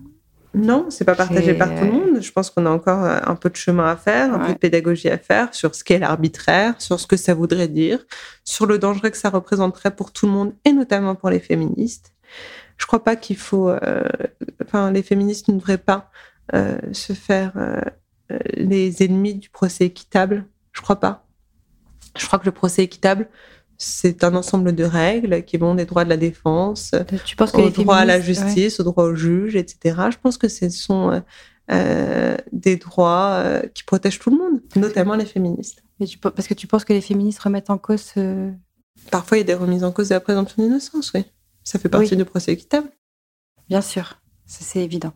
Non, 0.55 0.87
c'est 0.89 1.05
pas 1.05 1.15
partagé 1.15 1.55
par 1.55 1.75
tout 1.75 1.85
le 1.85 1.91
monde. 1.91 2.23
Je 2.23 2.31
pense 2.31 2.51
qu'on 2.51 2.65
a 2.67 2.71
encore 2.71 3.05
euh, 3.05 3.19
un 3.25 3.35
peu 3.35 3.51
de 3.51 3.57
chemin 3.57 3.87
à 3.87 3.97
faire, 3.97 4.33
un 4.33 4.39
peu 4.39 4.53
de 4.53 4.59
pédagogie 4.59 5.09
à 5.09 5.19
faire 5.19 5.53
sur 5.53 5.75
ce 5.75 5.83
qu'est 5.83 5.99
l'arbitraire, 5.99 6.75
sur 6.79 7.01
ce 7.01 7.07
que 7.07 7.17
ça 7.17 7.35
voudrait 7.35 7.69
dire, 7.69 8.05
sur 8.45 8.67
le 8.67 8.79
danger 8.79 9.11
que 9.11 9.17
ça 9.17 9.31
représenterait 9.31 9.95
pour 9.95 10.13
tout 10.13 10.27
le 10.27 10.33
monde 10.33 10.53
et 10.65 10.73
notamment 10.73 11.17
pour 11.17 11.31
les 11.31 11.41
féministes. 11.41 12.13
Je 12.77 12.87
crois 12.87 13.03
pas 13.03 13.17
qu'il 13.17 13.37
faut, 13.37 13.69
euh, 13.69 14.05
enfin, 14.65 14.91
les 14.91 15.03
féministes 15.03 15.49
ne 15.49 15.55
devraient 15.55 15.79
pas 15.79 16.11
euh, 16.55 16.79
se 16.93 17.13
faire 17.13 17.53
les 18.55 19.03
ennemis 19.03 19.35
du 19.35 19.51
procès 19.51 19.87
équitable. 19.87 20.47
Je 20.73 20.83
crois 20.83 21.01
pas. 21.01 21.27
Je 22.17 22.27
crois 22.27 22.39
que 22.39 22.47
le 22.47 22.53
procès 22.53 22.83
équitable, 22.83 23.29
c'est 23.79 24.25
un 24.25 24.35
ensemble 24.35 24.75
de 24.75 24.85
règles 24.85 25.45
qui 25.45 25.57
vont 25.57 25.75
des 25.75 25.85
droits 25.85 26.05
de 26.05 26.09
la 26.09 26.17
défense, 26.17 26.95
tu 27.25 27.37
penses 27.37 27.53
que 27.53 27.61
au 27.61 27.71
droit 27.71 27.97
à 27.97 28.05
la 28.05 28.21
justice, 28.21 28.81
au 28.81 28.85
droit 28.85 29.05
au 29.05 29.15
juge, 29.15 29.57
etc. 29.57 29.97
Je 30.11 30.17
pense 30.19 30.39
que 30.39 30.49
ce 30.49 30.69
sont 30.71 31.11
euh, 31.11 31.21
euh, 31.71 32.37
des 32.53 32.77
droits 32.77 33.33
euh, 33.35 33.63
qui 33.75 33.83
protègent 33.85 34.19
tout 34.19 34.31
le 34.31 34.37
monde, 34.37 34.61
notamment 34.77 35.15
les 35.17 35.27
féministes. 35.27 35.83
parce 36.23 36.47
que 36.47 36.55
tu 36.55 36.67
penses 36.67 36.85
que 36.85 36.93
les 36.93 37.01
féministes 37.01 37.41
remettent 37.41 37.71
en 37.71 37.79
cause 37.79 38.15
Parfois, 39.11 39.37
il 39.37 39.41
y 39.41 39.43
a 39.43 39.47
des 39.47 39.55
remises 39.55 39.85
en 39.85 39.93
cause 39.93 40.09
de 40.09 40.15
la 40.15 40.21
présomption 40.21 40.63
d'innocence, 40.63 41.13
oui. 41.15 41.25
Ça 41.65 41.79
fait 41.79 41.89
partie 41.89 42.17
du 42.17 42.25
procès 42.25 42.53
équitable. 42.53 42.89
Bien 43.69 43.81
sûr, 43.81 44.21
c'est 44.47 44.81
évident. 44.81 45.13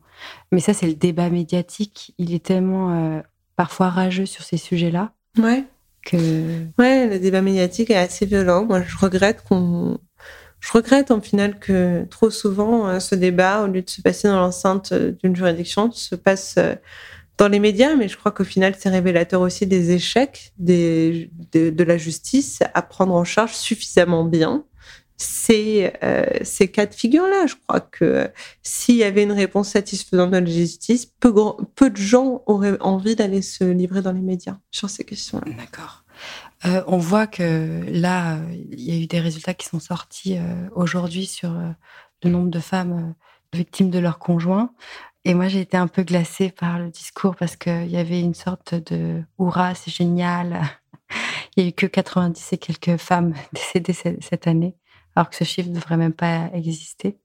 Mais 0.51 0.61
ça, 0.61 0.75
c'est 0.75 0.87
le 0.87 0.95
débat 0.95 1.31
médiatique. 1.31 2.15
Il 2.19 2.35
est 2.35 2.45
tellement 2.45 3.23
parfois 3.55 3.91
rageux 3.91 4.27
sur 4.27 4.43
ces 4.43 4.57
sujets-là. 4.57 5.13
Ouais. 5.39 5.65
Ouais, 6.17 7.09
le 7.09 7.19
débat 7.19 7.43
médiatique 7.43 7.91
est 7.91 7.97
assez 7.97 8.27
violent. 8.27 8.65
Moi, 8.65 8.83
je 8.83 8.97
regrette 8.97 9.43
qu'on. 9.43 9.99
Je 10.61 10.73
regrette 10.73 11.13
en 11.13 11.21
final 11.21 11.61
que 11.61 12.05
trop 12.07 12.31
souvent 12.31 12.89
euh, 12.89 12.99
ce 12.99 13.15
débat, 13.15 13.63
au 13.63 13.69
lieu 13.69 13.81
de 13.81 13.89
se 13.89 14.03
passer 14.03 14.27
dans 14.27 14.41
l'enceinte 14.41 14.91
euh, 14.91 15.13
d'une 15.23 15.37
juridiction, 15.37 15.93
se 15.93 16.17
passe 16.17 16.57
euh, 16.59 16.75
dans 17.39 17.49
les 17.49 17.61
médias, 17.61 17.95
mais 17.95 18.09
je 18.09 18.17
crois 18.19 18.33
qu'au 18.33 18.45
final, 18.45 18.75
c'est 18.77 18.89
révélateur 18.89 19.41
aussi 19.41 19.67
des 19.67 19.93
échecs 19.93 20.53
des, 20.59 21.31
de, 21.53 21.85
la 21.85 21.97
justice 21.97 22.59
à 22.75 22.83
prendre 22.83 23.15
en 23.15 23.25
charge 23.25 23.55
suffisamment 23.55 24.25
bien 24.25 24.65
ces, 25.17 25.93
euh, 26.03 26.27
ces 26.43 26.69
cas 26.69 26.87
de 26.87 26.95
figure-là. 26.95 27.47
Je 27.47 27.55
crois 27.55 27.81
que 27.81 28.29
s'il 28.63 28.97
y 28.97 29.05
avait 29.05 29.23
une 29.23 29.33
réponse 29.33 29.71
satisfaisante 29.71 30.33
de 30.33 30.39
la 30.39 30.45
justice, 30.45 31.07
peu, 31.07 31.33
peu 31.77 31.91
de 31.91 31.97
gens 31.97 32.43
auraient 32.47 32.77
envie 32.81 33.17
d'aller 33.17 33.43
se 33.43 33.65
livrer 33.65 34.03
dans 34.03 34.13
les 34.13 34.21
médias 34.21 34.59
sur 34.71 34.91
ces 34.91 35.05
questions-là. 35.05 35.53
D'accord. 35.57 35.98
Euh, 36.65 36.83
on 36.87 36.99
voit 36.99 37.27
que 37.27 37.85
là, 37.89 38.39
il 38.73 38.81
y 38.81 38.91
a 38.93 39.01
eu 39.01 39.07
des 39.07 39.21
résultats 39.21 39.55
qui 39.55 39.67
sont 39.67 39.81
sortis 39.81 40.37
euh, 40.39 40.69
aujourd'hui 40.75 41.27
sur 41.27 41.53
le 42.23 42.31
nombre 42.31 42.51
de 42.51 42.61
femmes 42.61 43.15
victimes 43.53 43.91
de 43.91 43.99
leur 43.99 44.19
conjoint. 44.19 44.73
Et 45.25 45.35
moi, 45.35 45.49
j'ai 45.49 45.61
été 45.61 45.77
un 45.77 45.89
peu 45.89 46.03
glacée 46.03 46.51
par 46.51 46.79
le 46.79 46.91
discours 46.91 47.37
parce 47.37 47.57
qu'il 47.57 47.91
y 47.91 47.97
avait 47.97 48.21
une 48.21 48.35
sorte 48.35 48.75
de 48.75 49.23
hurrah, 49.39 49.75
c'est 49.75 49.93
génial. 49.93 50.63
il 51.57 51.63
n'y 51.63 51.67
a 51.67 51.71
eu 51.71 51.73
que 51.73 51.87
90 51.87 52.53
et 52.53 52.59
quelques 52.59 52.97
femmes 52.97 53.35
décédées 53.53 53.93
cette 53.93 54.47
année 54.47 54.75
alors 55.19 55.31
que 55.31 55.37
ce 55.37 55.43
chiffre 55.43 55.69
ne 55.69 55.75
devrait 55.75 55.97
même 55.97 56.13
pas 56.13 56.49
exister. 56.53 57.19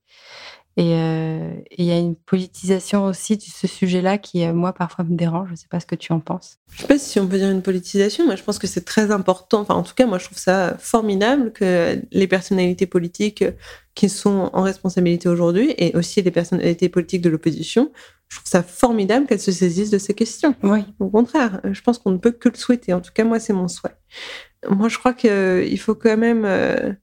Euh, 0.80 1.54
et 1.70 1.84
il 1.84 1.86
y 1.86 1.92
a 1.92 2.00
une 2.00 2.16
politisation 2.16 3.06
aussi 3.06 3.38
de 3.38 3.44
ce 3.44 3.68
sujet-là 3.68 4.18
qui, 4.18 4.44
euh, 4.44 4.54
moi, 4.54 4.74
parfois 4.74 5.06
me 5.06 5.16
dérange. 5.16 5.48
Je 5.50 5.52
ne 5.54 5.58
sais 5.58 5.68
pas 5.70 5.80
ce 5.80 5.86
que 5.86 5.96
tu 5.96 6.12
en 6.14 6.20
penses. 6.20 6.58
Je 6.72 6.78
ne 6.78 6.82
sais 6.82 6.88
pas 6.88 6.98
si 6.98 7.20
on 7.20 7.28
peut 7.28 7.38
dire 7.38 7.52
une 7.52 7.62
politisation. 7.62 8.26
Moi, 8.26 8.36
je 8.36 8.44
pense 8.44 8.58
que 8.58 8.66
c'est 8.66 8.84
très 8.84 9.12
important. 9.12 9.62
Enfin, 9.62 9.76
en 9.76 9.84
tout 9.84 9.94
cas, 9.94 10.08
moi, 10.08 10.18
je 10.18 10.26
trouve 10.26 10.40
ça 10.40 10.76
formidable 10.80 11.52
que 11.54 12.02
les 12.12 12.28
personnalités 12.28 12.88
politiques 12.88 13.44
qui 13.94 14.10
sont 14.10 14.50
en 14.54 14.64
responsabilité 14.64 15.30
aujourd'hui 15.30 15.76
et 15.78 15.96
aussi 15.96 16.24
les 16.24 16.32
personnalités 16.32 16.90
politiques 16.90 17.22
de 17.22 17.30
l'opposition, 17.30 17.92
je 18.30 18.38
trouve 18.38 18.50
ça 18.50 18.64
formidable 18.64 19.28
qu'elles 19.28 19.40
se 19.40 19.52
saisissent 19.52 19.92
de 19.92 20.00
ces 20.00 20.16
questions. 20.16 20.56
Oui. 20.64 20.80
Au 21.00 21.10
contraire, 21.10 21.62
je 21.72 21.82
pense 21.82 22.00
qu'on 22.00 22.12
ne 22.12 22.18
peut 22.18 22.32
que 22.32 22.50
le 22.50 22.56
souhaiter. 22.56 22.94
En 22.94 23.02
tout 23.02 23.12
cas, 23.14 23.24
moi, 23.24 23.40
c'est 23.40 23.54
mon 23.54 23.68
souhait. 23.68 23.96
Moi, 24.68 24.90
je 24.90 24.98
crois 24.98 25.14
qu'il 25.14 25.80
faut 25.80 25.94
quand 25.94 26.18
même 26.18 26.46
euh, 26.46 26.94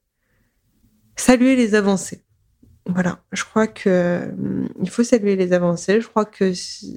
saluer 1.14 1.55
les 1.55 1.77
avancées. 1.77 2.25
Voilà, 2.93 3.20
je 3.32 3.45
crois 3.45 3.66
que 3.66 4.28
hum, 4.30 4.68
il 4.80 4.91
faut 4.91 5.05
saluer 5.05 5.36
les 5.36 5.53
avancées. 5.53 6.01
Je 6.01 6.09
crois 6.09 6.24
que 6.24 6.53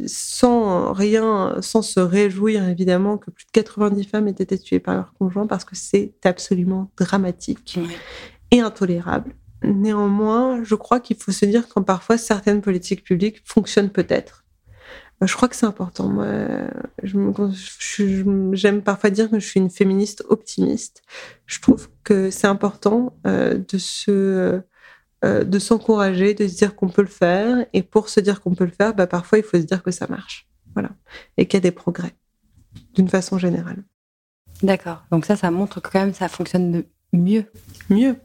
sans 0.08 0.94
rien, 0.94 1.58
sans 1.62 1.82
se 1.82 2.00
réjouir 2.00 2.68
évidemment 2.68 3.18
que 3.18 3.32
plus 3.32 3.46
de 3.46 3.52
90 3.52 4.04
femmes 4.06 4.28
aient 4.28 4.32
été 4.32 4.58
tuées 4.58 4.80
par 4.80 4.96
leur 4.96 5.14
conjoint 5.14 5.48
parce 5.48 5.66
que 5.66 5.76
c'est 5.76 6.14
absolument 6.24 6.92
dramatique 6.98 7.80
et 8.52 8.60
intolérable. 8.60 9.34
Néanmoins, 9.64 10.64
je 10.64 10.76
crois 10.76 11.00
qu'il 11.00 11.16
faut 11.18 11.32
se 11.32 11.46
dire 11.46 11.68
quand 11.70 11.84
parfois 11.84 12.18
certaines 12.18 12.62
politiques 12.62 13.04
publiques 13.04 13.42
fonctionnent 13.46 13.90
peut-être. 13.90 14.44
Euh, 15.22 15.28
je 15.28 15.36
crois 15.36 15.48
que 15.48 15.56
c'est 15.56 15.66
important. 15.66 16.10
Moi, 16.10 16.28
j'aime 18.54 18.82
parfois 18.82 19.10
dire 19.10 19.30
que 19.30 19.40
je 19.40 19.48
suis 19.48 19.60
une 19.60 19.70
féministe 19.70 20.24
optimiste. 20.28 21.02
Je 21.46 21.62
trouve 21.62 21.90
que 22.04 22.30
c'est 22.30 22.48
important 22.48 23.18
euh, 23.26 23.58
de 23.58 23.78
se 23.78 24.62
euh, 25.24 25.44
de 25.44 25.60
s'encourager, 25.60 26.34
de 26.34 26.48
se 26.48 26.56
dire 26.56 26.76
qu'on 26.76 26.90
peut 26.90 27.02
le 27.02 27.08
faire. 27.08 27.66
Et 27.74 27.82
pour 27.84 28.10
se 28.10 28.20
dire 28.20 28.42
qu'on 28.42 28.56
peut 28.56 28.66
le 28.66 28.72
faire, 28.72 28.94
bah, 28.94 29.08
parfois, 29.08 29.38
il 29.38 29.44
faut 29.44 29.58
se 29.58 29.64
dire 29.64 29.84
que 29.84 29.92
ça 29.92 30.08
marche. 30.08 30.48
Voilà. 30.74 30.90
Et 31.38 31.46
qu'il 31.46 31.58
y 31.58 31.60
a 31.60 31.62
des 31.62 31.72
progrès, 31.72 32.14
d'une 32.96 33.08
façon 33.08 33.38
générale. 33.38 33.84
D'accord. 34.62 35.04
Donc 35.12 35.26
ça, 35.26 35.36
ça 35.36 35.52
montre 35.52 35.82
que 35.82 35.90
quand 35.90 36.00
même 36.00 36.14
ça 36.14 36.28
fonctionne 36.28 36.84
mieux. 37.12 37.46
Mieux. 37.90 38.16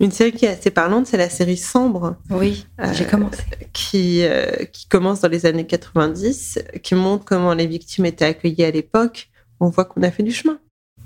Une 0.00 0.10
série 0.10 0.32
qui 0.32 0.44
est 0.44 0.48
assez 0.48 0.70
parlante, 0.70 1.06
c'est 1.06 1.16
la 1.16 1.30
série 1.30 1.56
Sambre. 1.56 2.16
Oui, 2.30 2.66
j'ai 2.92 3.06
commencé. 3.06 3.42
Qui, 3.72 4.24
qui 4.72 4.88
commence 4.88 5.20
dans 5.20 5.28
les 5.28 5.46
années 5.46 5.66
90, 5.66 6.58
qui 6.82 6.94
montre 6.94 7.24
comment 7.24 7.54
les 7.54 7.66
victimes 7.66 8.06
étaient 8.06 8.24
accueillies 8.24 8.64
à 8.64 8.70
l'époque. 8.70 9.30
On 9.60 9.68
voit 9.68 9.84
qu'on 9.84 10.02
a 10.02 10.10
fait 10.10 10.22
du 10.22 10.32
chemin. 10.32 10.58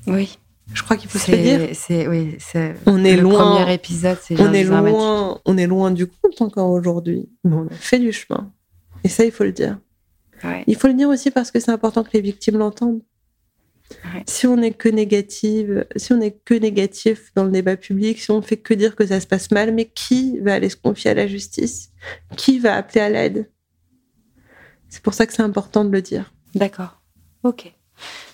Oui. 0.07 0.39
Je 0.73 0.83
crois 0.83 0.97
qu'il 0.97 1.09
faut 1.09 1.19
se 1.19 1.31
le 1.31 1.39
dire. 1.39 1.69
C'est, 1.75 2.09
oui, 2.09 2.37
on 2.87 3.05
est 3.05 3.17
le 3.17 3.23
loin. 3.23 3.57
premier 3.57 3.75
épisode, 3.75 4.19
c'est 4.21 4.41
on 4.41 4.53
est 4.53 4.65
loin. 4.65 5.41
On 5.45 5.57
est 5.57 5.67
loin 5.67 5.91
du 5.91 6.07
compte 6.07 6.41
encore 6.41 6.71
aujourd'hui, 6.71 7.29
mais 7.45 7.55
on 7.55 7.67
a 7.67 7.75
fait 7.75 7.99
du 7.99 8.13
chemin. 8.13 8.53
Et 9.05 9.09
ça, 9.09 9.25
il 9.25 9.31
faut 9.31 9.45
le 9.45 9.53
dire. 9.53 9.79
Il 10.67 10.77
faut 10.77 10.89
le 10.89 10.95
dire 10.95 11.09
aussi 11.09 11.31
parce 11.31 11.51
que 11.51 11.61
c'est 11.61 11.71
important 11.71 12.03
que 12.03 12.11
les 12.13 12.21
victimes 12.21 12.59
l'entendent. 12.59 13.03
Si 14.27 14.47
on 14.47 14.57
n'est 14.57 14.73
que 14.73 14.89
négative, 14.89 15.87
si 15.95 16.13
on 16.13 16.17
n'est 16.17 16.33
que 16.33 16.55
négatif 16.55 17.33
dans 17.37 17.45
le 17.45 17.53
débat 17.53 17.77
public, 17.77 18.21
si 18.21 18.31
on 18.33 18.39
ne 18.39 18.43
fait 18.43 18.57
que 18.57 18.75
dire 18.75 18.97
que 18.97 19.07
ça 19.07 19.21
se 19.21 19.27
passe 19.27 19.51
mal, 19.53 19.73
mais 19.73 19.85
qui 19.85 20.41
va 20.41 20.55
aller 20.55 20.69
se 20.69 20.77
confier 20.77 21.13
à 21.13 21.15
la 21.15 21.29
justice? 21.29 21.93
Qui 22.37 22.59
va 22.59 22.75
appeler 22.75 23.01
à 23.01 23.09
l'aide? 23.09 23.51
C'est 24.89 25.03
pour 25.03 25.15
ça 25.15 25.27
que 25.27 25.33
c'est 25.33 25.43
important 25.43 25.85
de 25.85 25.91
le 25.91 26.03
dire. 26.03 26.33
D'accord. 26.55 27.01
Ok. 27.45 27.73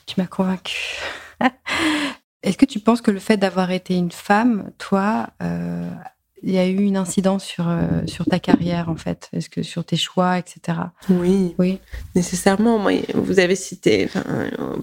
Tu 0.06 0.14
m'as 0.18 0.26
convaincue. 0.26 0.98
Est-ce 2.42 2.58
que 2.58 2.66
tu 2.66 2.80
penses 2.80 3.00
que 3.00 3.10
le 3.10 3.20
fait 3.20 3.36
d'avoir 3.36 3.70
été 3.70 3.94
une 3.94 4.10
femme, 4.10 4.72
toi, 4.78 5.28
euh, 5.42 5.88
il 6.42 6.50
y 6.50 6.58
a 6.58 6.66
eu 6.66 6.82
une 6.82 6.96
incidence 6.96 7.44
sur, 7.44 7.68
euh, 7.68 8.04
sur 8.06 8.24
ta 8.24 8.40
carrière, 8.40 8.88
en 8.88 8.96
fait? 8.96 9.28
Est-ce 9.32 9.48
que 9.48 9.62
sur 9.62 9.84
tes 9.84 9.96
choix, 9.96 10.38
etc. 10.38 10.78
Oui, 11.08 11.54
oui. 11.58 11.78
nécessairement. 12.16 12.78
Moi, 12.78 13.02
vous 13.14 13.38
avez 13.38 13.54
cité, 13.54 14.08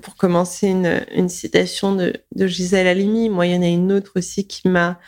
pour 0.01 0.16
commencer, 0.16 0.68
une, 0.68 1.01
une 1.14 1.28
citation 1.28 1.93
de, 1.93 2.14
de, 2.34 2.47
Gisèle 2.47 2.88
Halimi. 2.88 3.30
Moi, 3.30 3.47
il 3.47 3.55
y 3.55 3.57
en 3.57 3.62
a 3.62 3.68
une 3.68 3.91
autre 3.91 4.14
aussi 4.16 4.47
qui 4.47 4.68
m'a 4.68 4.99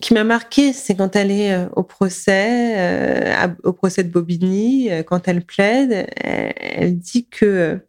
qui 0.00 0.14
m'a 0.14 0.24
marqué, 0.24 0.72
c'est 0.72 0.96
quand 0.96 1.14
elle 1.14 1.30
est 1.30 1.52
euh, 1.52 1.68
au 1.76 1.84
procès, 1.84 3.36
au 3.62 3.72
procès 3.72 4.02
de 4.02 4.10
Bobigny, 4.10 4.90
quand 5.06 5.28
elle 5.28 5.44
plaide, 5.44 6.08
elle 6.16 6.98
dit 6.98 7.28
que 7.28 7.80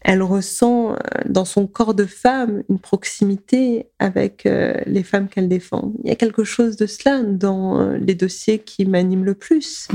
elle 0.00 0.22
ressent 0.22 0.92
euh, 0.92 0.96
dans 1.26 1.44
son 1.44 1.66
corps 1.66 1.94
de 1.94 2.04
femme 2.04 2.62
une 2.68 2.78
proximité 2.78 3.88
avec 3.98 4.46
euh, 4.46 4.74
les 4.86 5.02
femmes 5.02 5.28
qu'elle 5.28 5.48
défend. 5.48 5.92
Il 6.04 6.08
y 6.08 6.12
a 6.12 6.16
quelque 6.16 6.44
chose 6.44 6.76
de 6.76 6.86
cela 6.86 7.22
dans 7.22 7.80
euh, 7.80 7.96
les 7.96 8.14
dossiers 8.14 8.60
qui 8.60 8.86
m'animent 8.86 9.24
le 9.24 9.34
plus. 9.34 9.88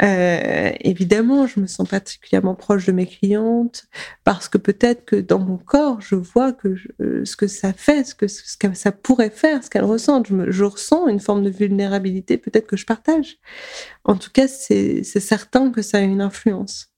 évidemment, 0.00 1.46
je 1.46 1.60
me 1.60 1.66
sens 1.66 1.88
particulièrement 1.88 2.54
proche 2.54 2.86
de 2.86 2.92
mes 2.92 3.06
clientes 3.06 3.86
parce 4.24 4.48
que 4.48 4.58
peut-être 4.58 5.04
que 5.04 5.16
dans 5.16 5.40
mon 5.40 5.56
corps, 5.56 6.00
je 6.00 6.14
vois 6.14 6.52
que 6.52 6.76
ce 7.00 7.36
que 7.36 7.48
ça 7.48 7.72
fait, 7.72 8.04
ce 8.04 8.14
que, 8.14 8.28
ce 8.28 8.56
que 8.56 8.74
ça 8.74 8.92
pourrait 8.92 9.30
faire, 9.30 9.64
ce 9.64 9.70
qu'elles 9.70 9.84
ressentent. 9.84 10.28
Je, 10.28 10.50
je, 10.52 10.64
ressens 10.64 11.08
une 11.08 11.18
forme 11.18 11.42
de 11.42 11.50
vulnérabilité, 11.50 12.38
peut-être 12.38 12.68
que 12.68 12.76
je 12.76 12.86
partage. 12.86 13.38
En 14.04 14.16
tout 14.16 14.30
cas, 14.32 14.46
c'est 14.46 15.02
certain 15.02 15.72
que 15.72 15.82
ça 15.82 15.98
a 15.98 16.02
une 16.02 16.20
influence. 16.20 16.92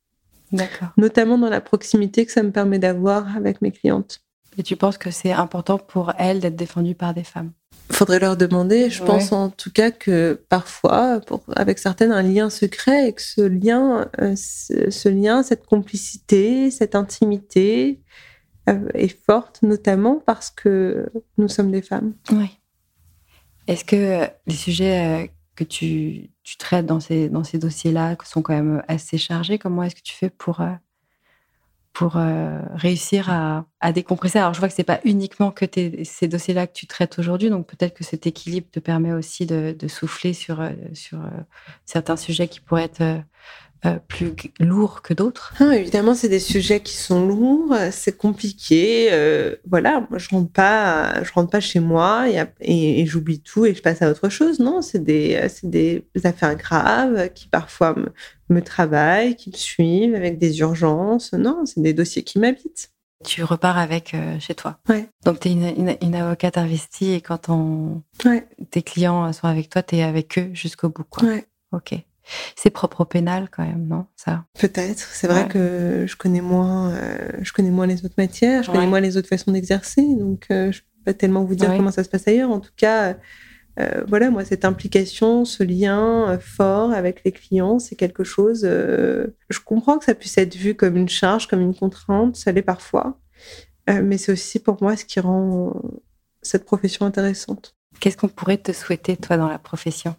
Notamment 0.96 1.38
dans 1.38 1.50
la 1.50 1.60
proximité 1.60 2.26
que 2.26 2.32
ça 2.32 2.42
me 2.42 2.50
permet 2.50 2.78
d'avoir 2.78 3.36
avec 3.36 3.62
mes 3.62 3.70
clientes. 3.70 4.20
Et 4.58 4.62
tu 4.62 4.76
penses 4.76 4.98
que 4.98 5.10
c'est 5.10 5.32
important 5.32 5.78
pour 5.78 6.12
elles 6.18 6.40
d'être 6.40 6.56
défendues 6.56 6.94
par 6.94 7.14
des 7.14 7.24
femmes? 7.24 7.52
Faudrait 7.90 8.18
leur 8.18 8.36
demander. 8.36 8.90
Je 8.90 9.02
pense 9.02 9.32
en 9.32 9.50
tout 9.50 9.70
cas 9.70 9.90
que 9.90 10.40
parfois, 10.48 11.20
pour, 11.26 11.42
avec 11.56 11.78
certaines, 11.78 12.12
un 12.12 12.22
lien 12.22 12.50
secret 12.50 13.08
et 13.08 13.12
que 13.12 13.22
ce 13.22 13.40
lien, 13.40 14.08
euh, 14.20 14.34
ce, 14.36 15.08
lien, 15.08 15.42
cette 15.42 15.66
complicité, 15.66 16.70
cette 16.70 16.94
intimité 16.94 18.00
euh, 18.68 18.88
est 18.94 19.16
forte, 19.24 19.62
notamment 19.62 20.22
parce 20.24 20.50
que 20.50 21.10
nous 21.36 21.48
sommes 21.48 21.72
des 21.72 21.82
femmes. 21.82 22.14
Oui. 22.32 22.58
Est-ce 23.66 23.84
que 23.84 24.28
les 24.46 24.54
sujets 24.54 25.24
euh, 25.24 25.26
que 25.56 25.64
tu, 25.64 26.30
traites 26.56 26.86
dans 26.86 27.00
ces, 27.00 27.28
dans 27.28 27.44
ces 27.44 27.58
dossiers-là, 27.58 28.16
qui 28.16 28.28
sont 28.28 28.42
quand 28.42 28.54
même 28.54 28.82
assez 28.88 29.18
chargés. 29.18 29.58
Comment 29.58 29.82
est-ce 29.82 29.94
que 29.94 30.02
tu 30.02 30.14
fais 30.14 30.30
pour, 30.30 30.60
euh, 30.60 30.72
pour 31.92 32.16
euh, 32.16 32.60
réussir 32.74 33.30
à, 33.30 33.66
à, 33.80 33.92
décompresser? 33.92 34.38
Alors, 34.38 34.54
je 34.54 34.60
vois 34.60 34.68
que 34.68 34.74
c'est 34.74 34.84
pas 34.84 35.00
uniquement 35.04 35.50
que 35.50 35.66
ces 36.04 36.28
dossiers-là 36.28 36.66
que 36.66 36.72
tu 36.72 36.86
traites 36.86 37.18
aujourd'hui, 37.18 37.50
donc 37.50 37.66
peut-être 37.66 37.94
que 37.94 38.04
cet 38.04 38.26
équilibre 38.26 38.68
te 38.70 38.80
permet 38.80 39.12
aussi 39.12 39.46
de, 39.46 39.76
de 39.78 39.88
souffler 39.88 40.32
sur, 40.32 40.60
euh, 40.60 40.70
sur 40.94 41.18
certains 41.84 42.16
sujets 42.16 42.48
qui 42.48 42.60
pourraient 42.60 42.84
être 42.84 43.22
euh, 43.86 43.98
plus 44.08 44.34
lourds 44.58 45.02
que 45.02 45.14
d'autres 45.14 45.54
ah, 45.58 45.74
Évidemment, 45.74 46.14
c'est 46.14 46.28
des 46.28 46.40
sujets 46.40 46.80
qui 46.80 46.94
sont 46.94 47.26
lourds, 47.26 47.74
c'est 47.90 48.16
compliqué. 48.16 49.08
Euh, 49.10 49.56
voilà, 49.66 50.06
moi, 50.10 50.18
je 50.18 50.28
rentre 50.28 50.50
pas, 50.50 51.22
je 51.24 51.32
rentre 51.32 51.50
pas 51.50 51.60
chez 51.60 51.80
moi 51.80 52.26
et, 52.60 53.06
j'oublie 53.06 53.40
tout 53.40 53.64
et 53.64 53.74
je 53.74 53.80
passe 53.80 54.02
à 54.02 54.10
autre 54.10 54.28
chose. 54.28 54.60
Non, 54.60 54.82
c'est 54.82 55.02
des, 55.02 55.40
des 55.62 56.04
affaires 56.24 56.56
graves 56.56 57.30
qui 57.34 57.48
parfois 57.48 57.94
me, 57.94 58.12
me 58.50 58.62
travaillent, 58.62 59.36
qui 59.36 59.50
me 59.50 59.56
suivent 59.56 60.14
avec 60.14 60.38
des 60.38 60.60
urgences. 60.60 61.32
Non, 61.32 61.64
c'est 61.64 61.80
des 61.80 61.94
dossiers 61.94 62.22
qui 62.22 62.38
m'habitent. 62.38 62.90
Tu 63.24 63.44
repars 63.44 63.76
avec 63.76 64.14
euh, 64.14 64.38
chez 64.40 64.54
toi. 64.54 64.78
Ouais. 64.88 65.08
Donc, 65.24 65.40
tu 65.40 65.48
es 65.48 65.52
une, 65.52 65.96
une, 66.00 66.14
avocate 66.14 66.56
investie 66.56 67.12
et 67.12 67.20
quand 67.20 67.50
on... 67.50 68.02
tes 68.70 68.82
clients 68.82 69.30
sont 69.32 69.46
avec 69.46 69.68
toi, 69.68 69.82
tu 69.82 69.96
es 69.96 70.02
avec 70.02 70.38
eux 70.38 70.50
jusqu'au 70.54 70.88
bout. 70.88 71.04
Quoi. 71.04 71.28
Ouais. 71.28 71.46
Ok. 71.72 71.94
C'est 72.56 72.70
propre 72.70 73.02
au 73.02 73.04
pénal 73.04 73.48
quand 73.50 73.64
même, 73.64 73.86
non 73.86 74.06
Ça? 74.16 74.44
Peut-être. 74.58 74.98
C'est 74.98 75.26
vrai 75.26 75.48
que 75.48 76.04
je 76.06 76.16
connais 76.16 76.40
moins, 76.40 76.90
euh, 76.90 77.30
je 77.42 77.52
connais 77.52 77.70
moins 77.70 77.86
les 77.86 78.04
autres 78.04 78.14
matières, 78.18 78.62
je 78.62 78.70
connais 78.70 78.86
moins 78.86 79.00
les 79.00 79.16
autres 79.16 79.28
façons 79.28 79.52
d'exercer, 79.52 80.02
donc 80.14 80.46
euh, 80.50 80.72
je 80.72 80.78
ne 80.78 80.82
peux 80.82 81.04
pas 81.06 81.14
tellement 81.14 81.44
vous 81.44 81.54
dire 81.54 81.74
comment 81.76 81.90
ça 81.90 82.04
se 82.04 82.08
passe 82.08 82.26
ailleurs. 82.28 82.50
En 82.50 82.60
tout 82.60 82.72
cas, 82.76 83.16
euh, 83.78 84.04
voilà, 84.06 84.30
moi 84.30 84.44
cette 84.44 84.64
implication, 84.64 85.44
ce 85.44 85.62
lien 85.62 86.38
fort 86.40 86.92
avec 86.92 87.22
les 87.24 87.32
clients, 87.32 87.78
c'est 87.78 87.96
quelque 87.96 88.24
chose. 88.24 88.62
je 88.62 89.60
comprends 89.64 89.98
que 89.98 90.04
ça 90.04 90.14
puisse 90.14 90.38
être 90.38 90.56
vu 90.56 90.74
comme 90.74 90.96
une 90.96 91.08
charge, 91.08 91.48
comme 91.48 91.60
une 91.60 91.74
contrainte, 91.74 92.36
ça 92.36 92.52
l'est 92.52 92.62
parfois, 92.62 93.18
mais 93.88 94.18
c'est 94.18 94.32
aussi 94.32 94.58
pour 94.58 94.82
moi 94.82 94.96
ce 94.96 95.04
qui 95.04 95.20
rend 95.20 95.74
cette 96.42 96.64
profession 96.64 97.06
intéressante. 97.06 97.76
Qu'est-ce 97.98 98.16
qu'on 98.16 98.28
pourrait 98.28 98.58
te 98.58 98.72
souhaiter, 98.72 99.16
toi, 99.16 99.36
dans 99.36 99.48
la 99.48 99.58
profession 99.58 100.14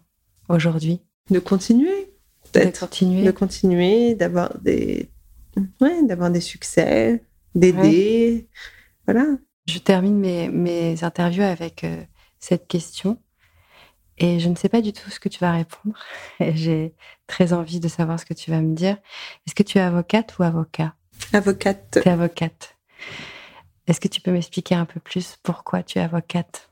aujourd'hui? 0.48 1.00
De 1.30 1.38
continuer. 1.38 2.12
De 2.54 2.70
continuer. 2.78 3.24
De 3.24 3.30
continuer, 3.30 4.14
d'avoir 4.14 4.58
des, 4.58 5.10
ouais, 5.80 6.02
d'avoir 6.02 6.30
des 6.30 6.40
succès, 6.40 7.22
d'aider. 7.54 8.48
Voilà. 9.06 9.26
Je 9.66 9.78
termine 9.78 10.18
mes, 10.18 10.48
mes 10.48 11.04
interviews 11.04 11.44
avec 11.44 11.84
euh, 11.84 12.02
cette 12.38 12.66
question. 12.66 13.18
Et 14.18 14.40
je 14.40 14.48
ne 14.48 14.54
sais 14.54 14.68
pas 14.68 14.82
du 14.82 14.92
tout 14.92 15.10
ce 15.10 15.18
que 15.18 15.28
tu 15.28 15.38
vas 15.38 15.52
répondre. 15.52 15.98
J'ai 16.54 16.94
très 17.26 17.52
envie 17.52 17.80
de 17.80 17.88
savoir 17.88 18.20
ce 18.20 18.26
que 18.26 18.34
tu 18.34 18.50
vas 18.50 18.60
me 18.60 18.74
dire. 18.74 18.98
Est-ce 19.46 19.54
que 19.54 19.62
tu 19.62 19.78
es 19.78 19.80
avocate 19.80 20.38
ou 20.38 20.42
avocat? 20.42 20.94
Avocate. 21.32 21.98
Tu 22.02 22.08
es 22.08 22.12
avocate. 22.12 22.76
Est-ce 23.86 24.00
que 24.00 24.08
tu 24.08 24.20
peux 24.20 24.30
m'expliquer 24.30 24.74
un 24.74 24.84
peu 24.84 25.00
plus 25.00 25.36
pourquoi 25.42 25.82
tu 25.82 25.98
es 25.98 26.02
avocate? 26.02 26.70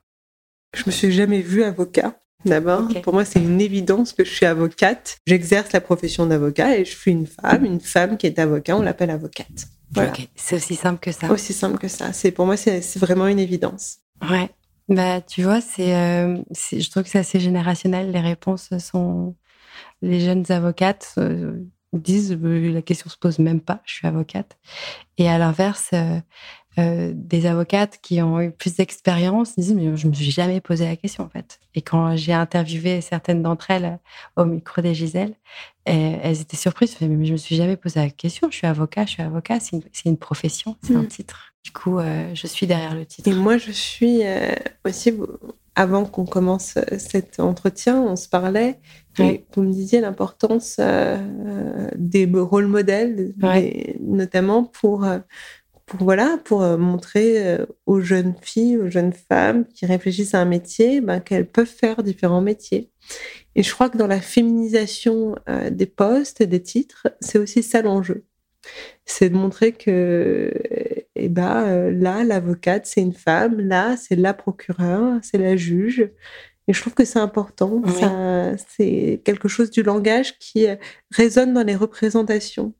Je 0.75 0.85
me 0.87 0.93
suis 0.93 1.11
jamais 1.11 1.41
vue 1.41 1.65
avocat. 1.65 2.20
D'abord, 2.45 2.88
pour 3.03 3.12
moi, 3.12 3.24
c'est 3.24 3.41
une 3.41 3.61
évidence 3.61 4.12
que 4.12 4.24
je 4.24 4.30
suis 4.30 4.47
avocate. 4.47 5.18
J'exerce 5.26 5.72
la 5.72 5.80
profession 5.80 6.26
d'avocat 6.26 6.76
et 6.76 6.84
je 6.84 6.97
suis 6.97 7.11
une 7.11 7.26
femme. 7.26 7.64
Une 7.64 7.80
femme 7.80 8.16
qui 8.16 8.26
est 8.26 8.38
avocat, 8.38 8.76
on 8.76 8.82
l'appelle 8.82 9.11
avocate. 9.11 9.68
Voilà. 9.93 10.12
C'est 10.36 10.57
aussi 10.57 10.76
simple 10.76 11.01
que 11.01 11.12
ça. 11.12 11.30
Aussi 11.30 11.53
simple 11.53 11.78
que 11.78 11.88
ça. 11.88 12.12
C'est 12.12 12.30
pour 12.30 12.47
moi, 12.47 12.57
c'est 12.57 12.99
vraiment 12.99 13.26
une 13.26 13.38
évidence. 13.38 13.99
Ouais. 14.28 14.49
Bah, 14.88 15.20
tu 15.20 15.43
vois, 15.43 15.61
euh, 15.78 16.38
c'est, 16.51 16.80
je 16.80 16.91
trouve 16.91 17.05
que 17.05 17.09
c'est 17.09 17.18
assez 17.18 17.38
générationnel. 17.38 18.11
Les 18.11 18.20
réponses 18.20 18.76
sont, 18.78 19.36
les 20.03 20.20
jeunes 20.20 20.45
avocates 20.49 21.14
euh, 21.18 21.62
disent, 21.93 22.36
euh, 22.43 22.72
la 22.72 22.82
question 22.82 23.09
se 23.09 23.16
pose 23.16 23.38
même 23.38 23.61
pas. 23.61 23.82
Je 23.84 23.95
suis 23.95 24.09
avocate. 24.09 24.59
Et 25.16 25.28
à 25.28 25.38
l'inverse, 25.38 25.93
euh, 26.79 27.11
des 27.14 27.47
avocates 27.47 27.99
qui 28.01 28.23
ont 28.23 28.41
eu 28.41 28.53
plus 28.53 28.77
d'expérience 28.77 29.57
disent 29.57 29.75
mais 29.75 29.97
je 29.97 30.07
me 30.07 30.12
suis 30.12 30.31
jamais 30.31 30.61
posé 30.61 30.85
la 30.85 30.95
question 30.95 31.25
en 31.25 31.29
fait. 31.29 31.59
Et 31.75 31.83
quand 31.83 32.14
j'ai 32.16 32.33
interviewé 32.33 33.01
certaines 33.01 33.43
d'entre 33.43 33.73
elles 33.73 33.99
au 34.37 34.45
micro 34.45 34.81
des 34.81 34.95
Giselles, 34.95 35.35
elles 35.85 36.41
étaient 36.41 36.57
surprises. 36.57 36.97
Mais 37.01 37.27
je 37.27 37.33
me 37.33 37.37
suis 37.37 37.57
jamais 37.57 37.77
posé 37.77 37.99
la 37.99 38.11
question. 38.11 38.49
Je 38.51 38.57
suis 38.57 38.66
avocat, 38.68 39.05
je 39.05 39.11
suis 39.11 39.23
avocat. 39.23 39.59
C'est 39.59 40.05
une, 40.05 40.16
profession, 40.16 40.77
c'est 40.85 40.95
un 40.95 41.03
mm. 41.03 41.09
titre. 41.09 41.53
Du 41.64 41.73
coup, 41.73 41.99
euh, 41.99 42.31
je 42.35 42.47
suis 42.47 42.68
derrière 42.68 42.95
le 42.95 43.05
titre. 43.05 43.29
Et 43.29 43.35
moi, 43.35 43.59
je 43.59 43.73
suis 43.73 44.21
euh, 44.25 44.55
aussi. 44.85 45.12
Avant 45.77 46.05
qu'on 46.05 46.27
commence 46.27 46.79
cet 46.99 47.41
entretien, 47.41 48.03
on 48.03 48.16
se 48.16 48.29
parlait 48.29 48.81
et 49.18 49.45
vous 49.55 49.62
me 49.62 49.73
disiez 49.73 50.01
l'importance 50.01 50.79
des 51.95 52.31
rôles 52.35 52.66
modèles, 52.66 53.33
notamment 54.01 54.64
pour 54.64 55.07
pour 55.91 56.05
voilà 56.05 56.38
pour 56.45 56.62
euh, 56.62 56.76
montrer 56.76 57.45
euh, 57.45 57.66
aux 57.84 58.01
jeunes 58.01 58.34
filles, 58.41 58.76
aux 58.76 58.88
jeunes 58.88 59.12
femmes 59.12 59.66
qui 59.66 59.86
réfléchissent 59.86 60.34
à 60.34 60.41
un 60.41 60.45
métier, 60.45 61.01
ben, 61.01 61.18
qu'elles 61.18 61.49
peuvent 61.49 61.66
faire 61.66 62.05
différents 62.05 62.41
métiers. 62.41 62.93
Et 63.57 63.64
je 63.64 63.72
crois 63.74 63.91
que 63.91 63.99
dans 63.99 64.07
la 64.07 64.20
féminisation 64.20 65.34
euh, 65.49 65.68
des 65.68 65.86
postes, 65.86 66.45
des 66.45 66.62
titres, 66.62 67.09
c'est 67.20 67.38
aussi 67.38 67.64
ça 67.64 67.82
l'enjeu. 67.82 68.24
C'est 69.05 69.30
de 69.30 69.34
montrer 69.34 69.72
que 69.72 70.53
eh 71.16 71.28
ben, 71.28 71.91
là, 71.91 72.22
l'avocate, 72.22 72.86
c'est 72.86 73.01
une 73.01 73.14
femme, 73.14 73.59
là, 73.59 73.97
c'est 73.97 74.16
la 74.16 74.34
procureure, 74.34 75.18
c'est 75.22 75.38
la 75.38 75.57
juge. 75.57 76.09
Et 76.68 76.72
je 76.72 76.80
trouve 76.80 76.95
que 76.95 77.05
c'est 77.05 77.18
important. 77.18 77.82
C'est 78.68 79.22
quelque 79.24 79.49
chose 79.49 79.70
du 79.70 79.82
langage 79.82 80.38
qui 80.38 80.66
résonne 81.11 81.55
dans 81.55 81.64
les 81.64 81.74
représentations. 81.74 82.74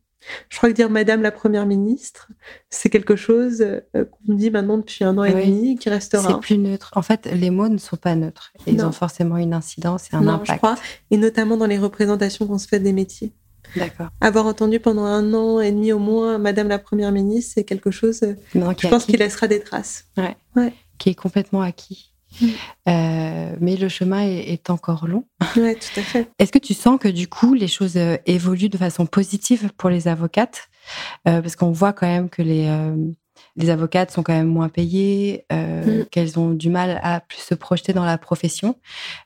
Je 0.49 0.57
crois 0.57 0.69
que 0.69 0.75
dire 0.75 0.91
Madame 0.91 1.23
la 1.23 1.31
Première 1.31 1.67
ministre, 1.67 2.29
c'est 2.69 2.91
quelque 2.91 3.17
chose 3.17 3.61
euh, 3.63 3.81
qu'on 3.93 4.35
dit 4.35 4.51
maintenant 4.51 4.79
depuis 4.79 5.05
un 5.05 5.17
an 5.19 5.25
et 5.25 5.33
demi, 5.33 5.77
qui 5.77 5.89
restera. 5.89 6.29
C'est 6.29 6.41
plus 6.41 6.59
neutre. 6.59 6.91
En 6.95 7.03
fait, 7.03 7.27
les 7.33 7.51
mots 7.51 7.69
ne 7.69 7.79
sont 7.79 7.97
pas 7.97 8.15
neutres. 8.15 8.53
Ils 8.67 8.85
ont 8.85 8.93
forcément 8.93 9.37
une 9.37 9.55
incidence 9.55 10.13
et 10.13 10.17
un 10.17 10.21
non, 10.21 10.33
impact. 10.35 10.53
Je 10.53 10.57
crois, 10.57 10.77
et 11.11 11.17
notamment 11.17 11.57
dans 11.57 11.67
les 11.67 11.79
représentations 11.79 12.47
qu'on 12.47 12.59
se 12.59 12.69
fait 12.69 12.81
des 12.81 12.93
métiers. 12.93 13.33
D'accord. 13.77 14.09
Avoir 14.21 14.47
entendu 14.47 14.81
pendant 14.81 15.05
un 15.05 15.33
an 15.33 15.61
et 15.61 15.71
demi 15.71 15.93
au 15.93 15.99
moins 15.99 16.39
Madame 16.39 16.69
la 16.69 16.79
Première 16.79 17.13
ministre, 17.13 17.53
c'est 17.55 17.65
quelque 17.65 17.91
chose, 17.91 18.21
je 18.55 18.89
pense, 18.89 19.05
qui 19.07 19.17
laissera 19.17 19.47
des 19.47 19.61
traces. 19.61 20.07
Ouais. 20.17 20.37
ouais. 20.57 20.73
Qui 20.99 21.11
est 21.11 21.15
complètement 21.15 21.63
acquis. 21.63 22.10
Euh, 22.89 23.55
mais 23.61 23.77
le 23.77 23.89
chemin 23.89 24.23
est, 24.23 24.71
encore 24.71 25.07
long. 25.07 25.25
Oui, 25.57 25.75
tout 25.75 26.01
à 26.01 26.03
fait. 26.03 26.29
Est-ce 26.39 26.51
que 26.51 26.59
tu 26.59 26.75
sens 26.75 26.99
que 26.99 27.09
du 27.09 27.29
coup, 27.29 27.55
les 27.55 27.69
choses 27.69 27.97
euh, 27.97 28.17
évoluent 28.27 28.71
de 28.71 28.79
façon 28.79 29.07
positive 29.07 29.71
pour 29.77 29.91
les 29.91 30.09
avocates? 30.09 30.69
Euh, 31.29 31.41
Parce 31.41 31.55
qu'on 31.55 31.71
voit 31.71 31.93
quand 31.93 32.07
même 32.07 32.31
que 32.31 32.43
les, 32.43 32.69
les 33.57 33.71
avocates 33.71 34.11
sont 34.11 34.23
quand 34.25 34.33
même 34.33 34.49
moins 34.49 34.69
payées, 34.69 35.45
mm. 35.53 36.07
qu'elles 36.11 36.39
ont 36.39 36.51
du 36.51 36.69
mal 36.69 36.99
à 37.05 37.21
plus 37.21 37.39
se 37.39 37.55
projeter 37.55 37.93
dans 37.93 38.05
la 38.05 38.19
profession. 38.19 38.77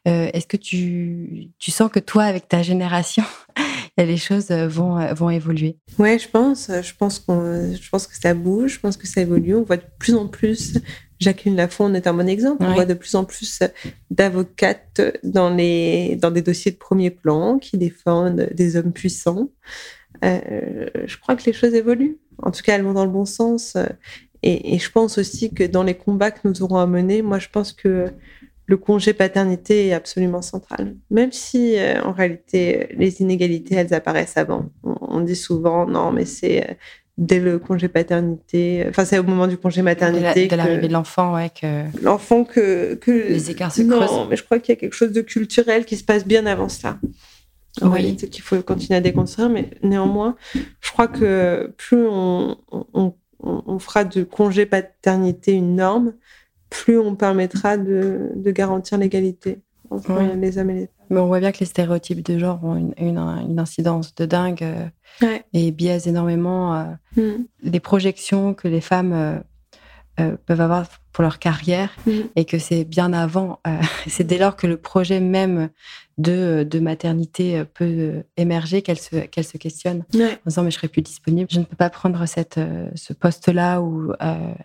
Est-ce 0.05 0.47
que 0.47 0.59
tu, 0.59 1.51
tu 1.59 1.71
sens 1.71 1.91
que 1.91 2.01
toi, 2.01 2.25
avec 2.25 2.49
ta 2.49 2.63
génération, 2.63 3.25
les 3.97 4.19
choses 4.19 4.51
vont, 4.51 5.15
vont 5.15 5.31
évoluer? 5.31 5.79
Oui, 5.99 6.19
je 6.19 6.29
pense. 6.29 6.71
Je 6.71 6.93
pense, 6.95 7.19
qu'on, 7.19 7.73
je 7.73 7.89
pense 7.89 8.07
que 8.07 8.17
ça 8.17 8.35
bouge, 8.35 8.75
je 8.75 8.81
pense 8.81 8.97
que 8.99 9.07
ça 9.07 9.23
évolue. 9.23 9.55
On 9.55 9.63
voit 9.63 9.79
de 9.79 9.87
plus 9.99 10.15
en 10.15 10.27
plus 10.27 10.75
Jacqueline 11.25 11.57
Lafont 11.57 11.93
est 11.95 12.07
un 12.07 12.12
bon 12.12 12.29
exemple. 12.29 12.62
On 12.62 12.75
voit 12.75 12.85
de 12.85 12.93
plus 12.93 13.14
en 13.14 13.25
plus 13.25 13.61
d'avocates 14.11 15.01
dans, 15.22 15.49
les, 15.49 16.16
dans 16.16 16.31
des 16.31 16.43
dossiers 16.43 16.70
de 16.70 16.77
premier 16.77 17.11
plan 17.11 17.59
qui 17.59 17.79
défendent 17.79 18.51
des 18.53 18.77
hommes 18.77 18.93
puissants. 18.93 19.49
Euh, 20.22 20.87
je 21.07 21.16
crois 21.18 21.35
que 21.35 21.45
les 21.47 21.55
choses 21.55 21.72
évoluent. 21.75 22.18
En 22.43 22.51
tout 22.51 22.62
cas, 22.62 22.75
elles 22.75 22.83
vont 22.83 22.93
dans 22.93 23.07
le 23.07 23.11
bon 23.11 23.25
sens. 23.25 23.77
Et, 24.43 24.79
je 24.79 24.91
pense 24.91 25.16
aussi 25.16 25.53
que 25.55 25.64
dans 25.64 25.83
les 25.83 25.95
combats 25.95 26.31
que 26.31 26.47
nous 26.47 26.62
aurons 26.62 26.77
à 26.77 26.87
mener, 26.87 27.22
moi, 27.22 27.39
je 27.39 27.49
pense 27.49 27.72
que 27.72 28.12
le 28.66 28.77
congé 28.77 29.14
paternité 29.14 29.89
est 29.89 29.93
absolument 29.95 30.43
central. 30.43 30.95
Même 31.11 31.33
si, 31.33 31.79
euh, 31.79 32.03
en 32.03 32.12
réalité, 32.12 32.89
les 32.97 33.22
inégalités, 33.22 33.77
elles 33.77 33.95
apparaissent 33.95 34.37
avant. 34.37 34.66
on 34.83 35.20
dit 35.20 35.37
souvent, 35.37 35.87
non, 35.87 36.12
mais 36.12 36.27
c'est 36.27 36.77
dès 37.17 37.39
le 37.41 37.59
congé 37.59 37.89
paternité. 37.89 38.85
Enfin, 38.89 39.05
c'est 39.05 39.19
au 39.19 39.23
moment 39.23 39.47
du 39.47 39.57
congé 39.57 39.83
maternité. 39.83 40.49
De 40.49 40.57
l'arrivée 40.57 40.89
de 40.89 40.93
l'enfant, 40.93 41.35
ouais. 41.35 41.51
Que... 41.51 41.85
L'enfant 42.03 42.45
que, 42.45 42.95
que. 42.95 43.11
Les 43.11 43.51
écarts 43.51 43.73
se 43.73 43.83
non, 43.83 44.27
mais 44.29 44.37
je 44.37 44.45
crois 44.45 44.59
qu'il 44.59 44.75
y 44.75 44.77
a 44.77 44.81
quelque 44.81 44.95
chose 44.95 45.12
de 45.12 45.21
culturel 45.21 45.85
qui 45.85 45.97
se 45.97 46.05
passe 46.05 46.27
bien 46.27 46.47
avant 46.47 46.69
ça. 46.69 46.99
En 47.83 47.89
oui. 47.89 47.95
réalité, 47.95 48.29
qu'il 48.29 48.43
faut 48.43 48.61
continuer 48.62 48.97
à 48.97 49.01
déconstruire, 49.01 49.49
mais 49.49 49.71
néanmoins, 49.83 50.37
je 50.55 50.93
crois 50.93 51.09
que 51.09 51.73
plus 51.77 52.07
on, 52.09 52.57
on, 52.71 53.15
on 53.41 53.79
fera 53.79 54.05
de 54.05 54.23
congé 54.23 54.65
paternité 54.65 55.53
une 55.53 55.75
norme, 55.75 56.15
plus 56.71 56.99
on 56.99 57.17
permettra 57.17 57.77
de, 57.77 58.31
de 58.35 58.51
garantir 58.51 58.99
l'égalité 58.99 59.59
entre 59.91 60.21
les 60.41 60.59
hommes 60.59 60.71
et 60.71 60.75
les 60.75 60.81
femmes. 60.87 60.94
Mais 61.11 61.21
on 61.21 61.27
voit 61.27 61.41
bien 61.41 61.53
que 61.53 61.59
les 61.61 61.67
stéréotypes 61.67 62.25
de 62.25 62.39
genre 62.39 62.63
ont 62.65 62.77
une, 62.77 62.95
une, 62.99 63.59
incidence 63.59 64.15
de 64.15 64.27
dingue 64.27 64.63
euh, 64.63 65.39
et 65.53 65.71
biaisent 65.71 66.07
énormément 66.07 66.75
euh, 66.75 66.85
mm. 67.17 67.45
les 67.63 67.81
projections 67.81 68.55
que 68.55 68.69
les 68.69 68.81
femmes 68.81 69.43
euh, 70.21 70.37
peuvent 70.47 70.61
avoir 70.61 70.87
pour 71.15 71.23
leur 71.23 71.39
carrière 71.39 71.91
mm. 72.07 72.12
et 72.37 72.45
que 72.45 72.59
c'est 72.59 72.85
bien 72.85 73.15
avant, 73.15 73.61
c'est 74.09 74.25
dès 74.25 74.37
lors 74.37 74.57
que 74.57 74.67
le 74.67 74.77
projet 74.77 75.21
même 75.21 75.71
de, 76.19 76.67
de 76.69 76.79
maternité 76.81 77.62
peut 77.73 78.25
émerger 78.37 78.83
qu'elle 78.83 78.99
se, 78.99 79.17
qu'elle 79.17 79.45
se 79.45 79.57
questionne 79.57 80.05
en 80.15 80.29
disant 80.47 80.62
mais 80.65 80.71
je 80.71 80.77
serai 80.77 80.89
plus 80.89 81.03
disponible, 81.03 81.49
je 81.51 81.61
ne 81.61 81.65
peux 81.65 81.77
pas 81.77 81.89
prendre 81.89 82.27
cette, 82.27 82.59
ce 82.95 83.12
poste-là 83.12 83.81
ou 83.81 84.12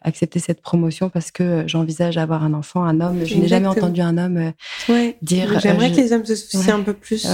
accepter 0.01 0.39
cette 0.39 0.61
promotion 0.61 1.09
parce 1.09 1.31
que 1.31 1.63
j'envisage 1.67 2.17
avoir 2.17 2.43
un 2.43 2.53
enfant, 2.53 2.83
un 2.83 2.99
homme. 2.99 3.25
Je 3.25 3.35
n'ai 3.35 3.47
jamais 3.47 3.67
entendu 3.67 4.01
un 4.01 4.17
homme 4.17 4.51
dire. 5.21 5.59
J'aimerais 5.59 5.91
que 5.91 5.97
les 5.97 6.13
hommes 6.13 6.25
se 6.25 6.35
soucient 6.35 6.79
un 6.79 6.83
peu 6.83 6.93
plus. 6.93 7.25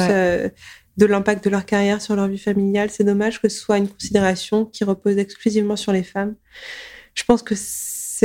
de 0.98 1.06
l'impact 1.06 1.44
de 1.44 1.50
leur 1.50 1.66
carrière 1.66 2.02
sur 2.02 2.16
leur 2.16 2.28
vie 2.28 2.38
familiale. 2.38 2.90
C'est 2.90 3.04
dommage 3.04 3.42
que 3.42 3.50
ce 3.50 3.60
soit 3.60 3.78
une 3.78 3.90
considération 3.90 4.66
qui 4.66 4.86
repose 4.86 5.18
exclusivement 5.18 5.76
sur 5.76 5.92
les 5.92 6.04
femmes. 6.04 6.36
Je 7.16 7.24
pense 7.24 7.44
que 7.44 7.56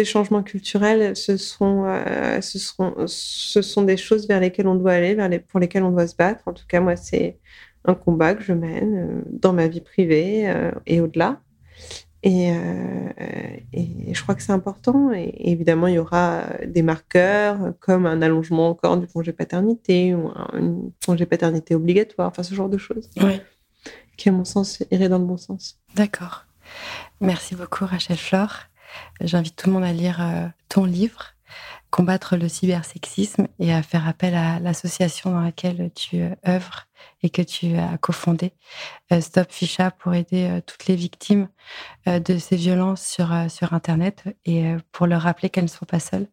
ces 0.01 0.05
changements 0.07 0.42
culturels, 0.42 1.14
ce 1.14 1.36
sont, 1.36 1.84
euh, 1.86 2.40
ce, 2.40 2.59
seront, 2.59 3.07
ce 3.07 3.61
sont 3.61 3.82
des 3.82 3.98
choses 3.98 4.26
vers 4.26 4.40
lesquelles 4.40 4.66
on 4.66 4.74
doit 4.74 4.92
aller, 4.92 5.14
vers 5.14 5.28
les, 5.28 5.38
pour 5.38 5.61
lesquelles 5.61 5.82
on 5.82 5.90
doit 5.90 6.07
se 6.07 6.16
battre. 6.16 6.42
En 6.46 6.55
tout 6.55 6.64
cas, 6.66 6.80
moi, 6.80 6.96
c'est 6.96 7.38
un 7.84 7.94
combat 7.94 8.34
que 8.34 8.42
je 8.42 8.55
mène 8.55 8.96
euh, 8.96 9.22
dans 9.30 9.53
ma 9.53 9.68
vie 9.68 9.82
privée 9.82 10.48
euh, 10.48 10.70
et 10.86 11.03
au-delà. 11.03 11.40
Et, 12.22 12.51
et, 13.72 14.14
je 14.14 14.22
crois 14.22 14.34
que 14.34 14.42
c'est 14.42 14.53
important. 14.53 15.12
Et, 15.12 15.34
évidemment, 15.51 15.86
il 15.86 15.94
y 15.94 15.98
aura 15.98 16.44
des 16.66 16.82
marqueurs 16.82 17.74
comme 17.80 18.07
un 18.07 18.20
allongement 18.22 18.70
encore 18.70 18.96
du 18.98 19.07
congé 19.07 19.32
paternité 19.32 20.14
ou 20.14 20.28
un, 20.28 20.82
congé 21.05 21.26
paternité 21.26 21.74
obligatoire, 21.74 22.28
enfin 22.28 22.42
ce 22.42 22.55
genre 22.55 22.68
de 22.68 22.78
choses. 22.78 23.09
Qui, 24.16 24.28
à 24.28 24.32
mon 24.32 24.44
sens, 24.44 24.82
irait 24.90 25.09
dans 25.09 25.18
le 25.18 25.24
bon 25.24 25.38
sens. 25.38 25.78
D'accord. 25.94 26.44
Merci 27.20 27.55
beaucoup, 27.55 27.86
Rachel 27.86 28.18
Flore. 28.18 28.70
J'invite 29.20 29.57
tout 29.57 29.68
le 29.68 29.74
monde 29.74 29.84
à 29.84 29.93
lire 29.93 30.20
euh, 30.20 30.47
ton 30.68 30.84
livre. 30.84 31.34
combattre 31.91 32.36
le 32.36 32.49
cybersexisme 32.49 33.49
et 33.59 33.74
à 33.74 33.82
faire 33.82 34.07
appel 34.07 34.36
à 34.36 34.61
l'association 34.61 35.32
dans 35.32 35.41
laquelle 35.41 35.91
tu 35.95 36.22
œuvres 36.47 36.86
et 37.22 37.30
que 37.30 37.43
tu 37.43 37.76
as 37.76 37.99
cofondé, 37.99 38.53
Stop 39.20 39.51
Ficha, 39.51 39.91
pour 39.91 40.14
aider 40.14 40.61
toutes 40.66 40.86
les 40.86 40.95
victimes 40.95 41.49
de 42.07 42.38
ces 42.38 42.55
violences 42.55 43.05
sur, 43.05 43.34
sur 43.49 43.72
Internet 43.72 44.22
et 44.45 44.76
pour 44.93 45.09
leur 45.09 45.22
rappeler 45.22 45.51
qu'elles 45.51 45.64
ne 45.64 45.68
sont 45.68 45.86
pas 45.86 45.99
seules 45.99 46.28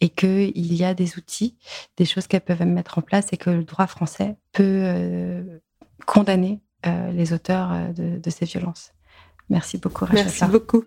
et 0.00 0.10
qu'il 0.10 0.74
y 0.74 0.84
a 0.84 0.92
des 0.92 1.16
outils, 1.16 1.56
des 1.96 2.04
choses 2.04 2.26
qu'elles 2.26 2.42
peuvent 2.42 2.66
mettre 2.66 2.98
en 2.98 3.02
place 3.02 3.32
et 3.32 3.38
que 3.38 3.48
le 3.48 3.64
droit 3.64 3.86
français 3.86 4.36
peut 4.52 5.60
condamner 6.04 6.60
les 6.84 7.32
auteurs 7.32 7.70
de 7.94 8.30
ces 8.30 8.44
violences. 8.44 8.92
Merci 9.50 9.78
beaucoup, 9.78 10.04
Rachel. 10.04 10.24
Merci 10.24 10.44
beaucoup. 10.46 10.84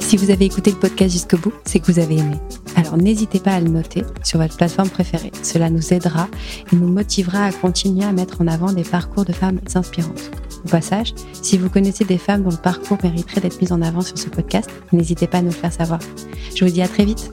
Si 0.00 0.16
vous 0.16 0.30
avez 0.30 0.44
écouté 0.44 0.72
le 0.72 0.76
podcast 0.76 1.12
jusqu'au 1.12 1.38
bout, 1.38 1.52
c'est 1.64 1.78
que 1.78 1.86
vous 1.86 2.00
avez 2.00 2.16
aimé. 2.16 2.36
Alors 2.74 2.96
n'hésitez 2.96 3.38
pas 3.38 3.52
à 3.52 3.60
le 3.60 3.68
noter 3.68 4.02
sur 4.24 4.40
votre 4.40 4.56
plateforme 4.56 4.88
préférée. 4.88 5.30
Cela 5.42 5.70
nous 5.70 5.92
aidera 5.92 6.28
et 6.72 6.76
nous 6.76 6.88
motivera 6.88 7.44
à 7.44 7.52
continuer 7.52 8.04
à 8.04 8.12
mettre 8.12 8.40
en 8.40 8.48
avant 8.48 8.72
des 8.72 8.82
parcours 8.82 9.24
de 9.24 9.32
femmes 9.32 9.60
inspirantes. 9.74 10.30
Au 10.64 10.68
passage, 10.68 11.14
si 11.42 11.56
vous 11.56 11.70
connaissez 11.70 12.04
des 12.04 12.18
femmes 12.18 12.42
dont 12.42 12.50
le 12.50 12.56
parcours 12.56 12.98
mériterait 13.02 13.40
d'être 13.40 13.60
mis 13.62 13.72
en 13.72 13.82
avant 13.82 14.00
sur 14.00 14.18
ce 14.18 14.28
podcast, 14.28 14.68
n'hésitez 14.92 15.26
pas 15.26 15.38
à 15.38 15.42
nous 15.42 15.50
le 15.50 15.54
faire 15.54 15.72
savoir. 15.72 16.00
Je 16.54 16.64
vous 16.64 16.70
dis 16.70 16.82
à 16.82 16.88
très 16.88 17.04
vite. 17.04 17.30